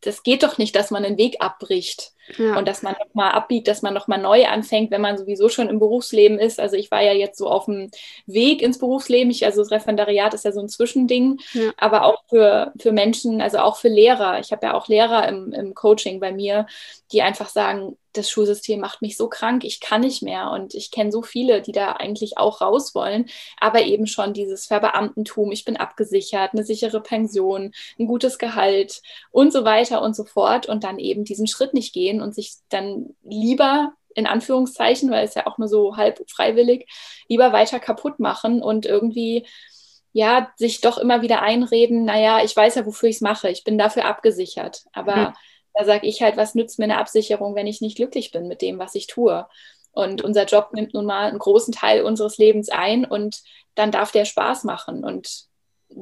das 0.00 0.22
geht 0.22 0.42
doch 0.42 0.56
nicht, 0.56 0.74
dass 0.74 0.90
man 0.90 1.04
einen 1.04 1.18
Weg 1.18 1.36
abbricht 1.40 2.12
ja. 2.38 2.58
und 2.58 2.66
dass 2.66 2.82
man 2.82 2.94
nochmal 2.98 3.32
abbiegt, 3.32 3.68
dass 3.68 3.82
man 3.82 3.94
nochmal 3.94 4.20
neu 4.20 4.46
anfängt, 4.46 4.90
wenn 4.90 5.00
man 5.00 5.18
sowieso 5.18 5.48
schon 5.48 5.68
im 5.68 5.78
Berufsleben 5.78 6.38
ist. 6.38 6.60
Also 6.60 6.76
ich 6.76 6.90
war 6.90 7.02
ja 7.02 7.12
jetzt 7.12 7.38
so 7.38 7.48
auf 7.48 7.66
dem 7.66 7.90
Weg 8.26 8.62
ins 8.62 8.78
Berufsleben. 8.78 9.30
Ich, 9.30 9.44
also 9.44 9.62
das 9.62 9.70
Referendariat 9.70 10.34
ist 10.34 10.44
ja 10.44 10.52
so 10.52 10.60
ein 10.60 10.68
Zwischending, 10.68 11.40
ja. 11.52 11.72
aber 11.76 12.04
auch 12.04 12.22
für, 12.28 12.72
für 12.78 12.92
Menschen, 12.92 13.40
also 13.40 13.58
auch 13.58 13.76
für 13.76 13.88
Lehrer. 13.88 14.40
Ich 14.40 14.52
habe 14.52 14.66
ja 14.66 14.74
auch 14.74 14.88
Lehrer 14.88 15.28
im, 15.28 15.52
im 15.52 15.74
Coaching 15.74 16.20
bei 16.20 16.32
mir, 16.32 16.66
die 17.12 17.22
einfach 17.22 17.48
sagen, 17.48 17.96
das 18.16 18.30
Schulsystem 18.30 18.80
macht 18.80 19.02
mich 19.02 19.16
so 19.16 19.28
krank, 19.28 19.64
ich 19.64 19.80
kann 19.80 20.00
nicht 20.00 20.22
mehr. 20.22 20.50
Und 20.50 20.74
ich 20.74 20.90
kenne 20.90 21.12
so 21.12 21.22
viele, 21.22 21.62
die 21.62 21.72
da 21.72 21.92
eigentlich 21.92 22.38
auch 22.38 22.60
raus 22.60 22.94
wollen, 22.94 23.26
aber 23.58 23.82
eben 23.82 24.06
schon 24.06 24.32
dieses 24.32 24.66
Verbeamtentum, 24.66 25.52
ich 25.52 25.64
bin 25.64 25.76
abgesichert, 25.76 26.52
eine 26.52 26.64
sichere 26.64 27.00
Pension, 27.00 27.72
ein 27.98 28.06
gutes 28.06 28.38
Gehalt 28.38 29.02
und 29.30 29.52
so 29.52 29.64
weiter 29.64 30.02
und 30.02 30.16
so 30.16 30.24
fort 30.24 30.66
und 30.68 30.84
dann 30.84 30.98
eben 30.98 31.24
diesen 31.24 31.46
Schritt 31.46 31.74
nicht 31.74 31.92
gehen 31.92 32.15
und 32.20 32.34
sich 32.34 32.56
dann 32.68 33.14
lieber 33.22 33.92
in 34.14 34.26
Anführungszeichen, 34.26 35.10
weil 35.10 35.24
es 35.24 35.34
ja 35.34 35.46
auch 35.46 35.58
nur 35.58 35.68
so 35.68 35.96
halb 35.96 36.22
freiwillig, 36.30 36.88
lieber 37.28 37.52
weiter 37.52 37.80
kaputt 37.80 38.18
machen 38.18 38.62
und 38.62 38.86
irgendwie 38.86 39.46
ja, 40.12 40.50
sich 40.56 40.80
doch 40.80 40.96
immer 40.96 41.20
wieder 41.20 41.42
einreden, 41.42 42.06
naja, 42.06 42.42
ich 42.42 42.56
weiß 42.56 42.76
ja, 42.76 42.86
wofür 42.86 43.10
ich 43.10 43.16
es 43.16 43.20
mache, 43.20 43.50
ich 43.50 43.64
bin 43.64 43.76
dafür 43.76 44.06
abgesichert. 44.06 44.84
Aber 44.92 45.16
mhm 45.16 45.32
da 45.76 45.84
sage 45.84 46.06
ich 46.06 46.22
halt, 46.22 46.36
was 46.36 46.54
nützt 46.54 46.78
mir 46.78 46.84
eine 46.84 46.98
Absicherung, 46.98 47.54
wenn 47.54 47.66
ich 47.66 47.82
nicht 47.82 47.96
glücklich 47.96 48.30
bin 48.32 48.48
mit 48.48 48.62
dem, 48.62 48.78
was 48.78 48.94
ich 48.94 49.06
tue? 49.06 49.46
Und 49.92 50.22
unser 50.22 50.46
Job 50.46 50.70
nimmt 50.72 50.94
nun 50.94 51.04
mal 51.04 51.28
einen 51.28 51.38
großen 51.38 51.72
Teil 51.72 52.02
unseres 52.02 52.38
Lebens 52.38 52.70
ein 52.70 53.04
und 53.04 53.42
dann 53.74 53.90
darf 53.90 54.10
der 54.10 54.24
Spaß 54.24 54.64
machen. 54.64 55.04
Und 55.04 55.44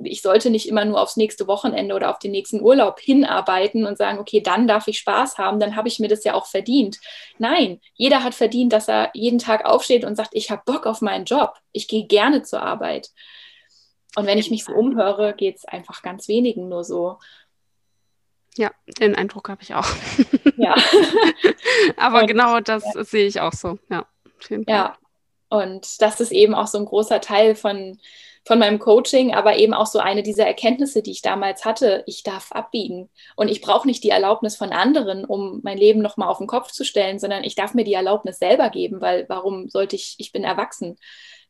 ich 0.03 0.23
sollte 0.23 0.51
nicht 0.51 0.69
immer 0.69 0.85
nur 0.85 1.01
aufs 1.01 1.17
nächste 1.17 1.47
Wochenende 1.47 1.95
oder 1.95 2.11
auf 2.11 2.19
den 2.19 2.33
nächsten 2.33 2.61
Urlaub 2.61 2.99
hinarbeiten 2.99 3.87
und 3.87 3.97
sagen, 3.97 4.19
okay, 4.19 4.41
dann 4.41 4.67
darf 4.67 4.89
ich 4.89 4.99
Spaß 4.99 5.39
haben, 5.39 5.61
dann 5.61 5.77
habe 5.77 5.89
ich 5.89 6.01
mir 6.01 6.09
das 6.09 6.25
ja 6.25 6.35
auch 6.35 6.47
verdient. 6.47 6.99
Nein, 7.39 7.81
jeder 7.95 8.25
hat 8.25 8.35
verdient, 8.35 8.73
dass 8.73 8.89
er 8.89 9.11
jeden 9.15 9.39
Tag 9.39 9.65
aufsteht 9.65 10.05
und 10.05 10.17
sagt, 10.17 10.31
ich 10.33 10.51
habe 10.51 10.63
Bock 10.67 10.87
auf 10.87 11.01
meinen 11.01 11.25
Job, 11.25 11.55
ich 11.73 11.87
gehe 11.87 12.07
gerne 12.07 12.43
zur 12.43 12.63
Arbeit. 12.63 13.11
Und 14.17 14.27
wenn 14.27 14.39
ich 14.39 14.51
mich 14.51 14.65
so 14.65 14.73
umhöre, 14.73 15.35
geht 15.35 15.57
es 15.57 15.65
einfach 15.65 16.03
ganz 16.03 16.29
wenigen 16.29 16.69
nur 16.69 16.85
so. 16.85 17.19
Ja, 18.57 18.71
den 19.01 19.15
Eindruck 19.15 19.49
habe 19.49 19.63
ich 19.63 19.75
auch. 19.75 19.87
Ja. 20.57 20.77
Aber 21.97 22.21
und, 22.21 22.29
genau 22.29 22.61
das 22.61 22.85
ja. 22.95 23.03
sehe 23.03 23.27
ich 23.27 23.41
auch 23.41 23.53
so. 23.53 23.77
Ja, 23.91 24.07
ja. 24.69 24.97
Und 25.49 26.01
das 26.01 26.21
ist 26.21 26.31
eben 26.31 26.55
auch 26.55 26.69
so 26.69 26.79
ein 26.79 26.85
großer 26.85 27.21
Teil 27.21 27.57
von, 27.57 27.99
von 28.47 28.59
meinem 28.59 28.79
Coaching, 28.79 29.35
aber 29.35 29.57
eben 29.57 29.75
auch 29.75 29.87
so 29.87 29.99
eine 29.99 30.23
dieser 30.23 30.47
Erkenntnisse, 30.47 31.03
die 31.03 31.13
ich 31.13 31.23
damals 31.23 31.65
hatte. 31.65 32.03
Ich 32.07 32.23
darf 32.23 32.53
abbiegen 32.53 33.09
und 33.37 33.49
ich 33.49 33.61
brauche 33.61 33.87
nicht 33.87 34.05
die 34.05 34.11
Erlaubnis 34.11 34.57
von 34.57 34.71
anderen, 34.71 35.25
um 35.25 35.61
mein 35.63 35.79
Leben 35.79 36.01
nochmal 36.01 36.29
auf 36.29 36.39
den 36.39 36.47
Kopf 36.47 36.71
zu 36.71 36.85
stellen, 36.85 37.19
sondern 37.19 37.45
ich 37.45 37.55
darf 37.55 37.75
mir 37.75 37.85
die 37.85 37.95
Erlaubnis 37.95 38.39
selber 38.39 38.71
geben, 38.71 39.01
weil 39.01 39.27
warum 39.29 39.69
sollte 39.69 39.97
ich, 39.97 40.17
ich 40.19 40.33
bin 40.33 40.45
erwachsen 40.45 40.97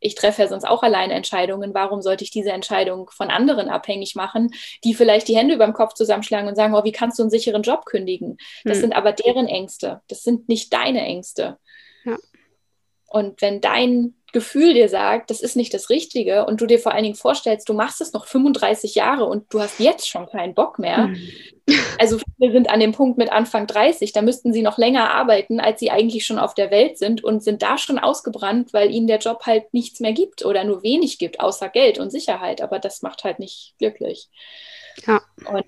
ich 0.04 0.14
treffe 0.14 0.42
ja 0.42 0.48
sonst 0.48 0.64
auch 0.64 0.82
alleine 0.82 1.14
Entscheidungen. 1.14 1.72
Warum 1.72 2.02
sollte 2.02 2.24
ich 2.24 2.30
diese 2.30 2.52
Entscheidung 2.52 3.10
von 3.10 3.30
anderen 3.30 3.70
abhängig 3.70 4.14
machen, 4.14 4.50
die 4.84 4.92
vielleicht 4.92 5.28
die 5.28 5.36
Hände 5.36 5.54
über 5.54 5.64
dem 5.64 5.72
Kopf 5.72 5.94
zusammenschlagen 5.94 6.46
und 6.46 6.56
sagen, 6.56 6.74
oh, 6.74 6.84
wie 6.84 6.92
kannst 6.92 7.18
du 7.18 7.22
einen 7.22 7.30
sicheren 7.30 7.62
Job 7.62 7.86
kündigen? 7.86 8.36
Das 8.64 8.76
hm. 8.76 8.82
sind 8.82 8.96
aber 8.96 9.12
deren 9.12 9.46
Ängste. 9.46 10.02
Das 10.08 10.22
sind 10.22 10.48
nicht 10.48 10.72
deine 10.74 11.00
Ängste. 11.00 11.58
Und 13.14 13.40
wenn 13.42 13.60
dein 13.60 14.14
Gefühl 14.32 14.74
dir 14.74 14.88
sagt, 14.88 15.30
das 15.30 15.40
ist 15.40 15.54
nicht 15.54 15.72
das 15.72 15.88
Richtige 15.88 16.46
und 16.46 16.60
du 16.60 16.66
dir 16.66 16.80
vor 16.80 16.90
allen 16.90 17.04
Dingen 17.04 17.14
vorstellst, 17.14 17.68
du 17.68 17.72
machst 17.72 18.00
es 18.00 18.12
noch 18.12 18.26
35 18.26 18.96
Jahre 18.96 19.26
und 19.26 19.54
du 19.54 19.60
hast 19.60 19.78
jetzt 19.78 20.08
schon 20.08 20.26
keinen 20.26 20.54
Bock 20.54 20.78
mehr. 20.80 21.08
Mhm. 21.08 21.16
Also 21.98 22.18
wir 22.36 22.52
sind 22.52 22.68
an 22.68 22.78
dem 22.78 22.92
Punkt 22.92 23.16
mit 23.16 23.32
Anfang 23.32 23.66
30, 23.66 24.12
da 24.12 24.20
müssten 24.20 24.52
sie 24.52 24.60
noch 24.60 24.76
länger 24.76 25.14
arbeiten, 25.14 25.60
als 25.60 25.80
sie 25.80 25.90
eigentlich 25.90 26.26
schon 26.26 26.38
auf 26.38 26.52
der 26.52 26.70
Welt 26.70 26.98
sind 26.98 27.24
und 27.24 27.42
sind 27.42 27.62
da 27.62 27.78
schon 27.78 27.98
ausgebrannt, 27.98 28.74
weil 28.74 28.90
ihnen 28.90 29.06
der 29.06 29.16
Job 29.16 29.46
halt 29.46 29.72
nichts 29.72 29.98
mehr 30.00 30.12
gibt 30.12 30.44
oder 30.44 30.64
nur 30.64 30.82
wenig 30.82 31.18
gibt, 31.18 31.40
außer 31.40 31.70
Geld 31.70 31.98
und 31.98 32.10
Sicherheit. 32.10 32.60
Aber 32.60 32.80
das 32.80 33.00
macht 33.00 33.24
halt 33.24 33.38
nicht 33.38 33.76
glücklich. 33.78 34.28
Ja. 35.06 35.22
Und 35.50 35.64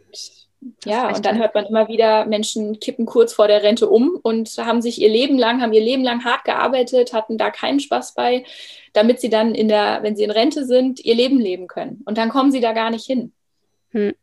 ja, 0.84 1.08
und 1.14 1.24
dann 1.24 1.38
hört 1.38 1.54
man 1.54 1.66
immer 1.66 1.88
wieder, 1.88 2.26
Menschen 2.26 2.80
kippen 2.80 3.06
kurz 3.06 3.32
vor 3.32 3.48
der 3.48 3.62
Rente 3.62 3.88
um 3.88 4.18
und 4.22 4.56
haben 4.58 4.82
sich 4.82 5.00
ihr 5.00 5.08
Leben 5.08 5.38
lang, 5.38 5.60
haben 5.60 5.72
ihr 5.72 5.82
Leben 5.82 6.02
lang 6.02 6.24
hart 6.24 6.44
gearbeitet, 6.44 7.12
hatten 7.12 7.38
da 7.38 7.50
keinen 7.50 7.80
Spaß 7.80 8.14
bei, 8.14 8.44
damit 8.92 9.20
sie 9.20 9.30
dann 9.30 9.54
in 9.54 9.68
der, 9.68 10.02
wenn 10.02 10.16
sie 10.16 10.24
in 10.24 10.30
Rente 10.30 10.64
sind, 10.64 11.04
ihr 11.04 11.14
Leben 11.14 11.38
leben 11.38 11.66
können. 11.66 12.02
Und 12.06 12.18
dann 12.18 12.30
kommen 12.30 12.52
sie 12.52 12.60
da 12.60 12.72
gar 12.72 12.90
nicht 12.90 13.06
hin. 13.06 13.32
Hm. 13.90 14.14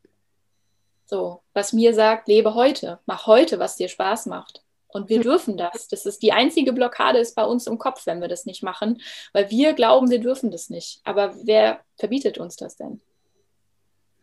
So, 1.06 1.42
was 1.54 1.74
mir 1.74 1.94
sagt, 1.94 2.28
lebe 2.28 2.56
heute, 2.56 3.00
mach 3.06 3.28
heute, 3.28 3.60
was 3.60 3.76
dir 3.76 3.88
Spaß 3.88 4.26
macht. 4.26 4.64
Und 4.88 5.10
wir 5.10 5.18
hm. 5.18 5.24
dürfen 5.24 5.58
das. 5.58 5.88
Das 5.88 6.06
ist 6.06 6.24
die 6.24 6.34
einzige 6.34 6.74
Blockade 6.74 7.20
ist 7.20 7.36
bei 7.36 7.46
uns 7.46 7.68
im 7.68 7.78
Kopf, 7.78 8.06
wenn 8.06 8.22
wir 8.22 8.28
das 8.28 8.46
nicht 8.46 8.64
machen, 8.64 9.02
weil 9.32 9.50
wir 9.50 9.74
glauben, 9.74 10.10
wir 10.10 10.20
dürfen 10.20 10.52
das 10.52 10.70
nicht. 10.70 11.02
Aber 11.04 11.36
wer 11.44 11.80
verbietet 11.98 12.38
uns 12.38 12.56
das 12.56 12.76
denn? 12.76 13.02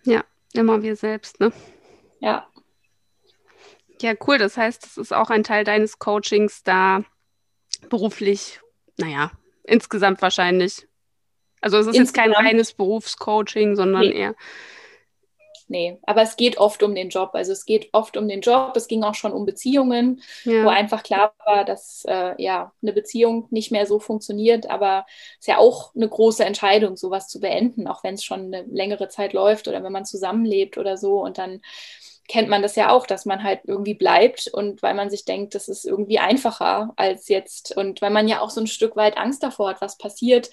Ja, 0.05 0.25
immer 0.53 0.83
wir 0.83 0.97
selbst, 0.97 1.41
ne? 1.41 1.53
Ja. 2.21 2.47
Ja, 4.01 4.15
cool. 4.27 4.39
Das 4.39 4.57
heißt, 4.57 4.87
es 4.87 4.97
ist 4.97 5.13
auch 5.13 5.31
ein 5.31 5.45
Teil 5.45 5.65
deines 5.65 5.99
Coachings, 5.99 6.63
da 6.63 7.05
beruflich, 7.89 8.61
naja, 8.97 9.33
insgesamt 9.65 10.23
wahrscheinlich. 10.23 10.87
Also 11.61 11.79
es 11.79 11.87
ist 11.87 11.97
insgesamt, 11.97 12.29
jetzt 12.29 12.37
kein 12.37 12.47
reines 12.47 12.73
Berufscoaching, 12.73 13.77
sondern 13.77 14.03
nee. 14.03 14.13
eher. 14.13 14.35
Nee, 15.71 15.99
aber 16.03 16.23
es 16.23 16.37
geht 16.37 16.59
oft 16.59 16.83
um 16.83 16.97
den 16.97 17.11
Job. 17.11 17.31
Also 17.35 17.53
es 17.53 17.65
geht 17.65 17.91
oft 17.93 18.17
um 18.17 18.27
den 18.27 18.41
Job. 18.41 18.73
Es 18.75 18.89
ging 18.89 19.05
auch 19.05 19.15
schon 19.15 19.31
um 19.31 19.47
Beziehungen, 19.47 20.21
ja. 20.43 20.65
wo 20.65 20.69
einfach 20.69 21.05
klar 21.05 21.33
war, 21.47 21.65
dass 21.65 22.05
äh, 22.09 22.35
ja 22.43 22.73
eine 22.83 22.93
Beziehung 22.93 23.47
nicht 23.51 23.71
mehr 23.71 23.87
so 23.87 24.01
funktioniert. 24.01 24.69
Aber 24.69 25.07
es 25.35 25.43
ist 25.43 25.47
ja 25.47 25.59
auch 25.59 25.95
eine 25.95 26.09
große 26.09 26.45
Entscheidung, 26.45 26.97
sowas 26.97 27.29
zu 27.29 27.39
beenden, 27.39 27.87
auch 27.87 28.03
wenn 28.03 28.15
es 28.15 28.25
schon 28.25 28.53
eine 28.53 28.63
längere 28.63 29.07
Zeit 29.07 29.33
läuft 29.33 29.69
oder 29.69 29.85
wenn 29.85 29.93
man 29.93 30.05
zusammenlebt 30.05 30.77
oder 30.77 30.97
so. 30.97 31.23
Und 31.23 31.39
dann 31.39 31.61
kennt 32.27 32.49
man 32.49 32.63
das 32.63 32.75
ja 32.75 32.91
auch, 32.91 33.07
dass 33.07 33.25
man 33.25 33.45
halt 33.45 33.61
irgendwie 33.69 33.95
bleibt 33.95 34.49
und 34.53 34.83
weil 34.83 34.95
man 34.95 35.09
sich 35.09 35.25
denkt, 35.25 35.55
das 35.55 35.69
ist 35.69 35.85
irgendwie 35.85 36.19
einfacher 36.19 36.93
als 36.97 37.29
jetzt 37.29 37.77
und 37.77 38.03
weil 38.03 38.11
man 38.11 38.27
ja 38.27 38.41
auch 38.41 38.51
so 38.51 38.61
ein 38.61 38.67
Stück 38.67 38.97
weit 38.97 39.17
Angst 39.17 39.45
davor 39.45 39.71
hat, 39.71 39.81
was 39.81 39.99
passiert, 39.99 40.51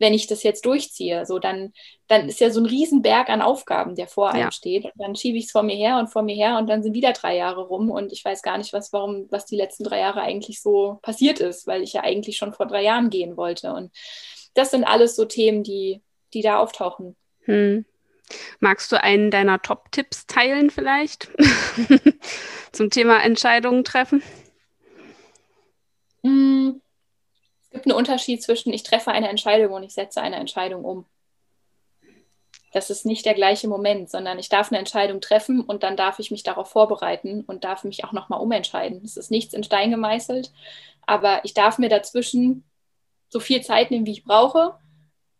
wenn 0.00 0.14
ich 0.14 0.26
das 0.26 0.42
jetzt 0.42 0.64
durchziehe. 0.64 1.24
So, 1.26 1.38
dann, 1.38 1.72
dann 2.08 2.28
ist 2.28 2.40
ja 2.40 2.50
so 2.50 2.60
ein 2.60 2.66
Riesenberg 2.66 3.28
an 3.28 3.42
Aufgaben, 3.42 3.94
der 3.94 4.08
vor 4.08 4.30
einem 4.30 4.44
ja. 4.44 4.50
steht. 4.50 4.86
Und 4.86 4.92
dann 4.96 5.14
schiebe 5.14 5.38
ich 5.38 5.44
es 5.44 5.50
vor 5.52 5.62
mir 5.62 5.76
her 5.76 5.98
und 5.98 6.08
vor 6.08 6.22
mir 6.22 6.34
her 6.34 6.58
und 6.58 6.68
dann 6.68 6.82
sind 6.82 6.94
wieder 6.94 7.12
drei 7.12 7.36
Jahre 7.36 7.60
rum 7.60 7.90
und 7.90 8.10
ich 8.10 8.24
weiß 8.24 8.42
gar 8.42 8.58
nicht, 8.58 8.72
was, 8.72 8.92
warum, 8.92 9.26
was 9.30 9.46
die 9.46 9.56
letzten 9.56 9.84
drei 9.84 10.00
Jahre 10.00 10.22
eigentlich 10.22 10.60
so 10.60 10.98
passiert 11.02 11.38
ist, 11.38 11.66
weil 11.66 11.82
ich 11.82 11.92
ja 11.92 12.02
eigentlich 12.02 12.38
schon 12.38 12.54
vor 12.54 12.66
drei 12.66 12.82
Jahren 12.82 13.10
gehen 13.10 13.36
wollte. 13.36 13.72
Und 13.72 13.92
das 14.54 14.70
sind 14.70 14.84
alles 14.84 15.14
so 15.14 15.26
Themen, 15.26 15.62
die, 15.62 16.00
die 16.32 16.42
da 16.42 16.58
auftauchen. 16.58 17.14
Hm. 17.44 17.84
Magst 18.58 18.90
du 18.92 19.02
einen 19.02 19.30
deiner 19.30 19.60
Top-Tipps 19.60 20.26
teilen 20.26 20.70
vielleicht 20.70 21.28
zum 22.72 22.88
Thema 22.88 23.22
Entscheidungen 23.22 23.84
treffen? 23.84 24.22
Hm. 26.22 26.80
Es 27.70 27.74
gibt 27.74 27.86
einen 27.86 27.96
Unterschied 27.96 28.42
zwischen 28.42 28.72
ich 28.72 28.82
treffe 28.82 29.12
eine 29.12 29.28
Entscheidung 29.28 29.72
und 29.72 29.82
ich 29.82 29.94
setze 29.94 30.20
eine 30.20 30.36
Entscheidung 30.36 30.84
um. 30.84 31.06
Das 32.72 32.90
ist 32.90 33.04
nicht 33.04 33.26
der 33.26 33.34
gleiche 33.34 33.68
Moment, 33.68 34.10
sondern 34.10 34.38
ich 34.38 34.48
darf 34.48 34.70
eine 34.70 34.78
Entscheidung 34.78 35.20
treffen 35.20 35.60
und 35.60 35.82
dann 35.82 35.96
darf 35.96 36.18
ich 36.18 36.30
mich 36.30 36.42
darauf 36.42 36.70
vorbereiten 36.70 37.42
und 37.46 37.64
darf 37.64 37.84
mich 37.84 38.04
auch 38.04 38.12
nochmal 38.12 38.40
umentscheiden. 38.40 39.02
Es 39.04 39.16
ist 39.16 39.30
nichts 39.30 39.54
in 39.54 39.64
Stein 39.64 39.90
gemeißelt, 39.90 40.52
aber 41.06 41.44
ich 41.44 41.54
darf 41.54 41.78
mir 41.78 41.88
dazwischen 41.88 42.64
so 43.28 43.40
viel 43.40 43.62
Zeit 43.62 43.90
nehmen, 43.90 44.06
wie 44.06 44.12
ich 44.12 44.24
brauche 44.24 44.76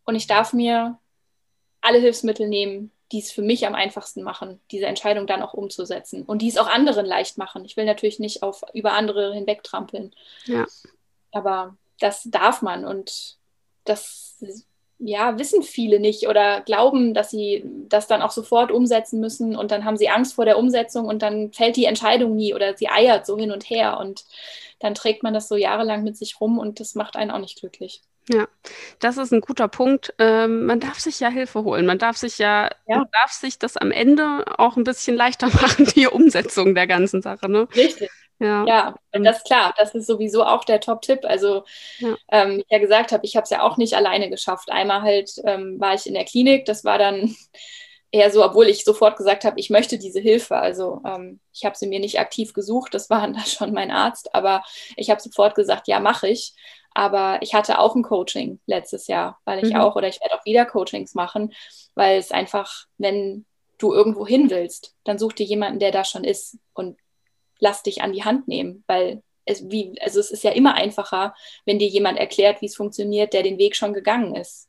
und 0.04 0.16
ich 0.16 0.26
darf 0.26 0.52
mir 0.52 0.98
alle 1.80 1.98
Hilfsmittel 1.98 2.48
nehmen, 2.48 2.90
die 3.12 3.18
es 3.18 3.32
für 3.32 3.42
mich 3.42 3.66
am 3.66 3.74
einfachsten 3.74 4.22
machen, 4.22 4.60
diese 4.70 4.86
Entscheidung 4.86 5.26
dann 5.26 5.42
auch 5.42 5.54
umzusetzen 5.54 6.22
und 6.24 6.42
die 6.42 6.48
es 6.48 6.58
auch 6.58 6.68
anderen 6.68 7.06
leicht 7.06 7.38
machen. 7.38 7.64
Ich 7.64 7.76
will 7.76 7.84
natürlich 7.84 8.18
nicht 8.18 8.42
auf 8.42 8.62
über 8.72 8.92
andere 8.92 9.34
hinwegtrampeln. 9.34 10.14
Ja. 10.46 10.66
Aber 11.32 11.76
das 12.00 12.24
darf 12.24 12.62
man 12.62 12.84
und 12.84 13.36
das 13.84 14.42
ja, 15.02 15.38
wissen 15.38 15.62
viele 15.62 15.98
nicht 15.98 16.28
oder 16.28 16.60
glauben, 16.60 17.14
dass 17.14 17.30
sie 17.30 17.64
das 17.88 18.06
dann 18.06 18.20
auch 18.20 18.30
sofort 18.30 18.70
umsetzen 18.70 19.18
müssen 19.18 19.56
und 19.56 19.70
dann 19.70 19.84
haben 19.84 19.96
sie 19.96 20.10
Angst 20.10 20.34
vor 20.34 20.44
der 20.44 20.58
Umsetzung 20.58 21.06
und 21.06 21.22
dann 21.22 21.52
fällt 21.52 21.76
die 21.76 21.86
Entscheidung 21.86 22.36
nie 22.36 22.54
oder 22.54 22.76
sie 22.76 22.88
eiert 22.88 23.24
so 23.24 23.38
hin 23.38 23.50
und 23.50 23.68
her 23.70 23.98
und 23.98 24.24
dann 24.78 24.94
trägt 24.94 25.22
man 25.22 25.32
das 25.32 25.48
so 25.48 25.56
jahrelang 25.56 26.04
mit 26.04 26.18
sich 26.18 26.40
rum 26.40 26.58
und 26.58 26.80
das 26.80 26.94
macht 26.94 27.16
einen 27.16 27.30
auch 27.30 27.38
nicht 27.38 27.58
glücklich. 27.58 28.02
Ja, 28.28 28.46
das 29.00 29.16
ist 29.16 29.32
ein 29.32 29.40
guter 29.40 29.66
Punkt. 29.68 30.14
Ähm, 30.18 30.66
man 30.66 30.78
darf 30.78 31.00
sich 31.00 31.18
ja 31.18 31.30
Hilfe 31.30 31.64
holen. 31.64 31.86
Man 31.86 31.98
darf 31.98 32.16
sich 32.16 32.38
ja, 32.38 32.70
ja. 32.86 32.98
Man 32.98 33.08
darf 33.10 33.32
sich 33.32 33.58
das 33.58 33.76
am 33.76 33.90
Ende 33.90 34.44
auch 34.58 34.76
ein 34.76 34.84
bisschen 34.84 35.16
leichter 35.16 35.46
machen, 35.62 35.86
die 35.96 36.06
Umsetzung 36.06 36.74
der 36.74 36.86
ganzen 36.86 37.22
Sache. 37.22 37.50
Ne? 37.50 37.66
Richtig. 37.74 38.10
Ja. 38.40 38.64
ja, 38.66 38.94
das 39.12 39.38
ist 39.38 39.44
klar. 39.44 39.74
Das 39.76 39.94
ist 39.94 40.06
sowieso 40.06 40.44
auch 40.44 40.64
der 40.64 40.80
Top-Tipp. 40.80 41.20
Also, 41.24 41.64
ja. 41.98 42.16
ähm, 42.32 42.56
wie 42.56 42.60
ich 42.60 42.70
ja 42.70 42.78
gesagt 42.78 43.12
habe, 43.12 43.24
ich 43.24 43.36
habe 43.36 43.44
es 43.44 43.50
ja 43.50 43.62
auch 43.62 43.76
nicht 43.76 43.94
alleine 43.94 44.30
geschafft. 44.30 44.70
Einmal 44.70 45.02
halt 45.02 45.30
ähm, 45.44 45.78
war 45.78 45.94
ich 45.94 46.06
in 46.06 46.14
der 46.14 46.24
Klinik. 46.24 46.64
Das 46.64 46.82
war 46.82 46.98
dann 46.98 47.36
eher 48.10 48.30
so, 48.30 48.42
obwohl 48.42 48.66
ich 48.66 48.84
sofort 48.84 49.16
gesagt 49.18 49.44
habe, 49.44 49.60
ich 49.60 49.68
möchte 49.68 49.98
diese 49.98 50.20
Hilfe. 50.20 50.56
Also, 50.56 51.02
ähm, 51.06 51.40
ich 51.52 51.66
habe 51.66 51.76
sie 51.76 51.86
mir 51.86 52.00
nicht 52.00 52.18
aktiv 52.18 52.54
gesucht. 52.54 52.94
Das 52.94 53.10
war 53.10 53.20
dann 53.28 53.38
schon 53.40 53.74
mein 53.74 53.90
Arzt. 53.90 54.34
Aber 54.34 54.64
ich 54.96 55.10
habe 55.10 55.20
sofort 55.20 55.54
gesagt, 55.54 55.86
ja, 55.86 56.00
mache 56.00 56.28
ich. 56.28 56.54
Aber 56.94 57.38
ich 57.42 57.54
hatte 57.54 57.78
auch 57.78 57.94
ein 57.94 58.02
Coaching 58.02 58.58
letztes 58.66 59.06
Jahr, 59.06 59.38
weil 59.44 59.64
ich 59.64 59.72
mhm. 59.74 59.80
auch, 59.80 59.96
oder 59.96 60.08
ich 60.08 60.20
werde 60.20 60.34
auch 60.34 60.44
wieder 60.44 60.64
Coachings 60.64 61.14
machen, 61.14 61.52
weil 61.94 62.18
es 62.18 62.32
einfach, 62.32 62.86
wenn 62.98 63.44
du 63.78 63.92
irgendwo 63.92 64.26
hin 64.26 64.50
willst, 64.50 64.94
dann 65.04 65.18
such 65.18 65.34
dir 65.34 65.46
jemanden, 65.46 65.78
der 65.78 65.92
da 65.92 66.04
schon 66.04 66.24
ist 66.24 66.58
und 66.74 66.96
lass 67.60 67.82
dich 67.82 68.02
an 68.02 68.12
die 68.12 68.24
Hand 68.24 68.48
nehmen, 68.48 68.84
weil 68.86 69.22
es, 69.44 69.70
wie, 69.70 69.94
also 70.00 70.20
es 70.20 70.30
ist 70.30 70.44
ja 70.44 70.52
immer 70.52 70.74
einfacher, 70.74 71.34
wenn 71.64 71.78
dir 71.78 71.88
jemand 71.88 72.18
erklärt, 72.18 72.60
wie 72.60 72.66
es 72.66 72.76
funktioniert, 72.76 73.32
der 73.32 73.42
den 73.42 73.58
Weg 73.58 73.76
schon 73.76 73.92
gegangen 73.92 74.34
ist. 74.34 74.68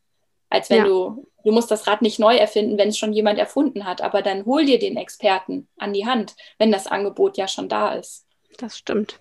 Als 0.49 0.69
wenn 0.69 0.79
ja. 0.79 0.83
du, 0.85 1.27
du 1.45 1.51
musst 1.51 1.71
das 1.71 1.87
Rad 1.87 2.01
nicht 2.01 2.19
neu 2.19 2.35
erfinden, 2.35 2.77
wenn 2.77 2.89
es 2.89 2.97
schon 2.97 3.13
jemand 3.13 3.39
erfunden 3.39 3.85
hat, 3.85 4.01
aber 4.01 4.21
dann 4.21 4.45
hol 4.45 4.65
dir 4.65 4.79
den 4.79 4.97
Experten 4.97 5.69
an 5.77 5.93
die 5.93 6.05
Hand, 6.05 6.35
wenn 6.57 6.71
das 6.71 6.87
Angebot 6.87 7.37
ja 7.37 7.47
schon 7.47 7.69
da 7.69 7.93
ist. 7.93 8.25
Das 8.57 8.77
stimmt. 8.77 9.19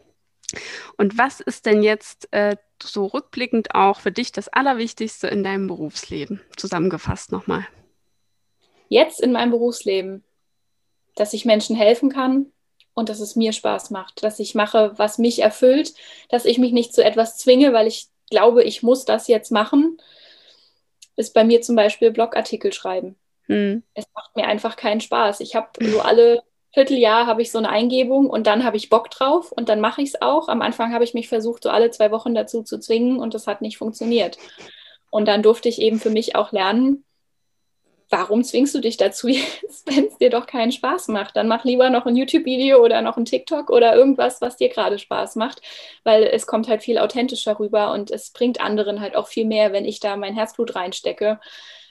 Und 0.99 1.17
was 1.17 1.39
ist 1.39 1.67
denn 1.67 1.85
jetzt 1.85 2.33
äh, 2.33 2.57
so 2.83 3.07
rückblickend 3.07 3.75
auch 3.77 4.01
für 4.01 4.11
dich 4.11 4.33
das 4.33 4.49
Allerwichtigste 4.49 5.29
in 5.29 5.45
deinem 5.45 5.69
Berufsleben? 5.69 6.41
Zusammengefasst 6.57 7.31
nochmal. 7.31 7.67
Jetzt 8.89 9.21
in 9.21 9.31
meinem 9.31 9.53
Berufsleben, 9.53 10.25
dass 11.15 11.33
ich 11.33 11.45
Menschen 11.45 11.77
helfen 11.77 12.11
kann 12.11 12.53
und 12.95 13.09
dass 13.09 13.21
es 13.21 13.37
mir 13.37 13.53
Spaß 13.53 13.91
macht, 13.91 14.23
dass 14.23 14.39
ich 14.39 14.55
mache, 14.55 14.93
was 14.97 15.19
mich 15.19 15.41
erfüllt, 15.41 15.95
dass 16.29 16.45
ich 16.45 16.59
mich 16.59 16.73
nicht 16.73 16.95
zu 16.95 17.05
etwas 17.05 17.39
zwinge, 17.39 17.73
weil 17.73 17.87
ich 17.87 18.09
glaube, 18.31 18.63
ich 18.65 18.83
muss 18.83 19.05
das 19.05 19.29
jetzt 19.29 19.51
machen, 19.51 19.99
ist 21.17 21.35
bei 21.35 21.45
mir 21.45 21.61
zum 21.61 21.77
Beispiel 21.77 22.11
Blogartikel 22.11 22.73
schreiben. 22.73 23.17
Hm. 23.47 23.83
Es 23.95 24.07
macht 24.15 24.37
mir 24.37 24.47
einfach 24.47 24.77
keinen 24.77 25.01
Spaß. 25.01 25.41
Ich 25.41 25.55
habe 25.55 25.69
so 25.81 26.01
alle 26.01 26.43
Vierteljahr 26.73 27.27
habe 27.27 27.43
ich 27.43 27.51
so 27.51 27.59
eine 27.59 27.69
Eingebung 27.69 28.31
und 28.31 28.47
dann 28.47 28.65
habe 28.65 28.77
ich 28.77 28.91
Bock 28.91 29.11
drauf 29.11 29.51
und 29.51 29.69
dann 29.69 29.81
mache 29.81 30.03
ich 30.03 30.11
es 30.11 30.23
auch. 30.23 30.49
Am 30.49 30.63
Anfang 30.63 30.93
habe 30.93 31.05
ich 31.05 31.15
mich 31.15 31.29
versucht, 31.29 31.65
so 31.65 31.71
alle 31.71 31.91
zwei 31.91 32.13
Wochen 32.13 32.35
dazu 32.35 32.63
zu 32.63 32.79
zwingen 32.79 33.19
und 33.19 33.35
das 33.35 33.47
hat 33.47 33.61
nicht 33.61 33.77
funktioniert. 33.77 34.39
Und 35.11 35.27
dann 35.27 35.43
durfte 35.43 35.69
ich 35.69 35.81
eben 35.81 35.99
für 35.99 36.11
mich 36.11 36.37
auch 36.37 36.53
lernen, 36.53 37.05
warum 38.11 38.45
zwingst 38.45 38.75
du 38.75 38.81
dich 38.81 38.97
dazu 38.97 39.29
jetzt, 39.29 39.87
wenn 39.87 40.07
es 40.07 40.19
dir 40.19 40.31
doch 40.31 40.47
keinen 40.47 40.73
Spaß 40.73 41.09
macht? 41.09 41.37
Dann 41.37 41.49
mach 41.49 41.65
lieber 41.65 41.91
noch 41.91 42.07
ein 42.07 42.17
YouTube-Video 42.17 42.83
oder 42.85 43.01
noch 43.03 43.17
ein 43.17 43.25
TikTok 43.25 43.71
oder 43.71 43.95
irgendwas, 43.95 44.41
was 44.41 44.57
dir 44.57 44.69
gerade 44.69 44.99
Spaß 44.99 45.37
macht, 45.37 45.63
weil 46.05 46.25
es 46.25 46.47
kommt 46.47 46.69
halt 46.69 46.83
viel 46.83 46.99
authentischer 46.99 47.59
rüber 47.59 47.93
und 47.93 48.11
es 48.11 48.31
bringt 48.31 48.61
anderen 48.61 49.01
halt 49.01 49.17
auch 49.17 49.29
viel 49.29 49.47
mehr, 49.47 49.73
wenn 49.73 49.85
ich 49.85 50.01
da 50.01 50.17
mein 50.17 50.35
Herzblut 50.35 50.75
reinstecke, 50.75 51.41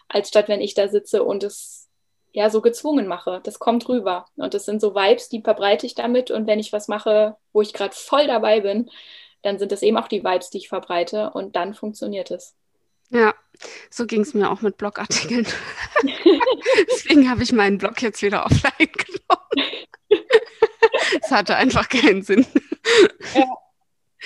als 0.09 0.29
statt 0.29 0.47
wenn 0.47 0.61
ich 0.61 0.73
da 0.73 0.87
sitze 0.87 1.23
und 1.23 1.43
es 1.43 1.89
ja 2.31 2.49
so 2.49 2.61
gezwungen 2.61 3.07
mache. 3.07 3.41
Das 3.43 3.59
kommt 3.59 3.87
rüber. 3.89 4.25
Und 4.35 4.53
das 4.53 4.65
sind 4.65 4.81
so 4.81 4.95
Vibes, 4.95 5.29
die 5.29 5.41
verbreite 5.41 5.85
ich 5.85 5.95
damit. 5.95 6.31
Und 6.31 6.47
wenn 6.47 6.59
ich 6.59 6.73
was 6.73 6.87
mache, 6.87 7.37
wo 7.53 7.61
ich 7.61 7.73
gerade 7.73 7.95
voll 7.95 8.27
dabei 8.27 8.61
bin, 8.61 8.89
dann 9.41 9.57
sind 9.57 9.71
das 9.71 9.81
eben 9.81 9.97
auch 9.97 10.07
die 10.07 10.23
Vibes, 10.23 10.49
die 10.49 10.59
ich 10.59 10.69
verbreite. 10.69 11.31
Und 11.31 11.55
dann 11.55 11.73
funktioniert 11.73 12.31
es. 12.31 12.55
Ja, 13.09 13.33
so 13.89 14.05
ging 14.05 14.21
es 14.21 14.33
mir 14.33 14.49
auch 14.49 14.61
mit 14.61 14.77
Blogartikeln. 14.77 15.47
Deswegen 16.91 17.29
habe 17.29 17.43
ich 17.43 17.51
meinen 17.51 17.77
Blog 17.77 18.01
jetzt 18.01 18.21
wieder 18.21 18.45
offline 18.45 18.71
genommen. 18.77 19.77
Es 21.21 21.31
hatte 21.31 21.55
einfach 21.55 21.89
keinen 21.89 22.21
Sinn. 22.21 22.45
Ja. 23.33 23.45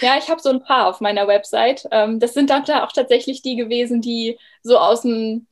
Ja, 0.02 0.18
ich 0.18 0.30
habe 0.30 0.42
so 0.42 0.50
ein 0.50 0.64
paar 0.64 0.88
auf 0.88 1.02
meiner 1.02 1.28
Website. 1.28 1.88
Ähm, 1.92 2.20
das 2.20 2.34
sind 2.34 2.50
dann 2.50 2.64
auch 2.64 2.92
tatsächlich 2.92 3.42
die 3.42 3.56
gewesen, 3.56 4.02
die 4.02 4.40
so 4.64 4.78
aus 4.78 5.04
dem 5.04 5.48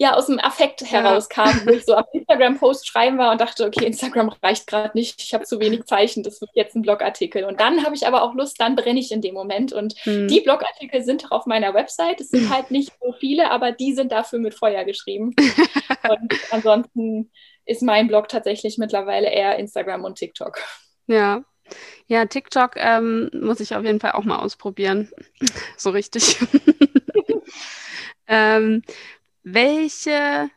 ja 0.00 0.14
aus 0.14 0.26
dem 0.26 0.40
Affekt 0.40 0.80
herauskam, 0.80 1.66
wo 1.66 1.72
ich 1.72 1.84
so 1.84 1.94
auf 1.94 2.06
Instagram-Post 2.14 2.88
schreiben 2.88 3.18
war 3.18 3.32
und 3.32 3.40
dachte, 3.40 3.66
okay, 3.66 3.84
Instagram 3.84 4.30
reicht 4.42 4.66
gerade 4.66 4.96
nicht, 4.96 5.20
ich 5.22 5.34
habe 5.34 5.44
zu 5.44 5.60
wenig 5.60 5.84
Zeichen, 5.84 6.22
das 6.22 6.40
wird 6.40 6.50
jetzt 6.54 6.74
ein 6.74 6.80
Blogartikel. 6.80 7.44
Und 7.44 7.60
dann 7.60 7.84
habe 7.84 7.94
ich 7.94 8.06
aber 8.06 8.22
auch 8.22 8.34
Lust, 8.34 8.58
dann 8.60 8.76
brenne 8.76 8.98
ich 8.98 9.12
in 9.12 9.20
dem 9.20 9.34
Moment. 9.34 9.74
Und 9.74 9.94
hm. 10.04 10.26
die 10.26 10.40
Blogartikel 10.40 11.02
sind 11.04 11.26
auch 11.26 11.32
auf 11.32 11.46
meiner 11.46 11.74
Website. 11.74 12.18
Es 12.22 12.30
sind 12.30 12.48
halt 12.48 12.70
nicht 12.70 12.92
so 12.98 13.12
viele, 13.12 13.50
aber 13.50 13.72
die 13.72 13.92
sind 13.92 14.10
dafür 14.10 14.38
mit 14.38 14.54
Feuer 14.54 14.84
geschrieben. 14.84 15.34
und 16.08 16.34
ansonsten 16.50 17.30
ist 17.66 17.82
mein 17.82 18.08
Blog 18.08 18.28
tatsächlich 18.28 18.78
mittlerweile 18.78 19.28
eher 19.28 19.58
Instagram 19.58 20.04
und 20.04 20.16
TikTok. 20.16 20.60
Ja, 21.08 21.44
ja, 22.06 22.24
TikTok 22.24 22.72
ähm, 22.76 23.30
muss 23.34 23.60
ich 23.60 23.76
auf 23.76 23.84
jeden 23.84 24.00
Fall 24.00 24.12
auch 24.12 24.24
mal 24.24 24.38
ausprobieren. 24.38 25.10
So 25.76 25.90
richtig. 25.90 26.36
ähm, 28.26 28.82
welche 29.42 30.50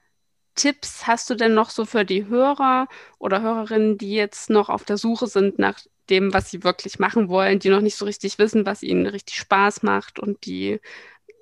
Tipps 0.56 1.08
hast 1.08 1.30
du 1.30 1.36
denn 1.36 1.54
noch 1.54 1.70
so 1.70 1.86
für 1.86 2.06
die 2.06 2.28
Hörer 2.28 2.88
oder 3.18 3.42
Hörerinnen, 3.42 3.98
die 3.98 4.14
jetzt 4.14 4.50
noch 4.50 4.70
auf 4.70 4.84
der 4.84 4.98
Suche 4.98 5.28
sind 5.28 5.58
nach 5.58 5.80
dem, 6.10 6.34
was 6.34 6.52
sie 6.52 6.64
wirklich 6.64 7.00
machen 7.00 7.30
wollen, 7.30 7.60
die 7.60 7.70
noch 7.70 7.82
nicht 7.82 7.96
so 7.96 8.06
richtig 8.06 8.38
wissen, 8.38 8.66
was 8.66 8.84
ihnen 8.84 9.08
richtig 9.08 9.36
Spaß 9.36 9.84
macht 9.84 10.20
und 10.20 10.46
die 10.46 10.80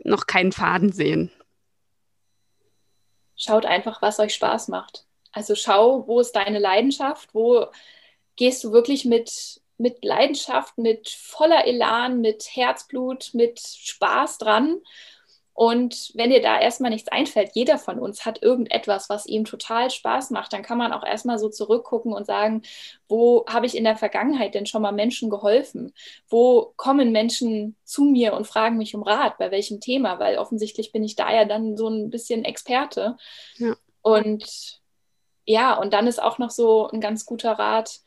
noch 0.04 0.28
keinen 0.28 0.52
Faden 0.52 0.92
sehen? 0.92 1.32
Schaut 3.36 3.66
einfach, 3.66 4.02
was 4.02 4.20
euch 4.20 4.36
Spaß 4.36 4.68
macht. 4.68 5.06
Also 5.32 5.56
schau, 5.56 6.08
wo 6.08 6.20
ist 6.20 6.34
deine 6.34 6.60
Leidenschaft, 6.60 7.34
wo 7.34 7.66
gehst 8.36 8.64
du 8.64 8.72
wirklich 8.72 9.04
mit, 9.04 9.62
mit 9.78 10.06
Leidenschaft, 10.06 10.78
mit 10.78 11.10
voller 11.10 11.66
Elan, 11.66 12.22
mit 12.22 12.44
Herzblut, 12.56 13.32
mit 13.34 13.60
Spaß 13.60 14.38
dran 14.38 14.82
und 15.62 16.10
wenn 16.16 16.32
dir 16.32 16.42
da 16.42 16.60
erstmal 16.60 16.90
nichts 16.90 17.08
einfällt, 17.10 17.52
jeder 17.54 17.78
von 17.78 18.00
uns 18.00 18.26
hat 18.26 18.42
irgendetwas, 18.42 19.10
was 19.10 19.28
ihm 19.28 19.46
total 19.46 19.92
Spaß 19.92 20.32
macht, 20.32 20.54
dann 20.54 20.64
kann 20.64 20.80
man 20.80 20.92
auch 20.92 21.06
erstmal 21.06 21.38
so 21.38 21.50
zurückgucken 21.50 22.14
und 22.14 22.26
sagen, 22.26 22.64
wo 23.08 23.46
habe 23.48 23.68
ich 23.68 23.78
in 23.78 23.84
der 23.84 23.96
Vergangenheit 23.96 24.56
denn 24.56 24.66
schon 24.66 24.82
mal 24.82 24.92
Menschen 24.92 25.30
geholfen? 25.30 25.94
Wo 26.28 26.74
kommen 26.78 27.12
Menschen 27.12 27.76
zu 27.84 28.06
mir 28.06 28.34
und 28.34 28.48
fragen 28.48 28.80
mich 28.80 28.96
um 28.96 29.04
Rat, 29.04 29.38
bei 29.38 29.52
welchem 29.52 29.80
Thema? 29.80 30.18
Weil 30.18 30.40
offensichtlich 30.40 30.92
bin 30.92 31.04
ich 31.04 31.16
da 31.16 31.32
ja 31.32 31.46
dann 31.46 31.78
so 31.78 31.90
ein 31.90 32.10
bisschen 32.10 32.44
Experte. 32.44 33.18
Ja. 33.58 33.76
Und 34.02 34.82
ja, 35.46 35.76
und 35.78 35.94
dann 35.94 36.08
ist 36.08 36.24
auch 36.24 36.40
noch 36.40 36.50
so 36.50 36.88
ein 36.88 37.02
ganz 37.02 37.24
guter 37.24 37.52
Rat, 37.52 38.00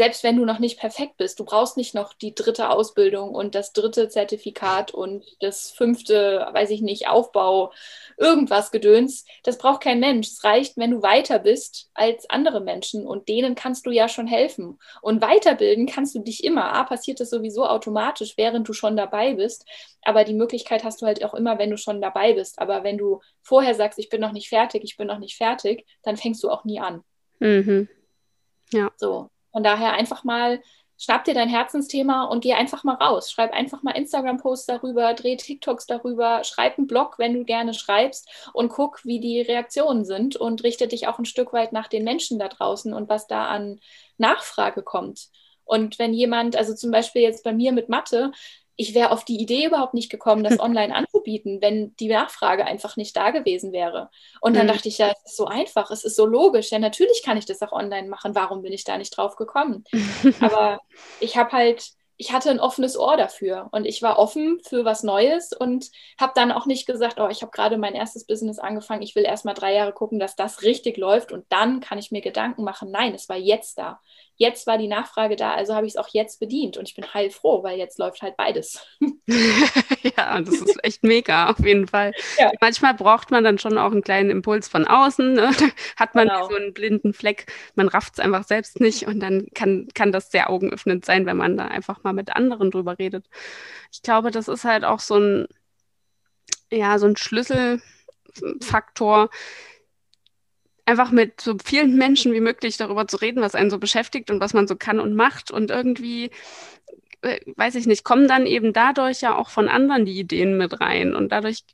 selbst 0.00 0.24
wenn 0.24 0.38
du 0.38 0.46
noch 0.46 0.60
nicht 0.60 0.80
perfekt 0.80 1.18
bist, 1.18 1.38
du 1.40 1.44
brauchst 1.44 1.76
nicht 1.76 1.94
noch 1.94 2.14
die 2.14 2.34
dritte 2.34 2.70
Ausbildung 2.70 3.34
und 3.34 3.54
das 3.54 3.74
dritte 3.74 4.08
Zertifikat 4.08 4.94
und 4.94 5.26
das 5.40 5.72
fünfte, 5.72 6.48
weiß 6.54 6.70
ich 6.70 6.80
nicht, 6.80 7.06
Aufbau, 7.06 7.70
irgendwas 8.16 8.70
Gedöns. 8.70 9.26
Das 9.42 9.58
braucht 9.58 9.82
kein 9.82 10.00
Mensch. 10.00 10.28
Es 10.28 10.42
reicht, 10.42 10.78
wenn 10.78 10.92
du 10.92 11.02
weiter 11.02 11.38
bist 11.38 11.90
als 11.92 12.30
andere 12.30 12.62
Menschen 12.62 13.06
und 13.06 13.28
denen 13.28 13.54
kannst 13.54 13.84
du 13.84 13.90
ja 13.90 14.08
schon 14.08 14.26
helfen. 14.26 14.78
Und 15.02 15.20
weiterbilden 15.20 15.84
kannst 15.84 16.14
du 16.14 16.20
dich 16.20 16.44
immer. 16.44 16.72
A, 16.72 16.84
passiert 16.84 17.20
das 17.20 17.28
sowieso 17.28 17.66
automatisch, 17.66 18.38
während 18.38 18.66
du 18.66 18.72
schon 18.72 18.96
dabei 18.96 19.34
bist. 19.34 19.66
Aber 20.00 20.24
die 20.24 20.32
Möglichkeit 20.32 20.82
hast 20.82 21.02
du 21.02 21.06
halt 21.06 21.22
auch 21.22 21.34
immer, 21.34 21.58
wenn 21.58 21.68
du 21.68 21.76
schon 21.76 22.00
dabei 22.00 22.32
bist. 22.32 22.58
Aber 22.58 22.84
wenn 22.84 22.96
du 22.96 23.20
vorher 23.42 23.74
sagst, 23.74 23.98
ich 23.98 24.08
bin 24.08 24.22
noch 24.22 24.32
nicht 24.32 24.48
fertig, 24.48 24.82
ich 24.82 24.96
bin 24.96 25.08
noch 25.08 25.18
nicht 25.18 25.36
fertig, 25.36 25.84
dann 26.02 26.16
fängst 26.16 26.42
du 26.42 26.48
auch 26.48 26.64
nie 26.64 26.80
an. 26.80 27.04
Mhm. 27.38 27.86
Ja. 28.72 28.90
So. 28.96 29.28
Von 29.52 29.62
daher 29.62 29.92
einfach 29.92 30.24
mal, 30.24 30.60
schnapp 31.00 31.24
dir 31.24 31.34
dein 31.34 31.48
Herzensthema 31.48 32.24
und 32.24 32.42
geh 32.42 32.52
einfach 32.52 32.84
mal 32.84 32.94
raus. 32.94 33.30
Schreib 33.30 33.52
einfach 33.52 33.82
mal 33.82 33.92
Instagram-Posts 33.92 34.66
darüber, 34.66 35.14
dreh 35.14 35.36
TikToks 35.36 35.86
darüber, 35.86 36.44
schreib 36.44 36.76
einen 36.76 36.86
Blog, 36.86 37.18
wenn 37.18 37.32
du 37.32 37.44
gerne 37.44 37.72
schreibst 37.72 38.28
und 38.52 38.68
guck, 38.68 39.04
wie 39.04 39.18
die 39.18 39.40
Reaktionen 39.40 40.04
sind 40.04 40.36
und 40.36 40.62
richte 40.62 40.88
dich 40.88 41.08
auch 41.08 41.18
ein 41.18 41.24
Stück 41.24 41.52
weit 41.54 41.72
nach 41.72 41.88
den 41.88 42.04
Menschen 42.04 42.38
da 42.38 42.48
draußen 42.48 42.92
und 42.92 43.08
was 43.08 43.26
da 43.26 43.46
an 43.46 43.80
Nachfrage 44.18 44.82
kommt. 44.82 45.28
Und 45.64 45.98
wenn 45.98 46.12
jemand, 46.12 46.56
also 46.56 46.74
zum 46.74 46.90
Beispiel 46.90 47.22
jetzt 47.22 47.44
bei 47.44 47.52
mir 47.52 47.72
mit 47.72 47.88
Mathe, 47.88 48.32
ich 48.80 48.94
wäre 48.94 49.10
auf 49.10 49.26
die 49.26 49.36
Idee 49.36 49.66
überhaupt 49.66 49.92
nicht 49.92 50.10
gekommen, 50.10 50.42
das 50.42 50.58
online 50.60 50.94
anzubieten, 50.94 51.60
wenn 51.60 51.94
die 51.96 52.08
Nachfrage 52.08 52.64
einfach 52.64 52.96
nicht 52.96 53.14
da 53.14 53.30
gewesen 53.30 53.72
wäre. 53.72 54.10
Und 54.40 54.56
dann 54.56 54.66
mhm. 54.66 54.70
dachte 54.70 54.88
ich, 54.88 54.96
ja, 54.96 55.08
es 55.10 55.32
ist 55.32 55.36
so 55.36 55.44
einfach, 55.44 55.90
es 55.90 56.02
ist 56.02 56.16
so 56.16 56.24
logisch. 56.24 56.70
Ja, 56.70 56.78
natürlich 56.78 57.22
kann 57.22 57.36
ich 57.36 57.44
das 57.44 57.60
auch 57.60 57.72
online 57.72 58.08
machen. 58.08 58.34
Warum 58.34 58.62
bin 58.62 58.72
ich 58.72 58.84
da 58.84 58.96
nicht 58.96 59.14
drauf 59.14 59.36
gekommen? 59.36 59.84
Aber 60.40 60.80
ich 61.20 61.36
habe 61.36 61.52
halt 61.52 61.90
ich 62.16 62.32
hatte 62.32 62.50
ein 62.50 62.60
offenes 62.60 62.98
Ohr 62.98 63.16
dafür 63.16 63.70
und 63.72 63.86
ich 63.86 64.02
war 64.02 64.18
offen 64.18 64.60
für 64.68 64.84
was 64.84 65.02
Neues 65.02 65.54
und 65.54 65.90
habe 66.20 66.32
dann 66.34 66.52
auch 66.52 66.66
nicht 66.66 66.86
gesagt, 66.86 67.18
oh, 67.18 67.28
ich 67.28 67.40
habe 67.40 67.50
gerade 67.50 67.78
mein 67.78 67.94
erstes 67.94 68.26
Business 68.26 68.58
angefangen, 68.58 69.00
ich 69.00 69.16
will 69.16 69.24
erst 69.24 69.46
mal 69.46 69.54
drei 69.54 69.72
Jahre 69.72 69.94
gucken, 69.94 70.18
dass 70.18 70.36
das 70.36 70.60
richtig 70.60 70.98
läuft 70.98 71.32
und 71.32 71.46
dann 71.48 71.80
kann 71.80 71.96
ich 71.96 72.10
mir 72.10 72.20
Gedanken 72.20 72.62
machen. 72.62 72.90
Nein, 72.90 73.14
es 73.14 73.30
war 73.30 73.38
jetzt 73.38 73.78
da. 73.78 74.02
Jetzt 74.40 74.66
war 74.66 74.76
die 74.78 74.88
Nachfrage 74.88 75.36
da, 75.36 75.52
also 75.52 75.74
habe 75.74 75.86
ich 75.86 75.92
es 75.92 75.98
auch 75.98 76.08
jetzt 76.14 76.40
bedient 76.40 76.78
und 76.78 76.88
ich 76.88 76.94
bin 76.94 77.12
heilfroh, 77.12 77.62
weil 77.62 77.78
jetzt 77.78 77.98
läuft 77.98 78.22
halt 78.22 78.38
beides. 78.38 78.80
ja, 80.16 80.40
das 80.40 80.62
ist 80.62 80.82
echt 80.82 81.04
mega, 81.04 81.50
auf 81.50 81.58
jeden 81.58 81.86
Fall. 81.86 82.14
Ja. 82.38 82.50
Manchmal 82.58 82.94
braucht 82.94 83.30
man 83.30 83.44
dann 83.44 83.58
schon 83.58 83.76
auch 83.76 83.92
einen 83.92 84.00
kleinen 84.00 84.30
Impuls 84.30 84.66
von 84.66 84.86
außen. 84.86 85.34
Ne? 85.34 85.50
Hat 85.96 86.14
man 86.14 86.28
genau. 86.28 86.48
so 86.48 86.56
einen 86.56 86.72
blinden 86.72 87.12
Fleck, 87.12 87.52
man 87.74 87.88
rafft 87.88 88.14
es 88.14 88.18
einfach 88.18 88.44
selbst 88.44 88.80
nicht 88.80 89.06
und 89.06 89.20
dann 89.20 89.48
kann, 89.52 89.88
kann 89.92 90.10
das 90.10 90.30
sehr 90.30 90.48
augenöffnend 90.48 91.04
sein, 91.04 91.26
wenn 91.26 91.36
man 91.36 91.58
da 91.58 91.66
einfach 91.66 92.02
mal 92.02 92.14
mit 92.14 92.34
anderen 92.34 92.70
drüber 92.70 92.98
redet. 92.98 93.26
Ich 93.92 94.00
glaube, 94.00 94.30
das 94.30 94.48
ist 94.48 94.64
halt 94.64 94.84
auch 94.84 95.00
so 95.00 95.18
ein, 95.18 95.48
ja, 96.70 96.98
so 96.98 97.04
ein 97.04 97.18
Schlüsselfaktor, 97.18 99.28
einfach 100.90 101.12
mit 101.12 101.40
so 101.40 101.56
vielen 101.64 101.96
Menschen 101.96 102.32
wie 102.32 102.40
möglich 102.40 102.76
darüber 102.76 103.06
zu 103.06 103.16
reden, 103.16 103.42
was 103.42 103.54
einen 103.54 103.70
so 103.70 103.78
beschäftigt 103.78 104.30
und 104.30 104.40
was 104.40 104.54
man 104.54 104.66
so 104.66 104.74
kann 104.76 104.98
und 104.98 105.14
macht. 105.14 105.50
Und 105.52 105.70
irgendwie, 105.70 106.30
äh, 107.22 107.40
weiß 107.56 107.76
ich 107.76 107.86
nicht, 107.86 108.02
kommen 108.02 108.26
dann 108.26 108.44
eben 108.44 108.72
dadurch 108.72 109.20
ja 109.20 109.36
auch 109.36 109.50
von 109.50 109.68
anderen 109.68 110.04
die 110.04 110.18
Ideen 110.18 110.58
mit 110.58 110.80
rein. 110.80 111.14
Und 111.14 111.30
dadurch 111.30 111.64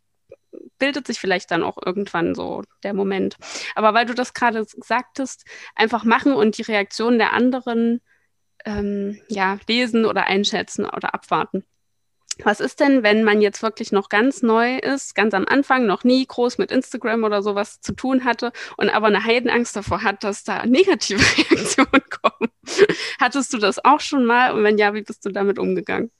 bildet 0.79 1.07
sich 1.07 1.19
vielleicht 1.19 1.51
dann 1.51 1.63
auch 1.63 1.79
irgendwann 1.85 2.35
so 2.35 2.63
der 2.83 2.93
Moment. 2.93 3.37
Aber 3.75 3.95
weil 3.95 4.05
du 4.05 4.15
das 4.15 4.35
gerade 4.35 4.67
sagtest, 4.67 5.47
einfach 5.75 6.05
machen 6.05 6.35
und 6.35 6.59
die 6.59 6.63
Reaktion 6.63 7.17
der 7.17 7.33
anderen 7.33 8.03
ähm, 8.67 9.19
ja, 9.29 9.59
lesen 9.67 10.05
oder 10.05 10.27
einschätzen 10.27 10.85
oder 10.85 11.15
abwarten. 11.15 11.65
Was 12.43 12.61
ist 12.61 12.81
denn, 12.81 13.03
wenn 13.03 13.25
man 13.25 13.41
jetzt 13.41 13.63
wirklich 13.63 13.93
noch 13.93 14.09
ganz 14.09 14.43
neu 14.43 14.77
ist, 14.77 15.15
ganz 15.15 15.33
am 15.33 15.47
Anfang, 15.47 15.87
noch 15.87 16.05
nie 16.05 16.27
groß 16.27 16.59
mit 16.59 16.71
Instagram 16.71 17.25
oder 17.25 17.43
sowas 17.43 17.81
zu 17.81 17.95
tun 17.95 18.25
hatte 18.25 18.53
und 18.77 18.91
aber 18.91 19.07
eine 19.07 19.25
Heidenangst 19.25 19.75
davor 19.75 20.03
hat, 20.03 20.23
dass 20.23 20.45
da 20.45 20.67
negative 20.67 21.21
Reaktionen 21.51 22.03
kommen? 22.11 22.51
Hattest 23.19 23.53
du 23.53 23.59
das 23.59 23.83
auch 23.85 24.01
schon 24.01 24.27
mal? 24.27 24.53
Und 24.53 24.65
wenn 24.65 24.77
ja, 24.77 24.93
wie 24.93 25.03
bist 25.03 25.25
du 25.25 25.31
damit 25.31 25.59
umgegangen? 25.59 26.11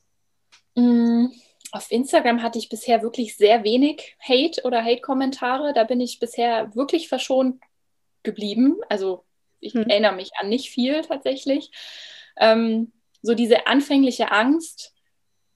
Mm, 0.75 1.27
auf 1.73 1.91
Instagram 1.91 2.43
hatte 2.43 2.59
ich 2.59 2.71
bisher 2.71 3.03
wirklich 3.03 3.37
sehr 3.37 3.63
wenig 3.63 4.17
Hate 4.21 4.63
oder 4.65 4.83
Hate-Kommentare. 4.83 5.75
Da 5.75 5.85
bin 5.85 6.01
ich 6.01 6.19
bisher 6.19 6.75
wirklich 6.75 7.09
verschont 7.09 7.61
geblieben. 8.23 8.77
Also 8.89 9.25
ich 9.61 9.75
hm. 9.75 9.85
erinnere 9.85 10.15
mich 10.15 10.31
an 10.41 10.49
nicht 10.49 10.71
viel 10.71 11.03
tatsächlich. 11.03 11.71
Ähm, 12.39 12.93
so 13.23 13.35
diese 13.35 13.67
anfängliche 13.67 14.31
Angst, 14.31 14.95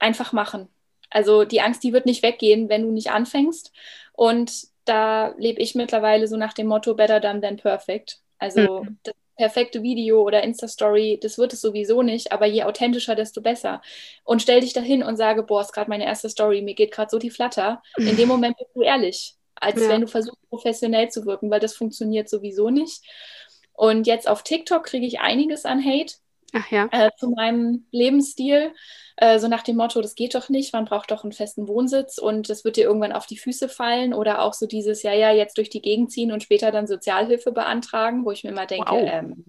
einfach 0.01 0.33
machen. 0.33 0.69
Also 1.11 1.45
die 1.45 1.61
Angst, 1.61 1.83
die 1.83 1.93
wird 1.93 2.07
nicht 2.07 2.23
weggehen, 2.23 2.69
wenn 2.69 2.83
du 2.83 2.93
nicht 2.93 3.11
anfängst. 3.11 3.73
Und 4.13 4.69
da 4.85 5.35
lebe 5.39 5.61
ich 5.61 5.75
mittlerweile 5.75 6.27
so 6.29 6.37
nach 6.37 6.53
dem 6.53 6.67
Motto 6.67 6.95
Better 6.95 7.21
done 7.21 7.41
than 7.41 7.57
perfect. 7.57 8.19
Also 8.39 8.85
mhm. 8.85 8.99
das 9.03 9.15
perfekte 9.37 9.83
Video 9.83 10.23
oder 10.23 10.43
Insta-Story, 10.43 11.19
das 11.23 11.39
wird 11.39 11.53
es 11.53 11.61
sowieso 11.61 12.03
nicht, 12.03 12.31
aber 12.31 12.47
je 12.47 12.65
authentischer, 12.65 13.15
desto 13.15 13.41
besser. 13.41 13.81
Und 14.25 14.43
stell 14.43 14.61
dich 14.61 14.73
dahin 14.73 15.03
und 15.03 15.17
sage, 15.17 15.43
boah, 15.43 15.63
ist 15.63 15.73
gerade 15.73 15.89
meine 15.89 16.05
erste 16.05 16.29
Story, 16.29 16.61
mir 16.61 16.75
geht 16.75 16.93
gerade 16.93 17.11
so 17.11 17.19
die 17.19 17.31
Flatter. 17.31 17.83
In 17.97 18.17
dem 18.17 18.29
Moment 18.29 18.57
bist 18.59 18.71
du 18.75 18.83
ehrlich, 18.83 19.37
als 19.55 19.81
ja. 19.81 19.89
wenn 19.89 20.03
du 20.03 20.07
versuchst, 20.07 20.49
professionell 20.51 21.09
zu 21.11 21.25
wirken, 21.25 21.51
weil 21.51 21.61
das 21.61 21.75
funktioniert 21.75 22.29
sowieso 22.29 22.69
nicht. 22.71 23.03
Und 23.73 24.07
jetzt 24.07 24.29
auf 24.29 24.43
TikTok 24.43 24.85
kriege 24.85 25.07
ich 25.07 25.21
einiges 25.21 25.65
an 25.65 25.83
Hate. 25.83 26.17
Ja. 26.71 26.89
Äh, 26.91 27.11
zu 27.17 27.31
meinem 27.31 27.87
Lebensstil. 27.91 28.73
Äh, 29.17 29.39
so 29.39 29.49
nach 29.49 29.63
dem 29.63 29.77
Motto, 29.77 30.01
das 30.01 30.15
geht 30.15 30.35
doch 30.35 30.49
nicht, 30.49 30.73
man 30.73 30.87
braucht 30.87 31.11
doch 31.11 31.25
einen 31.25 31.33
festen 31.33 31.69
Wohnsitz 31.69 32.19
und 32.19 32.49
das 32.49 32.65
wird 32.65 32.77
dir 32.77 32.85
irgendwann 32.85 33.13
auf 33.13 33.27
die 33.27 33.37
Füße 33.37 33.69
fallen. 33.69 34.15
Oder 34.15 34.43
auch 34.43 34.55
so 34.55 34.67
dieses, 34.67 35.03
ja, 35.03 35.13
ja, 35.13 35.31
jetzt 35.31 35.59
durch 35.59 35.71
die 35.71 35.83
Gegend 35.83 36.11
ziehen 36.11 36.33
und 36.33 36.43
später 36.43 36.73
dann 36.73 36.87
Sozialhilfe 36.87 37.53
beantragen, 37.53 38.25
wo 38.25 38.31
ich 38.31 38.45
mir 38.45 38.51
immer 38.51 38.67
denke, 38.67 38.91
wow. 38.91 39.09
ähm, 39.11 39.45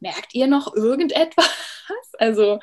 merkt 0.00 0.34
ihr 0.34 0.46
noch 0.46 0.74
irgendetwas? 0.74 1.46
Also 2.20 2.58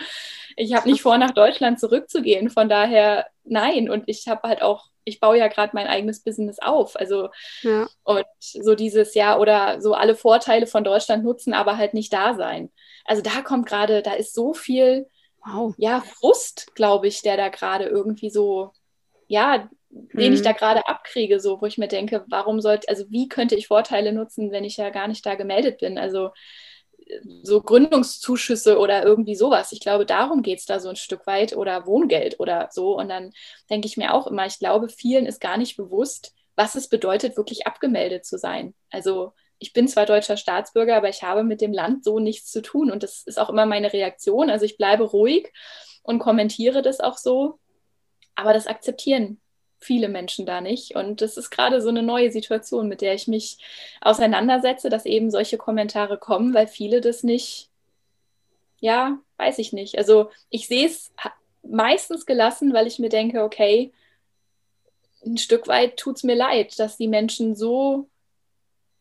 ich 0.58 0.74
habe 0.74 0.90
nicht 0.90 1.02
vor, 1.02 1.18
nach 1.18 1.32
Deutschland 1.32 1.80
zurückzugehen. 1.80 2.50
Von 2.50 2.68
daher 2.68 3.26
nein. 3.46 3.90
Und 3.90 4.04
ich 4.08 4.28
habe 4.28 4.48
halt 4.48 4.62
auch, 4.62 4.90
ich 5.06 5.20
baue 5.20 5.38
ja 5.38 5.48
gerade 5.48 5.72
mein 5.74 5.88
eigenes 5.88 6.22
Business 6.22 6.60
auf. 6.60 6.96
Also 7.00 7.30
ja. 7.62 7.88
und 8.04 8.26
so 8.40 8.76
dieses 8.76 9.14
Jahr 9.14 9.40
oder 9.40 9.80
so 9.82 9.94
alle 9.94 10.16
Vorteile 10.16 10.68
von 10.68 10.84
Deutschland 10.84 11.24
nutzen, 11.24 11.54
aber 11.54 11.78
halt 11.78 11.94
nicht 11.94 12.12
da 12.12 12.34
sein. 12.34 12.72
Also 13.06 13.22
da 13.22 13.42
kommt 13.42 13.68
gerade, 13.68 14.02
da 14.02 14.14
ist 14.14 14.34
so 14.34 14.54
viel, 14.54 15.08
wow. 15.46 15.74
ja, 15.78 16.02
Frust, 16.02 16.74
glaube 16.76 17.08
ich, 17.08 17.22
der 17.22 17.38
da 17.38 17.50
gerade 17.50 17.86
irgendwie 17.86 18.30
so, 18.32 18.72
ja, 19.28 19.70
den 19.90 20.30
mhm. 20.30 20.34
ich 20.34 20.42
da 20.42 20.52
gerade 20.52 20.88
abkriege, 20.88 21.40
so, 21.40 21.62
wo 21.62 21.66
ich 21.66 21.78
mir 21.78 21.88
denke, 21.88 22.26
warum 22.28 22.60
sollte, 22.60 22.90
also 22.90 23.06
wie 23.10 23.30
könnte 23.30 23.56
ich 23.56 23.68
Vorteile 23.68 24.12
nutzen, 24.12 24.52
wenn 24.52 24.64
ich 24.64 24.78
ja 24.78 24.90
gar 24.90 25.08
nicht 25.08 25.26
da 25.26 25.36
gemeldet 25.36 25.80
bin? 25.80 25.98
Also 25.98 26.32
so 27.44 27.62
Gründungszuschüsse 27.62 28.80
oder 28.80 29.04
irgendwie 29.04 29.36
sowas. 29.36 29.72
Ich 29.72 29.80
glaube, 29.80 30.06
darum 30.06 30.42
geht 30.42 30.60
es 30.60 30.66
da 30.66 30.80
so 30.80 30.90
ein 30.90 30.96
Stück 30.96 31.28
weit 31.28 31.56
oder 31.56 31.86
Wohngeld 31.86 32.40
oder 32.40 32.70
so. 32.72 32.98
Und 32.98 33.10
dann 33.10 33.32
denke 33.70 33.88
ich 33.88 33.98
mir 33.98 34.14
auch 34.14 34.28
immer, 34.28 34.46
ich 34.46 34.60
glaube, 34.60 34.90
vielen 34.90 35.26
ist 35.26 35.40
gar 35.40 35.58
nicht 35.58 35.78
bewusst, 35.78 36.34
was 36.56 36.76
es 36.76 36.88
bedeutet, 36.88 37.38
wirklich 37.38 37.68
abgemeldet 37.68 38.26
zu 38.26 38.38
sein. 38.38 38.74
Also 38.90 39.34
ich 39.60 39.74
bin 39.74 39.88
zwar 39.88 40.06
deutscher 40.06 40.38
Staatsbürger, 40.38 40.98
aber 40.98 41.10
ich 41.10 41.24
habe 41.24 41.44
mit 41.44 41.62
dem 41.62 41.74
Land 41.74 42.04
so 42.04 42.20
nichts 42.20 42.52
zu 42.52 42.62
tun. 42.62 42.92
Und 42.92 43.04
das 43.04 43.24
ist 43.24 43.40
auch 43.40 43.50
immer 43.50 43.66
meine 43.66 43.94
Reaktion. 43.94 44.50
Also 44.50 44.66
ich 44.66 44.78
bleibe 44.78 45.04
ruhig 45.04 45.52
und 46.04 46.20
kommentiere 46.20 46.82
das 46.82 47.00
auch 47.00 47.18
so. 47.18 47.60
Aber 48.36 48.54
das 48.54 48.68
akzeptieren 48.68 49.40
viele 49.86 50.10
Menschen 50.10 50.46
da 50.46 50.62
nicht. 50.62 50.96
Und 50.96 51.22
das 51.22 51.38
ist 51.38 51.50
gerade 51.50 51.82
so 51.82 51.90
eine 51.90 52.04
neue 52.04 52.32
Situation, 52.32 52.88
mit 52.88 53.02
der 53.02 53.14
ich 53.14 53.28
mich 53.28 53.58
auseinandersetze, 54.02 54.90
dass 54.90 55.06
eben 55.06 55.32
solche 55.32 55.58
Kommentare 55.58 56.18
kommen, 56.18 56.54
weil 56.54 56.68
viele 56.68 57.02
das 57.02 57.24
nicht, 57.24 57.70
ja, 58.80 59.20
weiß 59.38 59.60
ich 59.60 59.74
nicht. 59.74 59.98
Also 59.98 60.30
ich 60.50 60.68
sehe 60.68 60.88
es 60.88 61.14
meistens 61.64 62.26
gelassen, 62.26 62.74
weil 62.74 62.88
ich 62.88 63.00
mir 63.00 63.10
denke, 63.10 63.44
okay, 63.44 63.94
ein 65.26 65.38
Stück 65.38 65.68
weit 65.68 65.98
tut 65.98 66.18
es 66.18 66.24
mir 66.24 66.36
leid, 66.36 66.78
dass 66.80 66.98
die 66.98 67.08
Menschen 67.08 67.56
so 67.56 68.08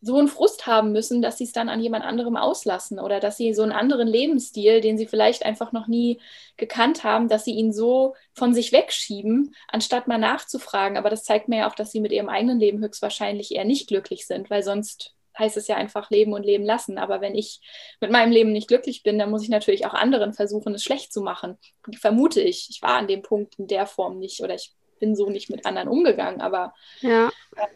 so 0.05 0.19
einen 0.19 0.29
Frust 0.29 0.67
haben 0.67 0.93
müssen, 0.93 1.23
dass 1.23 1.39
sie 1.39 1.45
es 1.45 1.53
dann 1.53 1.71
an 1.71 1.81
jemand 1.81 2.05
anderem 2.05 2.37
auslassen 2.37 2.99
oder 2.99 3.21
dass 3.21 3.39
sie 3.39 3.55
so 3.55 3.63
einen 3.63 3.73
anderen 3.73 4.07
Lebensstil, 4.07 4.83
den 4.83 4.99
sie 4.99 5.07
vielleicht 5.07 5.47
einfach 5.47 5.73
noch 5.73 5.87
nie 5.87 6.21
gekannt 6.59 7.05
haben, 7.05 7.29
dass 7.29 7.45
sie 7.45 7.55
ihn 7.55 7.73
so 7.73 8.15
von 8.35 8.53
sich 8.53 8.71
wegschieben, 8.71 9.55
anstatt 9.67 10.07
mal 10.07 10.19
nachzufragen. 10.19 10.99
Aber 10.99 11.09
das 11.09 11.25
zeigt 11.25 11.49
mir 11.49 11.61
ja 11.61 11.71
auch, 11.71 11.75
dass 11.75 11.91
sie 11.91 12.01
mit 12.01 12.13
ihrem 12.13 12.29
eigenen 12.29 12.61
Leben 12.61 12.83
höchstwahrscheinlich 12.83 13.55
eher 13.55 13.65
nicht 13.65 13.89
glücklich 13.89 14.27
sind, 14.27 14.51
weil 14.51 14.63
sonst 14.63 15.15
heißt 15.39 15.57
es 15.57 15.69
ja 15.69 15.77
einfach 15.77 16.11
leben 16.11 16.35
und 16.35 16.45
leben 16.45 16.65
lassen. 16.65 16.99
Aber 16.99 17.23
wenn 17.23 17.35
ich 17.35 17.61
mit 18.01 18.11
meinem 18.11 18.31
Leben 18.31 18.53
nicht 18.53 18.69
glücklich 18.69 19.03
bin, 19.05 19.19
dann 19.19 19.31
muss 19.31 19.43
ich 19.43 19.49
natürlich 19.49 19.87
auch 19.87 19.95
anderen 19.95 20.35
versuchen, 20.35 20.75
es 20.75 20.85
schlecht 20.85 21.15
zu 21.15 21.23
machen. 21.23 21.57
Vermute 21.99 22.43
ich. 22.43 22.69
Ich 22.69 22.83
war 22.83 22.97
an 22.97 23.09
dem 23.09 23.23
Punkt 23.23 23.59
in 23.59 23.69
der 23.69 23.87
Form 23.87 24.19
nicht 24.19 24.43
oder 24.43 24.55
ich 24.55 24.75
bin 25.01 25.17
so 25.17 25.31
nicht 25.31 25.49
mit 25.49 25.65
anderen 25.65 25.89
umgegangen. 25.89 26.43
Aber 26.43 26.75
ja. 27.01 27.31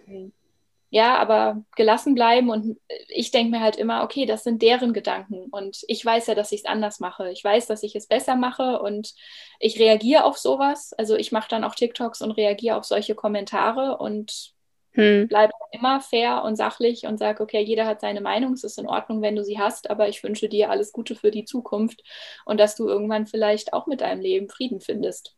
ähm, 0.07 0.33
ja, 0.91 1.17
aber 1.19 1.63
gelassen 1.77 2.15
bleiben 2.15 2.49
und 2.51 2.79
ich 3.09 3.31
denke 3.31 3.51
mir 3.51 3.61
halt 3.61 3.77
immer, 3.77 4.03
okay, 4.03 4.25
das 4.25 4.43
sind 4.43 4.63
deren 4.63 4.95
Gedanken 4.95 5.47
und 5.51 5.85
ich 5.87 6.05
weiß 6.05 6.29
ja, 6.29 6.35
dass 6.35 6.53
ich 6.53 6.61
es 6.61 6.67
anders 6.67 6.99
mache. 6.99 7.31
Ich 7.31 7.45
weiß, 7.45 7.67
dass 7.67 7.83
ich 7.83 7.95
es 7.95 8.07
besser 8.07 8.37
mache 8.37 8.81
und 8.81 9.15
ich 9.61 9.79
reagiere 9.79 10.25
auf 10.25 10.39
sowas. 10.39 10.95
Also 10.97 11.17
ich 11.17 11.31
mache 11.31 11.49
dann 11.51 11.65
auch 11.65 11.75
TikToks 11.75 12.23
und 12.23 12.31
reagiere 12.33 12.77
auf 12.77 12.85
solche 12.85 13.15
Kommentare 13.15 13.99
und 13.99 14.55
hm. 14.93 15.29
bleibe 15.29 15.53
immer 15.73 16.01
fair 16.01 16.43
und 16.43 16.57
sachlich 16.57 17.05
und 17.07 17.19
sage, 17.19 17.43
okay, 17.43 17.61
jeder 17.61 17.87
hat 17.87 18.01
seine 18.01 18.23
Meinung, 18.23 18.55
es 18.55 18.65
ist 18.65 18.79
in 18.79 18.89
Ordnung, 18.89 19.21
wenn 19.21 19.37
du 19.37 19.45
sie 19.45 19.59
hast, 19.59 19.91
aber 19.91 20.09
ich 20.09 20.23
wünsche 20.25 20.49
dir 20.49 20.71
alles 20.71 20.93
Gute 20.93 21.15
für 21.15 21.31
die 21.31 21.45
Zukunft 21.45 22.03
und 22.47 22.59
dass 22.59 22.77
du 22.77 22.89
irgendwann 22.89 23.27
vielleicht 23.27 23.75
auch 23.75 23.87
mit 23.87 24.01
deinem 24.01 24.23
Leben 24.23 24.49
Frieden 24.49 24.81
findest. 24.81 25.38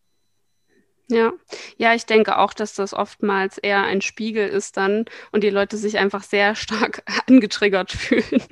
Ja, 1.11 1.32
ja, 1.76 1.92
ich 1.92 2.06
denke 2.06 2.38
auch, 2.38 2.54
dass 2.54 2.74
das 2.74 2.94
oftmals 2.94 3.58
eher 3.58 3.82
ein 3.82 4.00
Spiegel 4.00 4.48
ist 4.48 4.76
dann 4.76 5.06
und 5.32 5.42
die 5.42 5.50
Leute 5.50 5.76
sich 5.76 5.98
einfach 5.98 6.22
sehr 6.22 6.54
stark 6.54 7.02
angetriggert 7.28 7.90
fühlen. 7.90 8.44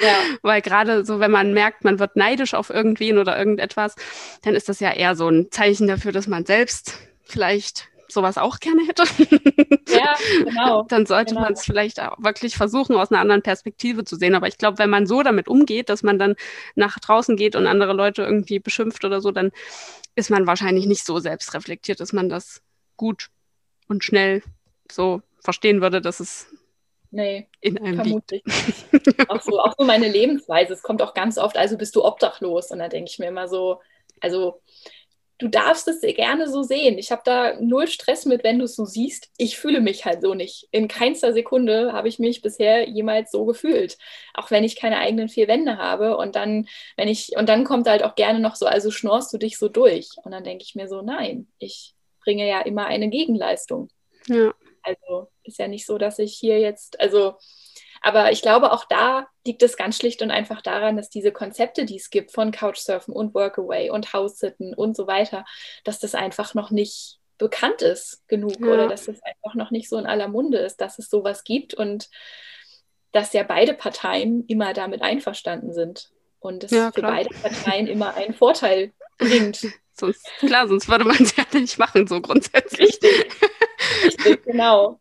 Ja. 0.00 0.16
Weil 0.42 0.60
gerade 0.60 1.04
so, 1.04 1.20
wenn 1.20 1.30
man 1.30 1.54
merkt, 1.54 1.84
man 1.84 2.00
wird 2.00 2.16
neidisch 2.16 2.54
auf 2.54 2.68
irgendwen 2.68 3.18
oder 3.18 3.38
irgendetwas, 3.38 3.94
dann 4.42 4.56
ist 4.56 4.68
das 4.68 4.80
ja 4.80 4.92
eher 4.92 5.14
so 5.14 5.28
ein 5.28 5.52
Zeichen 5.52 5.86
dafür, 5.86 6.10
dass 6.10 6.26
man 6.26 6.44
selbst 6.44 6.98
vielleicht 7.22 7.88
sowas 8.08 8.38
auch 8.38 8.60
gerne 8.60 8.86
hätte. 8.86 9.04
Ja, 9.88 10.14
genau. 10.44 10.82
Dann 10.88 11.06
sollte 11.06 11.34
genau. 11.34 11.42
man 11.42 11.52
es 11.54 11.64
vielleicht 11.64 12.00
auch 12.00 12.16
wirklich 12.18 12.56
versuchen, 12.56 12.96
aus 12.96 13.10
einer 13.10 13.20
anderen 13.20 13.42
Perspektive 13.42 14.04
zu 14.04 14.16
sehen. 14.16 14.34
Aber 14.34 14.48
ich 14.48 14.58
glaube, 14.58 14.78
wenn 14.78 14.90
man 14.90 15.06
so 15.06 15.22
damit 15.22 15.48
umgeht, 15.48 15.88
dass 15.88 16.02
man 16.02 16.18
dann 16.18 16.36
nach 16.74 16.98
draußen 16.98 17.36
geht 17.36 17.56
und 17.56 17.66
andere 17.66 17.92
Leute 17.92 18.22
irgendwie 18.22 18.58
beschimpft 18.58 19.04
oder 19.04 19.20
so, 19.20 19.30
dann 19.30 19.50
ist 20.14 20.30
man 20.30 20.46
wahrscheinlich 20.46 20.86
nicht 20.86 21.04
so 21.04 21.18
selbstreflektiert, 21.18 22.00
dass 22.00 22.12
man 22.12 22.28
das 22.28 22.62
gut 22.96 23.28
und 23.88 24.04
schnell 24.04 24.42
so 24.90 25.22
verstehen 25.40 25.80
würde, 25.80 26.00
dass 26.00 26.20
es 26.20 26.46
nee, 27.10 27.48
in 27.60 27.78
einem 27.78 28.00
liegt. 28.00 28.32
auch, 29.28 29.40
so, 29.42 29.60
auch 29.60 29.74
so 29.78 29.84
meine 29.84 30.08
Lebensweise. 30.08 30.72
Es 30.72 30.82
kommt 30.82 31.02
auch 31.02 31.14
ganz 31.14 31.38
oft, 31.38 31.56
also 31.56 31.76
bist 31.76 31.96
du 31.96 32.04
obdachlos. 32.04 32.70
Und 32.70 32.78
da 32.78 32.88
denke 32.88 33.10
ich 33.10 33.18
mir 33.18 33.26
immer 33.28 33.48
so, 33.48 33.80
also 34.20 34.60
du 35.38 35.48
darfst 35.48 35.88
es 35.88 36.00
sehr 36.00 36.12
gerne 36.12 36.48
so 36.48 36.62
sehen. 36.62 36.98
Ich 36.98 37.10
habe 37.10 37.22
da 37.24 37.58
null 37.60 37.88
Stress 37.88 38.24
mit, 38.24 38.44
wenn 38.44 38.58
du 38.58 38.66
es 38.66 38.76
so 38.76 38.84
siehst. 38.84 39.30
Ich 39.36 39.58
fühle 39.58 39.80
mich 39.80 40.04
halt 40.04 40.22
so 40.22 40.34
nicht. 40.34 40.68
In 40.70 40.88
keinster 40.88 41.32
Sekunde 41.32 41.92
habe 41.92 42.08
ich 42.08 42.18
mich 42.18 42.40
bisher 42.40 42.88
jemals 42.88 43.30
so 43.30 43.44
gefühlt. 43.44 43.98
Auch 44.34 44.50
wenn 44.50 44.64
ich 44.64 44.76
keine 44.76 44.98
eigenen 44.98 45.28
vier 45.28 45.48
Wände 45.48 45.76
habe. 45.76 46.16
Und 46.16 46.36
dann, 46.36 46.68
wenn 46.96 47.08
ich, 47.08 47.36
und 47.36 47.48
dann 47.48 47.64
kommt 47.64 47.88
halt 47.88 48.04
auch 48.04 48.14
gerne 48.14 48.38
noch 48.38 48.54
so, 48.54 48.66
also 48.66 48.90
schnorst 48.90 49.32
du 49.32 49.38
dich 49.38 49.58
so 49.58 49.68
durch. 49.68 50.10
Und 50.22 50.32
dann 50.32 50.44
denke 50.44 50.64
ich 50.64 50.74
mir 50.74 50.88
so, 50.88 51.02
nein, 51.02 51.48
ich 51.58 51.94
bringe 52.20 52.48
ja 52.48 52.60
immer 52.60 52.86
eine 52.86 53.08
Gegenleistung. 53.08 53.88
Ja. 54.28 54.54
Also 54.82 55.28
ist 55.42 55.58
ja 55.58 55.66
nicht 55.66 55.86
so, 55.86 55.98
dass 55.98 56.18
ich 56.18 56.34
hier 56.34 56.60
jetzt, 56.60 57.00
also 57.00 57.34
aber 58.04 58.32
ich 58.32 58.42
glaube, 58.42 58.70
auch 58.70 58.84
da 58.84 59.28
liegt 59.46 59.62
es 59.62 59.78
ganz 59.78 59.96
schlicht 59.96 60.20
und 60.20 60.30
einfach 60.30 60.60
daran, 60.60 60.98
dass 60.98 61.08
diese 61.08 61.32
Konzepte, 61.32 61.86
die 61.86 61.96
es 61.96 62.10
gibt 62.10 62.32
von 62.32 62.52
Couchsurfen 62.52 63.14
und 63.14 63.34
Workaway 63.34 63.88
und 63.88 64.12
House-Sitten 64.12 64.74
und 64.74 64.94
so 64.94 65.06
weiter, 65.06 65.46
dass 65.84 66.00
das 66.00 66.14
einfach 66.14 66.52
noch 66.52 66.70
nicht 66.70 67.18
bekannt 67.38 67.80
ist 67.80 68.22
genug 68.28 68.60
ja. 68.60 68.66
oder 68.66 68.88
dass 68.88 69.08
es 69.08 69.22
einfach 69.22 69.54
noch 69.54 69.70
nicht 69.70 69.88
so 69.88 69.96
in 69.96 70.04
aller 70.04 70.28
Munde 70.28 70.58
ist, 70.58 70.82
dass 70.82 70.98
es 70.98 71.08
sowas 71.08 71.44
gibt 71.44 71.72
und 71.72 72.10
dass 73.12 73.32
ja 73.32 73.42
beide 73.42 73.72
Parteien 73.72 74.44
immer 74.48 74.74
damit 74.74 75.00
einverstanden 75.00 75.72
sind 75.72 76.10
und 76.40 76.62
es 76.62 76.72
ja, 76.72 76.92
für 76.92 77.00
beide 77.00 77.30
Parteien 77.30 77.86
immer 77.86 78.14
einen 78.16 78.34
Vorteil 78.34 78.92
bringt. 79.16 79.66
sonst, 79.94 80.26
klar, 80.40 80.68
sonst 80.68 80.90
würde 80.90 81.06
man 81.06 81.22
es 81.22 81.34
ja 81.36 81.44
nicht 81.54 81.78
machen, 81.78 82.06
so 82.06 82.20
grundsätzlich. 82.20 83.00
Richtig, 83.02 83.32
Richtig 84.04 84.44
genau. 84.44 85.00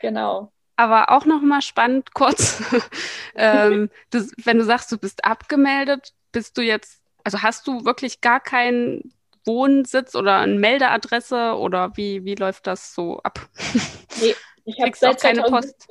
Genau 0.00 0.52
aber 0.76 1.10
auch 1.10 1.24
noch 1.24 1.40
mal 1.42 1.62
spannend 1.62 2.14
kurz, 2.14 2.62
ähm, 3.34 3.90
das, 4.10 4.32
wenn 4.42 4.58
du 4.58 4.64
sagst, 4.64 4.90
du 4.90 4.98
bist 4.98 5.24
abgemeldet, 5.24 6.12
bist 6.32 6.58
du 6.58 6.62
jetzt, 6.62 7.00
also 7.22 7.42
hast 7.42 7.66
du 7.66 7.84
wirklich 7.84 8.20
gar 8.20 8.40
keinen 8.40 9.12
Wohnsitz 9.44 10.14
oder 10.14 10.38
eine 10.38 10.58
Meldeadresse 10.58 11.56
oder 11.56 11.96
wie, 11.96 12.24
wie 12.24 12.34
läuft 12.34 12.66
das 12.66 12.94
so 12.94 13.20
ab? 13.20 13.48
Nee, 14.20 14.34
ich 14.64 14.80
habe 14.80 15.16
keine 15.16 15.42
Post. 15.42 15.88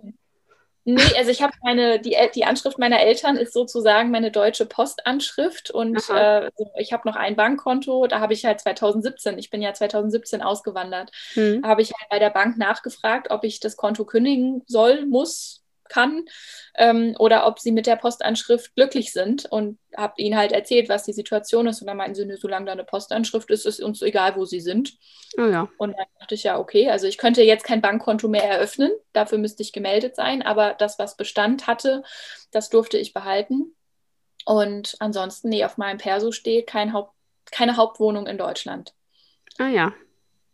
Nee, 0.85 1.01
also 1.17 1.31
ich 1.31 1.41
habe 1.41 1.53
meine, 1.63 1.99
die, 1.99 2.15
die 2.35 2.43
Anschrift 2.43 2.77
meiner 2.77 2.99
Eltern 2.99 3.37
ist 3.37 3.53
sozusagen 3.53 4.11
meine 4.11 4.31
deutsche 4.31 4.65
Postanschrift 4.65 5.71
und 5.71 6.09
äh, 6.09 6.51
ich 6.77 6.91
habe 6.91 7.07
noch 7.07 7.15
ein 7.15 7.35
Bankkonto, 7.37 8.07
da 8.07 8.19
habe 8.19 8.33
ich 8.33 8.43
halt 8.43 8.59
2017, 8.59 9.37
ich 9.37 9.49
bin 9.49 9.61
ja 9.61 9.73
2017 9.73 10.41
ausgewandert, 10.41 11.11
hm. 11.33 11.63
habe 11.65 11.81
ich 11.81 11.93
halt 11.93 12.09
bei 12.09 12.19
der 12.19 12.31
Bank 12.31 12.57
nachgefragt, 12.57 13.31
ob 13.31 13.45
ich 13.45 13.61
das 13.61 13.77
Konto 13.77 14.03
kündigen 14.03 14.63
soll, 14.67 15.05
muss, 15.05 15.62
kann 15.93 16.25
ähm, 16.75 17.15
oder 17.19 17.45
ob 17.45 17.59
sie 17.59 17.71
mit 17.71 17.85
der 17.85 17.95
Postanschrift 17.95 18.75
glücklich 18.75 19.13
sind 19.13 19.45
und 19.45 19.77
habe 19.95 20.15
ihnen 20.17 20.35
halt 20.35 20.51
erzählt, 20.51 20.89
was 20.89 21.03
die 21.03 21.13
Situation 21.13 21.67
ist 21.67 21.81
und 21.81 21.87
dann 21.87 21.97
meinten 21.97 22.15
sie, 22.15 22.35
solange 22.37 22.65
da 22.65 22.71
eine 22.71 22.83
Postanschrift 22.83 23.49
ist, 23.51 23.65
ist 23.65 23.81
uns 23.81 24.01
egal, 24.01 24.35
wo 24.35 24.45
sie 24.45 24.59
sind. 24.59 24.93
Oh 25.37 25.45
ja. 25.45 25.69
Und 25.77 25.95
dann 25.97 26.05
dachte 26.19 26.35
ich 26.35 26.43
ja, 26.43 26.57
okay, 26.57 26.89
also 26.89 27.05
ich 27.05 27.17
könnte 27.17 27.43
jetzt 27.43 27.63
kein 27.63 27.81
Bankkonto 27.81 28.27
mehr 28.27 28.49
eröffnen, 28.49 28.91
dafür 29.13 29.37
müsste 29.37 29.61
ich 29.61 29.71
gemeldet 29.71 30.15
sein, 30.15 30.41
aber 30.41 30.73
das, 30.73 30.97
was 30.97 31.15
Bestand 31.15 31.67
hatte, 31.67 32.03
das 32.51 32.69
durfte 32.69 32.97
ich 32.97 33.13
behalten. 33.13 33.75
Und 34.45 34.95
ansonsten, 34.99 35.49
nee, 35.49 35.63
auf 35.63 35.77
meinem 35.77 35.99
Perso 35.99 36.31
steht 36.31 36.67
kein 36.67 36.91
Haupt, 36.91 37.13
keine 37.51 37.77
Hauptwohnung 37.77 38.27
in 38.27 38.37
Deutschland. 38.37 38.93
Ah 39.57 39.69
ja. 39.69 39.93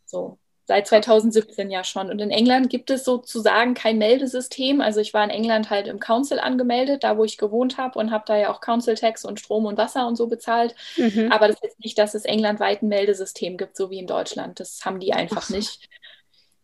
So. 0.06 0.38
Seit 0.70 0.86
2017 0.88 1.72
ja 1.72 1.84
schon. 1.84 2.12
Und 2.12 2.20
in 2.20 2.30
England 2.30 2.70
gibt 2.70 2.92
es 2.92 3.04
sozusagen 3.04 3.74
kein 3.74 3.98
Meldesystem. 3.98 4.82
Also 4.82 5.00
ich 5.00 5.16
war 5.16 5.24
in 5.24 5.32
England 5.32 5.72
halt 5.72 5.88
im 5.88 6.00
Council 6.00 6.40
angemeldet, 6.40 7.04
da 7.04 7.18
wo 7.18 7.24
ich 7.24 7.40
gewohnt 7.40 7.80
habe 7.80 7.98
und 7.98 8.12
habe 8.12 8.26
da 8.28 8.38
ja 8.38 8.54
auch 8.54 8.62
Council 8.62 8.94
Tax 8.94 9.26
und 9.26 9.40
Strom 9.40 9.66
und 9.66 9.80
Wasser 9.80 10.06
und 10.06 10.16
so 10.16 10.28
bezahlt. 10.28 10.76
Mhm. 10.96 11.32
Aber 11.32 11.48
das 11.48 11.58
ist 11.64 11.80
nicht, 11.80 11.98
dass 11.98 12.14
es 12.14 12.24
englandweit 12.24 12.84
ein 12.84 12.88
Meldesystem 12.88 13.58
gibt, 13.58 13.78
so 13.78 13.90
wie 13.90 13.98
in 13.98 14.06
Deutschland. 14.06 14.60
Das 14.60 14.86
haben 14.86 15.00
die 15.00 15.12
einfach 15.12 15.42
so. 15.42 15.56
nicht. 15.56 15.90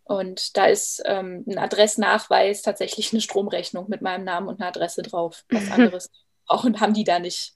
Und 0.03 0.55
da 0.55 0.67
ist 0.67 1.01
ähm, 1.05 1.43
ein 1.47 1.57
Adressnachweis 1.57 2.61
tatsächlich 2.61 3.11
eine 3.11 3.21
Stromrechnung 3.21 3.89
mit 3.89 4.03
meinem 4.03 4.23
Namen 4.23 4.49
und 4.49 4.59
einer 4.59 4.67
Adresse 4.67 5.01
drauf. 5.01 5.45
Was 5.49 5.71
anderes 5.71 6.11
brauchen 6.45 6.79
haben 6.79 6.93
die 6.93 7.05
da 7.05 7.17
nicht. 7.17 7.55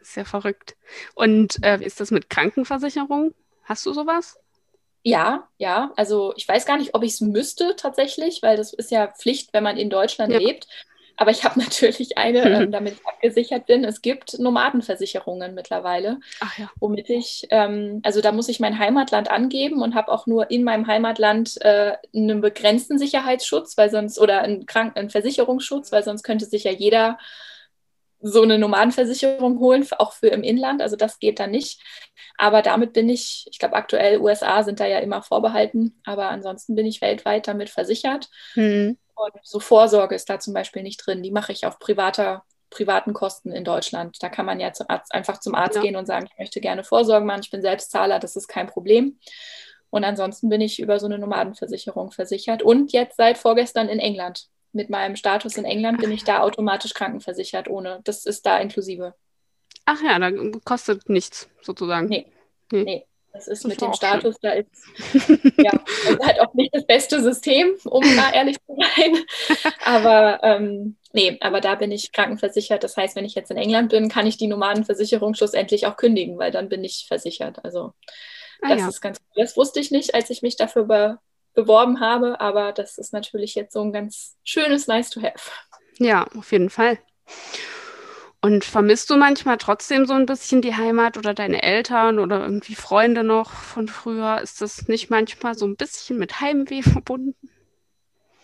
Sehr 0.00 0.26
verrückt. 0.26 0.76
Und 1.16 1.60
äh, 1.64 1.84
ist 1.84 1.98
das 1.98 2.12
mit 2.12 2.30
Krankenversicherung? 2.30 3.34
Hast 3.64 3.84
du 3.84 3.92
sowas? 3.92 4.38
Ja, 5.06 5.46
ja. 5.56 5.92
Also 5.94 6.32
ich 6.34 6.48
weiß 6.48 6.66
gar 6.66 6.78
nicht, 6.78 6.94
ob 6.94 7.04
ich 7.04 7.12
es 7.12 7.20
müsste 7.20 7.76
tatsächlich, 7.76 8.42
weil 8.42 8.56
das 8.56 8.72
ist 8.72 8.90
ja 8.90 9.06
Pflicht, 9.06 9.52
wenn 9.52 9.62
man 9.62 9.76
in 9.76 9.88
Deutschland 9.88 10.32
ja. 10.32 10.40
lebt. 10.40 10.66
Aber 11.16 11.30
ich 11.30 11.44
habe 11.44 11.60
natürlich 11.60 12.18
eine, 12.18 12.42
ähm, 12.64 12.72
damit 12.72 12.94
ich 12.94 13.06
abgesichert 13.06 13.66
bin. 13.66 13.84
Es 13.84 14.02
gibt 14.02 14.40
Nomadenversicherungen 14.40 15.54
mittlerweile, 15.54 16.18
Ach 16.40 16.58
ja. 16.58 16.68
womit 16.80 17.08
ich, 17.08 17.46
ähm, 17.50 18.00
also 18.02 18.20
da 18.20 18.32
muss 18.32 18.48
ich 18.48 18.58
mein 18.58 18.80
Heimatland 18.80 19.30
angeben 19.30 19.80
und 19.80 19.94
habe 19.94 20.10
auch 20.10 20.26
nur 20.26 20.50
in 20.50 20.64
meinem 20.64 20.88
Heimatland 20.88 21.56
äh, 21.60 21.92
einen 22.12 22.40
begrenzten 22.40 22.98
Sicherheitsschutz, 22.98 23.78
weil 23.78 23.90
sonst, 23.90 24.18
oder 24.18 24.40
einen, 24.42 24.66
Kranken 24.66 24.98
einen 24.98 25.10
Versicherungsschutz, 25.10 25.92
weil 25.92 26.02
sonst 26.02 26.24
könnte 26.24 26.46
sich 26.46 26.64
ja 26.64 26.72
jeder 26.72 27.16
so 28.20 28.42
eine 28.42 28.58
Nomadenversicherung 28.58 29.58
holen, 29.58 29.86
auch 29.98 30.12
für 30.12 30.28
im 30.28 30.42
Inland. 30.42 30.82
Also 30.82 30.96
das 30.96 31.18
geht 31.18 31.38
da 31.38 31.46
nicht. 31.46 31.80
Aber 32.38 32.62
damit 32.62 32.92
bin 32.92 33.08
ich, 33.08 33.46
ich 33.50 33.58
glaube 33.58 33.76
aktuell 33.76 34.20
USA 34.20 34.62
sind 34.62 34.80
da 34.80 34.86
ja 34.86 34.98
immer 34.98 35.22
vorbehalten, 35.22 36.00
aber 36.04 36.28
ansonsten 36.28 36.74
bin 36.74 36.86
ich 36.86 37.00
weltweit 37.00 37.48
damit 37.48 37.70
versichert. 37.70 38.28
Mhm. 38.54 38.98
Und 39.14 39.32
so 39.42 39.60
Vorsorge 39.60 40.14
ist 40.14 40.28
da 40.28 40.38
zum 40.38 40.52
Beispiel 40.52 40.82
nicht 40.82 41.06
drin. 41.06 41.22
Die 41.22 41.30
mache 41.30 41.52
ich 41.52 41.64
auf 41.64 41.78
privater, 41.78 42.44
privaten 42.68 43.14
Kosten 43.14 43.52
in 43.52 43.64
Deutschland. 43.64 44.22
Da 44.22 44.28
kann 44.28 44.44
man 44.44 44.60
ja 44.60 44.72
zum 44.72 44.86
Arzt, 44.90 45.14
einfach 45.14 45.40
zum 45.40 45.54
Arzt 45.54 45.76
ja. 45.76 45.82
gehen 45.82 45.96
und 45.96 46.06
sagen, 46.06 46.26
ich 46.30 46.38
möchte 46.38 46.60
gerne 46.60 46.84
Vorsorge 46.84 47.24
machen, 47.24 47.40
ich 47.42 47.50
bin 47.50 47.62
Selbstzahler, 47.62 48.18
das 48.18 48.36
ist 48.36 48.48
kein 48.48 48.66
Problem. 48.66 49.18
Und 49.88 50.04
ansonsten 50.04 50.50
bin 50.50 50.60
ich 50.60 50.80
über 50.80 51.00
so 51.00 51.06
eine 51.06 51.18
Nomadenversicherung 51.18 52.10
versichert 52.10 52.62
und 52.62 52.92
jetzt 52.92 53.16
seit 53.16 53.38
vorgestern 53.38 53.88
in 53.88 53.98
England 53.98 54.48
mit 54.76 54.90
meinem 54.90 55.16
Status 55.16 55.56
in 55.56 55.64
England 55.64 55.98
bin 55.98 56.12
ich 56.12 56.22
da 56.22 56.40
automatisch 56.40 56.94
krankenversichert 56.94 57.68
ohne. 57.68 58.00
Das 58.04 58.26
ist 58.26 58.46
da 58.46 58.58
inklusive. 58.58 59.14
Ach 59.86 60.00
ja, 60.02 60.18
da 60.18 60.30
kostet 60.64 61.08
nichts 61.08 61.48
sozusagen. 61.62 62.08
Nee. 62.08 62.26
Nee. 62.70 62.84
nee. 62.84 63.06
Das 63.32 63.48
ist 63.48 63.64
das 63.64 63.68
mit 63.68 63.80
dem 63.82 63.92
Status, 63.92 64.36
schön. 64.40 64.42
da 64.42 64.52
ist 64.52 65.28
ja 65.58 65.72
halt 66.24 66.40
auch 66.40 66.54
nicht 66.54 66.74
das 66.74 66.86
beste 66.86 67.20
System, 67.20 67.74
um 67.84 68.02
da 68.16 68.32
ehrlich 68.32 68.56
zu 68.64 68.74
sein. 68.74 69.24
Aber 69.84 70.40
ähm, 70.42 70.96
nee, 71.12 71.36
aber 71.40 71.60
da 71.60 71.74
bin 71.74 71.92
ich 71.92 72.12
krankenversichert. 72.12 72.82
Das 72.82 72.96
heißt, 72.96 73.14
wenn 73.14 73.26
ich 73.26 73.34
jetzt 73.34 73.50
in 73.50 73.58
England 73.58 73.90
bin, 73.90 74.08
kann 74.08 74.26
ich 74.26 74.38
die 74.38 74.46
Nomadenversicherung 74.46 75.34
schlussendlich 75.34 75.86
auch 75.86 75.98
kündigen, 75.98 76.38
weil 76.38 76.50
dann 76.50 76.70
bin 76.70 76.82
ich 76.82 77.04
versichert. 77.08 77.62
Also 77.62 77.92
ah, 78.62 78.70
das 78.70 78.80
ja. 78.80 78.88
ist 78.88 79.00
ganz 79.02 79.18
cool. 79.20 79.42
Das 79.44 79.54
wusste 79.56 79.80
ich 79.80 79.90
nicht, 79.90 80.14
als 80.14 80.30
ich 80.30 80.40
mich 80.40 80.56
dafür 80.56 80.88
beworben 81.56 81.98
habe, 81.98 82.40
aber 82.40 82.72
das 82.72 82.98
ist 82.98 83.12
natürlich 83.12 83.56
jetzt 83.56 83.72
so 83.72 83.82
ein 83.82 83.92
ganz 83.92 84.36
schönes 84.44 84.86
Nice 84.86 85.10
to 85.10 85.20
have. 85.20 85.50
Ja, 85.98 86.26
auf 86.36 86.52
jeden 86.52 86.70
Fall. 86.70 86.98
Und 88.40 88.64
vermisst 88.64 89.10
du 89.10 89.16
manchmal 89.16 89.56
trotzdem 89.56 90.06
so 90.06 90.12
ein 90.12 90.26
bisschen 90.26 90.62
die 90.62 90.76
Heimat 90.76 91.16
oder 91.16 91.34
deine 91.34 91.62
Eltern 91.64 92.20
oder 92.20 92.42
irgendwie 92.42 92.76
Freunde 92.76 93.24
noch 93.24 93.50
von 93.50 93.88
früher? 93.88 94.40
Ist 94.40 94.60
das 94.60 94.86
nicht 94.86 95.10
manchmal 95.10 95.56
so 95.56 95.66
ein 95.66 95.74
bisschen 95.74 96.18
mit 96.18 96.40
Heimweh 96.40 96.82
verbunden? 96.82 97.34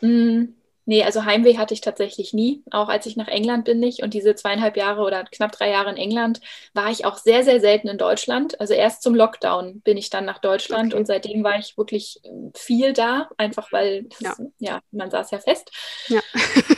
Mm, 0.01 0.55
Nee, 0.85 1.05
also 1.05 1.25
Heimweh 1.25 1.59
hatte 1.59 1.75
ich 1.75 1.81
tatsächlich 1.81 2.33
nie, 2.33 2.65
auch 2.71 2.89
als 2.89 3.07
ich 3.07 3.17
nach 3.17 3.29
England 3.29 3.65
bin 3.65 3.79
nicht. 3.79 4.03
Und 4.03 4.15
diese 4.15 4.35
zweieinhalb 4.35 4.77
Jahre 4.77 5.03
oder 5.03 5.25
knapp 5.25 5.53
drei 5.53 5.71
Jahre 5.71 5.91
in 5.91 5.97
England 5.97 6.41
war 6.75 6.91
ich 6.91 7.05
auch 7.05 7.17
sehr, 7.17 7.45
sehr 7.45 7.61
selten 7.61 7.89
in 7.89 7.99
Deutschland. 7.99 8.61
Also 8.61 8.75
erst 8.75 9.03
zum 9.03 9.15
Lockdown 9.15 9.81
bin 9.83 9.97
ich 9.97 10.11
dann 10.11 10.25
nach 10.25 10.39
Deutschland 10.39 10.93
okay. 10.93 11.01
und 11.01 11.07
seitdem 11.07 11.45
war 11.45 11.59
ich 11.59 11.79
wirklich 11.79 12.21
ähm, 12.25 12.53
viel 12.57 12.93
da, 12.93 13.29
einfach 13.37 13.71
weil, 13.71 14.09
ja, 14.19 14.35
ja 14.59 14.81
man 14.91 15.11
saß 15.11 15.31
ja 15.31 15.39
fest. 15.39 15.71
Ja. 16.09 16.21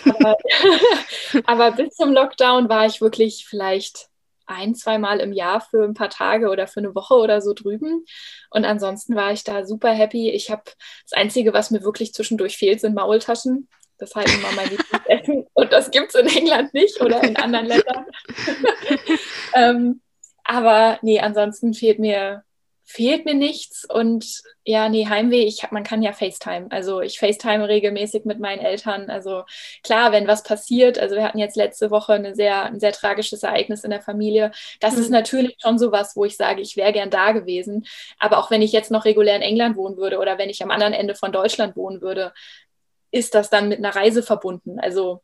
aber, 0.04 0.36
aber 1.46 1.72
bis 1.72 1.94
zum 1.94 2.12
Lockdown 2.12 2.68
war 2.68 2.84
ich 2.86 3.00
wirklich 3.00 3.46
vielleicht 3.48 4.08
ein, 4.46 4.74
zweimal 4.74 5.20
im 5.20 5.32
Jahr 5.32 5.60
für 5.60 5.84
ein 5.84 5.94
paar 5.94 6.10
Tage 6.10 6.50
oder 6.50 6.66
für 6.66 6.80
eine 6.80 6.94
Woche 6.94 7.14
oder 7.14 7.40
so 7.40 7.54
drüben. 7.54 8.04
Und 8.50 8.64
ansonsten 8.64 9.16
war 9.16 9.32
ich 9.32 9.44
da 9.44 9.64
super 9.64 9.90
happy. 9.90 10.30
Ich 10.30 10.50
habe 10.50 10.64
das 10.64 11.12
Einzige, 11.12 11.52
was 11.52 11.70
mir 11.70 11.82
wirklich 11.82 12.12
zwischendurch 12.12 12.56
fehlt, 12.56 12.80
sind 12.80 12.94
Maultaschen. 12.94 13.68
Das 13.98 14.14
halten 14.14 14.42
wir 14.42 14.52
mein 14.56 14.70
Lieblingsessen. 14.70 15.46
Und 15.52 15.72
das 15.72 15.90
gibt 15.90 16.14
es 16.14 16.20
in 16.20 16.26
England 16.26 16.74
nicht 16.74 17.00
oder 17.00 17.22
in 17.22 17.36
anderen 17.36 17.66
Ländern. 17.66 18.06
ähm, 19.54 20.00
aber 20.44 20.98
nee, 21.02 21.20
ansonsten 21.20 21.72
fehlt 21.72 21.98
mir, 21.98 22.44
fehlt 22.84 23.24
mir 23.24 23.34
nichts. 23.34 23.86
Und 23.88 24.42
ja, 24.64 24.88
nee, 24.88 25.06
Heimweh, 25.06 25.44
ich 25.44 25.62
hab, 25.62 25.72
man 25.72 25.84
kann 25.84 26.02
ja 26.02 26.12
FaceTime. 26.12 26.66
Also 26.70 27.00
ich 27.00 27.18
FaceTime 27.18 27.66
regelmäßig 27.68 28.24
mit 28.24 28.40
meinen 28.40 28.60
Eltern. 28.60 29.10
Also 29.10 29.44
klar, 29.82 30.12
wenn 30.12 30.26
was 30.26 30.42
passiert, 30.42 30.98
also 30.98 31.16
wir 31.16 31.24
hatten 31.24 31.38
jetzt 31.38 31.56
letzte 31.56 31.90
Woche 31.90 32.12
eine 32.14 32.34
sehr, 32.34 32.64
ein 32.64 32.80
sehr 32.80 32.92
tragisches 32.92 33.42
Ereignis 33.42 33.84
in 33.84 33.90
der 33.90 34.02
Familie. 34.02 34.52
Das 34.80 34.96
mhm. 34.96 35.02
ist 35.02 35.10
natürlich 35.10 35.56
schon 35.62 35.78
sowas, 35.78 36.14
wo 36.14 36.24
ich 36.24 36.36
sage, 36.36 36.60
ich 36.60 36.76
wäre 36.76 36.92
gern 36.92 37.10
da 37.10 37.32
gewesen. 37.32 37.86
Aber 38.18 38.38
auch 38.38 38.50
wenn 38.50 38.62
ich 38.62 38.72
jetzt 38.72 38.90
noch 38.90 39.06
regulär 39.06 39.36
in 39.36 39.42
England 39.42 39.76
wohnen 39.76 39.96
würde 39.96 40.18
oder 40.18 40.36
wenn 40.36 40.50
ich 40.50 40.62
am 40.62 40.70
anderen 40.70 40.92
Ende 40.92 41.14
von 41.14 41.32
Deutschland 41.32 41.76
wohnen 41.76 42.02
würde, 42.02 42.32
ist 43.14 43.34
das 43.36 43.48
dann 43.48 43.68
mit 43.68 43.78
einer 43.78 43.94
Reise 43.94 44.22
verbunden. 44.24 44.80
Also, 44.80 45.22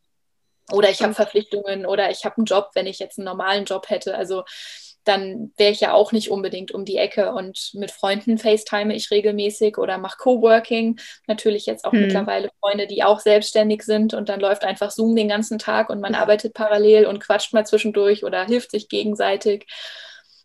oder 0.70 0.90
ich 0.90 1.02
habe 1.02 1.12
Verpflichtungen 1.14 1.84
oder 1.84 2.10
ich 2.10 2.24
habe 2.24 2.36
einen 2.36 2.46
Job, 2.46 2.70
wenn 2.74 2.86
ich 2.86 3.00
jetzt 3.00 3.18
einen 3.18 3.24
normalen 3.24 3.64
Job 3.64 3.90
hätte. 3.90 4.14
Also 4.14 4.44
dann 5.02 5.52
wäre 5.56 5.72
ich 5.72 5.80
ja 5.80 5.92
auch 5.92 6.12
nicht 6.12 6.30
unbedingt 6.30 6.70
um 6.70 6.84
die 6.84 6.98
Ecke. 6.98 7.32
Und 7.32 7.70
mit 7.74 7.90
Freunden 7.90 8.38
FaceTime 8.38 8.94
ich 8.94 9.10
regelmäßig 9.10 9.76
oder 9.76 9.98
mache 9.98 10.18
Coworking. 10.18 11.00
Natürlich 11.26 11.66
jetzt 11.66 11.84
auch 11.84 11.92
hm. 11.92 12.02
mittlerweile 12.02 12.50
Freunde, 12.60 12.86
die 12.86 13.02
auch 13.02 13.18
selbstständig 13.18 13.82
sind 13.82 14.14
und 14.14 14.28
dann 14.28 14.38
läuft 14.38 14.62
einfach 14.62 14.92
Zoom 14.92 15.16
den 15.16 15.28
ganzen 15.28 15.58
Tag 15.58 15.90
und 15.90 16.00
man 16.00 16.14
arbeitet 16.14 16.54
parallel 16.54 17.06
und 17.06 17.18
quatscht 17.18 17.52
mal 17.52 17.66
zwischendurch 17.66 18.22
oder 18.24 18.44
hilft 18.44 18.70
sich 18.70 18.88
gegenseitig. 18.88 19.66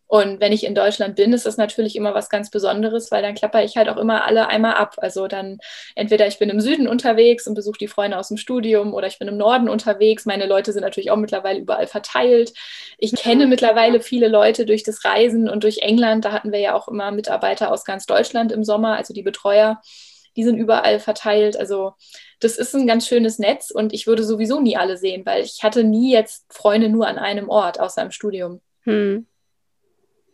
Und 0.08 0.40
wenn 0.40 0.52
ich 0.52 0.64
in 0.64 0.76
Deutschland 0.76 1.16
bin, 1.16 1.34
ist 1.34 1.48
das 1.48 1.58
natürlich 1.58 1.96
immer 1.96 2.14
was 2.14 2.30
ganz 2.30 2.52
Besonderes, 2.52 3.10
weil 3.12 3.24
dann 3.24 3.34
klapper 3.34 3.64
ich 3.64 3.76
halt 3.76 3.90
auch 3.90 3.98
immer 3.98 4.26
alle 4.26 4.48
einmal 4.50 4.76
ab. 4.76 4.96
Also 4.98 5.28
dann 5.28 5.58
entweder 5.96 6.28
ich 6.28 6.38
bin 6.38 6.50
im 6.50 6.62
Süden 6.62 6.88
unterwegs 6.88 7.48
und 7.48 7.56
besuche 7.56 7.80
die 7.80 7.88
Freunde 7.88 8.18
aus 8.18 8.28
dem 8.28 8.38
Studium 8.38 8.94
oder 8.94 9.08
ich 9.08 9.18
bin 9.18 9.28
im 9.28 9.38
Norden 9.38 9.68
unterwegs. 9.68 10.26
Meine 10.26 10.46
Leute 10.46 10.74
sind 10.74 10.84
natürlich 10.84 11.10
auch 11.10 11.18
mittlerweile 11.18 11.60
überall 11.60 11.88
verteilt. 11.88 12.54
Ich 13.00 13.16
kenne 13.16 13.48
mittlerweile 13.48 14.00
viele 14.00 14.28
Leute 14.28 14.66
durch 14.66 14.84
das 14.84 15.04
Reisen 15.04 15.50
und 15.50 15.64
durch 15.64 15.80
England. 15.80 16.24
Da 16.24 16.32
hatten 16.32 16.52
wir 16.52 16.60
ja 16.60 16.76
auch 16.76 16.88
immer 16.88 17.12
Mitarbeiter 17.12 17.72
aus 17.72 17.84
ganz 17.84 18.06
Deutschland 18.06 18.52
im 18.52 18.64
Sommer, 18.64 18.96
also 18.96 19.14
die 19.14 19.24
Betreuer. 19.24 19.82
Die 20.36 20.44
sind 20.44 20.58
überall 20.58 21.00
verteilt. 21.00 21.58
Also 21.58 21.94
das 22.40 22.58
ist 22.58 22.76
ein 22.76 22.86
ganz 22.86 23.08
schönes 23.08 23.40
Netz 23.40 23.72
und 23.72 23.94
ich 23.94 24.06
würde 24.06 24.24
sowieso 24.24 24.60
nie 24.60 24.78
alle 24.78 24.98
sehen, 24.98 25.26
weil 25.26 25.44
ich 25.44 25.64
hatte 25.64 25.84
nie 25.84 26.12
jetzt 26.12 26.46
Freunde 26.50 26.90
nur 26.90 27.08
an 27.08 27.18
einem 27.18 27.50
Ort, 27.50 27.80
außer 27.80 28.02
im 28.04 28.12
Studium. 28.12 28.62
Hm. 28.82 29.26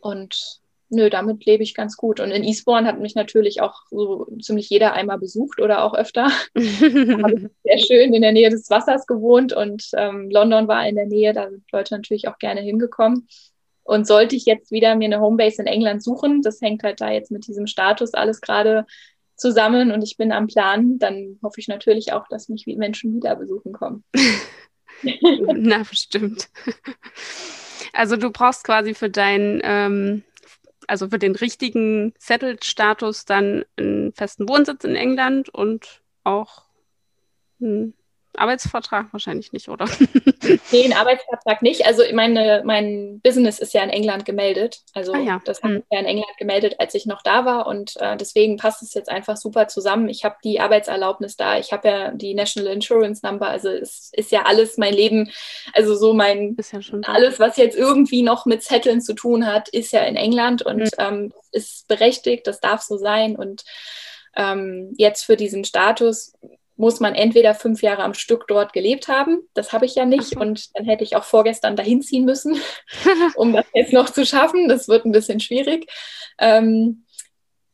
Und 0.01 0.61
nö, 0.91 1.09
damit 1.09 1.45
lebe 1.45 1.63
ich 1.63 1.73
ganz 1.73 1.97
gut. 1.97 2.19
Und 2.19 2.31
in 2.31 2.43
Eastbourne 2.43 2.87
hat 2.87 2.99
mich 2.99 3.15
natürlich 3.15 3.61
auch 3.61 3.83
so 3.89 4.27
ziemlich 4.41 4.69
jeder 4.69 4.93
einmal 4.93 5.17
besucht 5.17 5.59
oder 5.59 5.83
auch 5.83 5.93
öfter. 5.93 6.29
sehr 6.53 7.77
schön 7.79 8.13
in 8.13 8.21
der 8.21 8.33
Nähe 8.33 8.49
des 8.49 8.69
Wassers 8.69 9.07
gewohnt 9.07 9.53
und 9.53 9.89
ähm, 9.95 10.29
London 10.29 10.67
war 10.67 10.87
in 10.87 10.95
der 10.95 11.07
Nähe, 11.07 11.33
da 11.33 11.49
sind 11.49 11.63
Leute 11.71 11.95
natürlich 11.95 12.27
auch 12.27 12.37
gerne 12.37 12.61
hingekommen. 12.61 13.27
Und 13.83 14.05
sollte 14.05 14.35
ich 14.35 14.45
jetzt 14.45 14.71
wieder 14.71 14.95
mir 14.95 15.05
eine 15.05 15.19
Homebase 15.19 15.61
in 15.61 15.67
England 15.67 16.03
suchen, 16.03 16.43
das 16.43 16.61
hängt 16.61 16.83
halt 16.83 17.01
da 17.01 17.09
jetzt 17.09 17.31
mit 17.31 17.47
diesem 17.47 17.65
Status 17.65 18.13
alles 18.13 18.39
gerade 18.39 18.85
zusammen 19.35 19.91
und 19.91 20.03
ich 20.03 20.17
bin 20.17 20.31
am 20.31 20.47
Plan, 20.47 20.99
dann 20.99 21.39
hoffe 21.41 21.59
ich 21.59 21.67
natürlich 21.67 22.13
auch, 22.13 22.27
dass 22.27 22.47
mich 22.47 22.67
Menschen 22.67 23.15
wieder 23.15 23.35
besuchen 23.35 23.71
kommen. 23.71 24.03
Na, 25.01 25.79
bestimmt. 25.79 26.49
Also 27.93 28.17
du 28.17 28.31
brauchst 28.31 28.63
quasi 28.63 28.93
für 28.93 29.09
deinen, 29.09 29.61
ähm, 29.63 30.23
also 30.87 31.09
für 31.09 31.19
den 31.19 31.35
richtigen 31.35 32.13
Settled-Status 32.19 33.25
dann 33.25 33.65
einen 33.77 34.13
festen 34.13 34.47
Wohnsitz 34.47 34.83
in 34.83 34.95
England 34.95 35.49
und 35.49 36.01
auch 36.23 36.63
einen 37.59 37.93
Arbeitsvertrag 38.37 39.07
wahrscheinlich 39.11 39.51
nicht, 39.51 39.69
oder? 39.69 39.85
einen 40.73 40.93
Arbeitsvertrag 40.93 41.61
nicht. 41.61 41.85
Also 41.85 42.03
meine, 42.13 42.61
mein 42.65 43.19
Business 43.21 43.59
ist 43.59 43.73
ja 43.73 43.83
in 43.83 43.89
England 43.89 44.25
gemeldet. 44.25 44.81
Also 44.93 45.13
ah, 45.13 45.19
ja. 45.19 45.41
das 45.45 45.61
habe 45.61 45.73
ich 45.73 45.79
hm. 45.79 45.85
ja 45.91 45.99
in 45.99 46.05
England 46.05 46.37
gemeldet, 46.37 46.75
als 46.79 46.93
ich 46.95 47.05
noch 47.05 47.21
da 47.21 47.45
war. 47.45 47.67
Und 47.67 47.95
äh, 47.99 48.17
deswegen 48.17 48.57
passt 48.57 48.81
es 48.81 48.93
jetzt 48.93 49.09
einfach 49.09 49.37
super 49.37 49.67
zusammen. 49.67 50.09
Ich 50.09 50.23
habe 50.23 50.35
die 50.43 50.59
Arbeitserlaubnis 50.59 51.35
da. 51.35 51.57
Ich 51.57 51.71
habe 51.73 51.87
ja 51.87 52.11
die 52.11 52.33
National 52.33 52.73
Insurance 52.73 53.25
Number. 53.25 53.47
Also 53.47 53.69
es 53.69 54.11
ist 54.13 54.31
ja 54.31 54.43
alles 54.43 54.77
mein 54.77 54.93
Leben. 54.93 55.31
Also 55.73 55.95
so 55.95 56.13
mein 56.13 56.55
ja 56.71 56.79
alles, 57.03 57.39
was 57.39 57.57
jetzt 57.57 57.77
irgendwie 57.77 58.21
noch 58.21 58.45
mit 58.45 58.63
Zetteln 58.63 59.01
zu 59.01 59.13
tun 59.13 59.45
hat, 59.45 59.69
ist 59.69 59.91
ja 59.91 60.01
in 60.03 60.15
England 60.15 60.61
und 60.61 60.79
mhm. 60.79 60.89
ähm, 60.97 61.33
ist 61.51 61.87
berechtigt. 61.87 62.47
Das 62.47 62.59
darf 62.59 62.81
so 62.81 62.97
sein. 62.97 63.35
Und 63.35 63.63
ähm, 64.35 64.93
jetzt 64.97 65.25
für 65.25 65.35
diesen 65.35 65.65
Status 65.65 66.33
muss 66.81 66.99
man 66.99 67.13
entweder 67.13 67.53
fünf 67.53 67.83
Jahre 67.83 68.01
am 68.01 68.15
Stück 68.15 68.47
dort 68.47 68.73
gelebt 68.73 69.07
haben. 69.07 69.47
Das 69.53 69.71
habe 69.71 69.85
ich 69.85 69.93
ja 69.93 70.03
nicht. 70.03 70.35
Und 70.35 70.75
dann 70.75 70.85
hätte 70.85 71.03
ich 71.03 71.15
auch 71.15 71.23
vorgestern 71.23 71.75
dahin 71.75 72.01
ziehen 72.01 72.25
müssen, 72.25 72.59
um 73.35 73.53
das 73.53 73.65
jetzt 73.75 73.93
noch 73.93 74.09
zu 74.09 74.25
schaffen. 74.25 74.67
Das 74.67 74.87
wird 74.87 75.05
ein 75.05 75.11
bisschen 75.11 75.39
schwierig. 75.39 75.85
Ähm, 76.39 77.05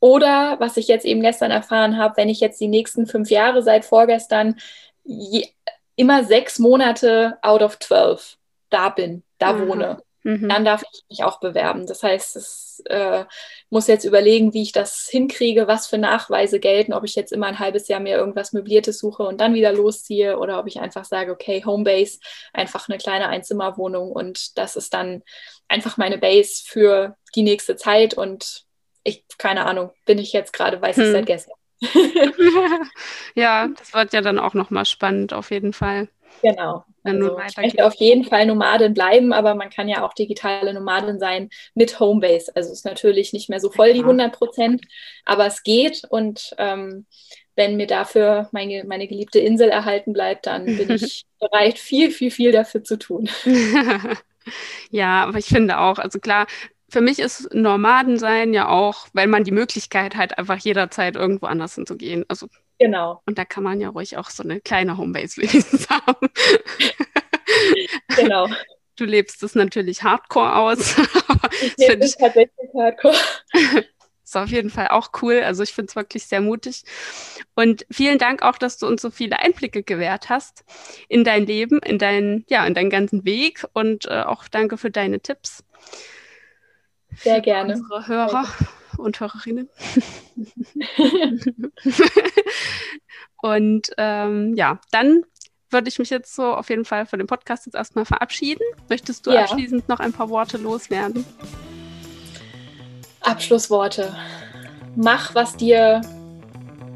oder 0.02 0.58
was 0.60 0.76
ich 0.76 0.90
jetzt 0.90 1.06
eben 1.06 1.22
gestern 1.22 1.52
erfahren 1.52 1.98
habe, 1.98 2.18
wenn 2.18 2.28
ich 2.28 2.42
jetzt 2.42 2.60
die 2.60 2.68
nächsten 2.68 3.08
fünf 3.08 3.30
Jahre 3.32 3.64
seit 3.64 3.86
vorgestern 3.86 4.58
je, 5.06 5.48
immer 5.96 6.26
sechs 6.26 6.60
Monate 6.60 7.38
out 7.42 7.62
of 7.62 7.80
12 7.80 8.38
da 8.70 8.90
bin, 8.90 9.24
da 9.38 9.54
mhm. 9.54 9.70
wohne, 9.70 10.04
mhm. 10.24 10.50
dann 10.50 10.66
darf 10.66 10.84
ich 10.92 11.04
mich 11.10 11.24
auch 11.24 11.40
bewerben. 11.40 11.88
Das 11.88 12.04
heißt, 12.04 12.36
es 12.36 12.84
äh, 12.86 13.26
muss 13.70 13.88
jetzt 13.88 14.06
überlegen, 14.06 14.54
wie 14.54 14.62
ich 14.62 14.72
das 14.72 15.08
hinkriege, 15.10 15.68
was 15.68 15.88
für 15.88 15.98
Nachweise 15.98 16.60
gelten, 16.60 16.94
ob 16.94 17.04
ich 17.04 17.16
jetzt 17.16 17.32
immer 17.32 17.48
ein 17.48 17.60
halbes 17.60 17.88
Jahr 17.88 18.00
mir 18.00 18.18
irgendwas 18.18 18.54
Möbliertes 18.54 19.00
suche 19.00 19.24
und 19.24 19.42
dann 19.42 19.54
wieder 19.54 19.74
losziehe 19.74 20.38
oder 20.38 20.60
ob 20.60 20.68
ich 20.68 20.80
einfach 20.80 21.06
sage, 21.06 21.32
okay, 21.32 21.64
Homebase, 21.66 22.20
einfach 22.54 22.90
eine 22.90 22.98
kleine 22.98 23.30
Einzimmerwohnung 23.30 24.12
und 24.12 24.58
das 24.58 24.76
ist 24.76 24.94
dann 24.94 25.24
einfach 25.68 25.98
meine 25.98 26.18
Base 26.18 26.64
für 26.66 27.16
die 27.36 27.44
nächste 27.44 27.76
Zeit 27.76 28.14
und 28.14 28.66
ich, 29.04 29.24
keine 29.38 29.66
Ahnung, 29.66 29.92
bin 30.06 30.18
ich 30.18 30.34
jetzt 30.34 30.54
gerade, 30.54 30.82
weiß 30.82 30.98
hm. 30.98 31.06
ich 31.06 31.12
seit 31.12 31.26
gestern. 31.26 31.56
ja, 33.36 33.68
das 33.68 33.94
wird 33.94 34.14
ja 34.14 34.22
dann 34.22 34.40
auch 34.40 34.54
nochmal 34.54 34.86
spannend, 34.86 35.34
auf 35.34 35.52
jeden 35.52 35.74
Fall. 35.74 36.10
Genau. 36.42 36.86
Also 37.08 37.38
ich 37.48 37.58
möchte 37.58 37.86
auf 37.86 37.96
jeden 37.96 38.24
Fall 38.24 38.46
Nomadin 38.46 38.94
bleiben, 38.94 39.34
aber 39.34 39.56
man 39.56 39.70
kann 39.70 39.88
ja 39.88 40.06
auch 40.06 40.14
digitale 40.14 40.74
Nomadin 40.74 41.20
sein 41.20 41.50
mit 41.74 42.00
Homebase. 42.00 42.52
Also 42.56 42.72
es 42.72 42.80
ist 42.80 42.86
natürlich 42.86 43.34
nicht 43.34 43.50
mehr 43.50 43.60
so 43.60 43.70
voll 43.70 43.94
die 43.94 44.02
100 44.02 44.32
Prozent, 44.34 44.86
aber 45.26 45.46
es 45.46 45.64
geht 45.64 46.04
und 46.10 46.56
ähm, 46.58 47.06
wenn 47.56 47.76
mir 47.76 47.88
dafür 47.88 48.48
meine, 48.52 48.84
meine 48.86 49.08
geliebte 49.08 49.40
Insel 49.40 49.70
erhalten 49.70 50.14
bleibt, 50.14 50.46
dann 50.46 50.66
bin 50.66 50.90
ich 50.96 51.26
bereit, 51.40 51.80
viel, 51.80 52.12
viel, 52.12 52.32
viel 52.32 52.52
dafür 52.52 52.84
zu 52.84 52.98
tun. 52.98 53.28
ja, 54.92 55.24
aber 55.24 55.40
ich 55.40 55.48
finde 55.48 55.80
auch, 55.80 55.98
also 55.98 56.20
klar, 56.20 56.48
für 56.90 57.02
mich 57.02 57.20
ist 57.20 57.54
Nomadensein 57.54 58.54
ja 58.54 58.70
auch, 58.70 59.08
wenn 59.14 59.30
man 59.30 59.44
die 59.44 59.52
Möglichkeit 59.52 60.16
hat, 60.16 60.38
einfach 60.38 60.58
jederzeit 60.58 61.16
irgendwo 61.16 61.46
anders 61.48 61.76
hinzugehen. 61.76 62.26
Also 62.28 62.48
Genau. 62.80 63.22
Und 63.26 63.38
da 63.38 63.46
kann 63.46 63.64
man 63.64 63.82
ja 63.82 63.90
ruhig 63.90 64.18
auch 64.18 64.30
so 64.30 64.44
eine 64.44 64.62
kleine 64.62 64.98
Homebase 64.98 65.38
wenigstens 65.42 65.90
haben. 65.90 66.30
genau. 68.16 68.48
Du 68.96 69.06
lebst 69.06 69.44
es 69.44 69.56
natürlich 69.56 70.04
hardcore 70.04 70.56
aus. 70.56 70.96
ich 71.62 71.78
lebe 71.78 72.04
es 72.04 72.16
tatsächlich 72.16 72.70
hardcore. 72.76 73.16
Ist 74.24 74.36
auf 74.36 74.50
jeden 74.50 74.70
Fall 74.70 74.90
auch 74.90 75.12
cool. 75.22 75.42
Also 75.42 75.64
ich 75.64 75.72
finde 75.72 75.90
es 75.90 75.96
wirklich 75.96 76.26
sehr 76.26 76.42
mutig. 76.42 76.84
Und 77.56 77.86
vielen 77.90 78.18
Dank 78.18 78.42
auch, 78.42 78.58
dass 78.58 78.78
du 78.78 78.86
uns 78.86 79.02
so 79.02 79.10
viele 79.10 79.40
Einblicke 79.40 79.84
gewährt 79.84 80.28
hast 80.28 80.66
in 81.08 81.24
dein 81.24 81.46
Leben, 81.46 81.80
in 81.80 81.98
deinen, 81.98 82.44
ja, 82.50 82.66
in 82.68 82.74
deinen 82.74 82.90
ganzen 82.90 83.24
Weg 83.24 83.64
und 83.72 84.06
äh, 84.08 84.24
auch 84.24 84.50
danke 84.50 84.78
für 84.78 84.92
deine 84.92 85.22
Tipps. 85.22 85.64
Sehr 87.18 87.42
gerne. 87.42 87.74
Unsere 87.74 88.08
Hörer 88.08 88.46
und 88.98 89.20
Hörerinnen. 89.20 89.70
und 93.42 93.90
ähm, 93.98 94.56
ja, 94.56 94.80
dann 94.92 95.24
würde 95.70 95.90
ich 95.90 96.00
mich 96.00 96.10
jetzt 96.10 96.36
so 96.36 96.54
auf 96.54 96.70
jeden 96.70 96.86
Fall 96.86 97.06
von 97.06 97.20
dem 97.20 97.28
Podcast 97.28 97.66
jetzt 97.66 97.76
erstmal 97.76 98.06
verabschieden. 98.06 98.64
Möchtest 98.90 99.26
du 99.26 99.32
ja. 99.32 99.42
abschließend 99.42 99.90
noch 99.90 100.00
ein 100.00 100.14
paar 100.14 100.30
Worte 100.30 100.58
loswerden? 100.58 101.26
Abschlussworte. 103.22 104.16
Mach, 104.96 105.36
was 105.36 105.58
dir, 105.58 106.02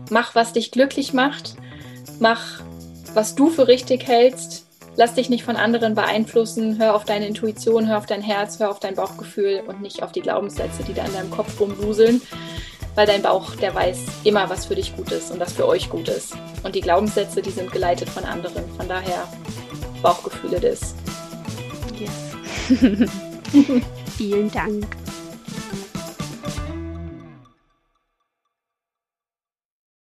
mach, 0.10 0.34
was 0.36 0.54
dich 0.54 0.72
glücklich 0.72 1.14
macht. 1.14 1.56
Mach, 2.20 2.62
was 3.14 3.36
du 3.36 3.50
für 3.50 3.68
richtig 3.68 4.08
hältst. 4.08 4.61
Lass 4.98 5.14
dich 5.14 5.30
nicht 5.30 5.44
von 5.44 5.56
anderen 5.56 5.96
beeinflussen. 5.96 6.78
Hör 6.80 6.96
auf 6.96 7.06
deine 7.06 7.28
Intuition, 7.28 7.88
hör 7.88 7.98
auf 7.98 8.06
dein 8.06 8.22
Herz, 8.22 8.60
hör 8.60 8.70
auf 8.70 8.80
dein 8.80 8.96
Bauchgefühl 8.96 9.64
und 9.66 9.82
nicht 9.82 10.04
auf 10.04 10.12
die 10.12 10.22
Glaubenssätze, 10.22 10.84
die 10.84 10.94
da 10.94 11.06
in 11.06 11.14
deinem 11.14 11.32
Kopf 11.32 11.60
rumwuseln. 11.60 12.22
Weil 12.96 13.08
dein 13.08 13.22
Bauch, 13.22 13.56
der 13.56 13.74
weiß 13.74 14.00
immer, 14.26 14.50
was 14.50 14.66
für 14.66 14.76
dich 14.76 14.96
gut 14.98 15.12
ist 15.12 15.32
und 15.32 15.40
was 15.40 15.54
für 15.54 15.66
euch 15.66 15.90
gut 15.90 16.10
ist. 16.10 16.34
Und 16.64 16.76
die 16.76 16.82
Glaubenssätze, 16.82 17.42
die 17.42 17.52
sind 17.52 17.72
geleitet 17.72 18.10
von 18.10 18.26
anderen. 18.26 18.66
Von 18.76 18.88
daher 18.90 19.28
Bauchgefühle 20.02 20.60
das. 20.60 20.94
Yes. 21.98 22.12
Vielen 24.18 24.52
Dank. 24.52 24.86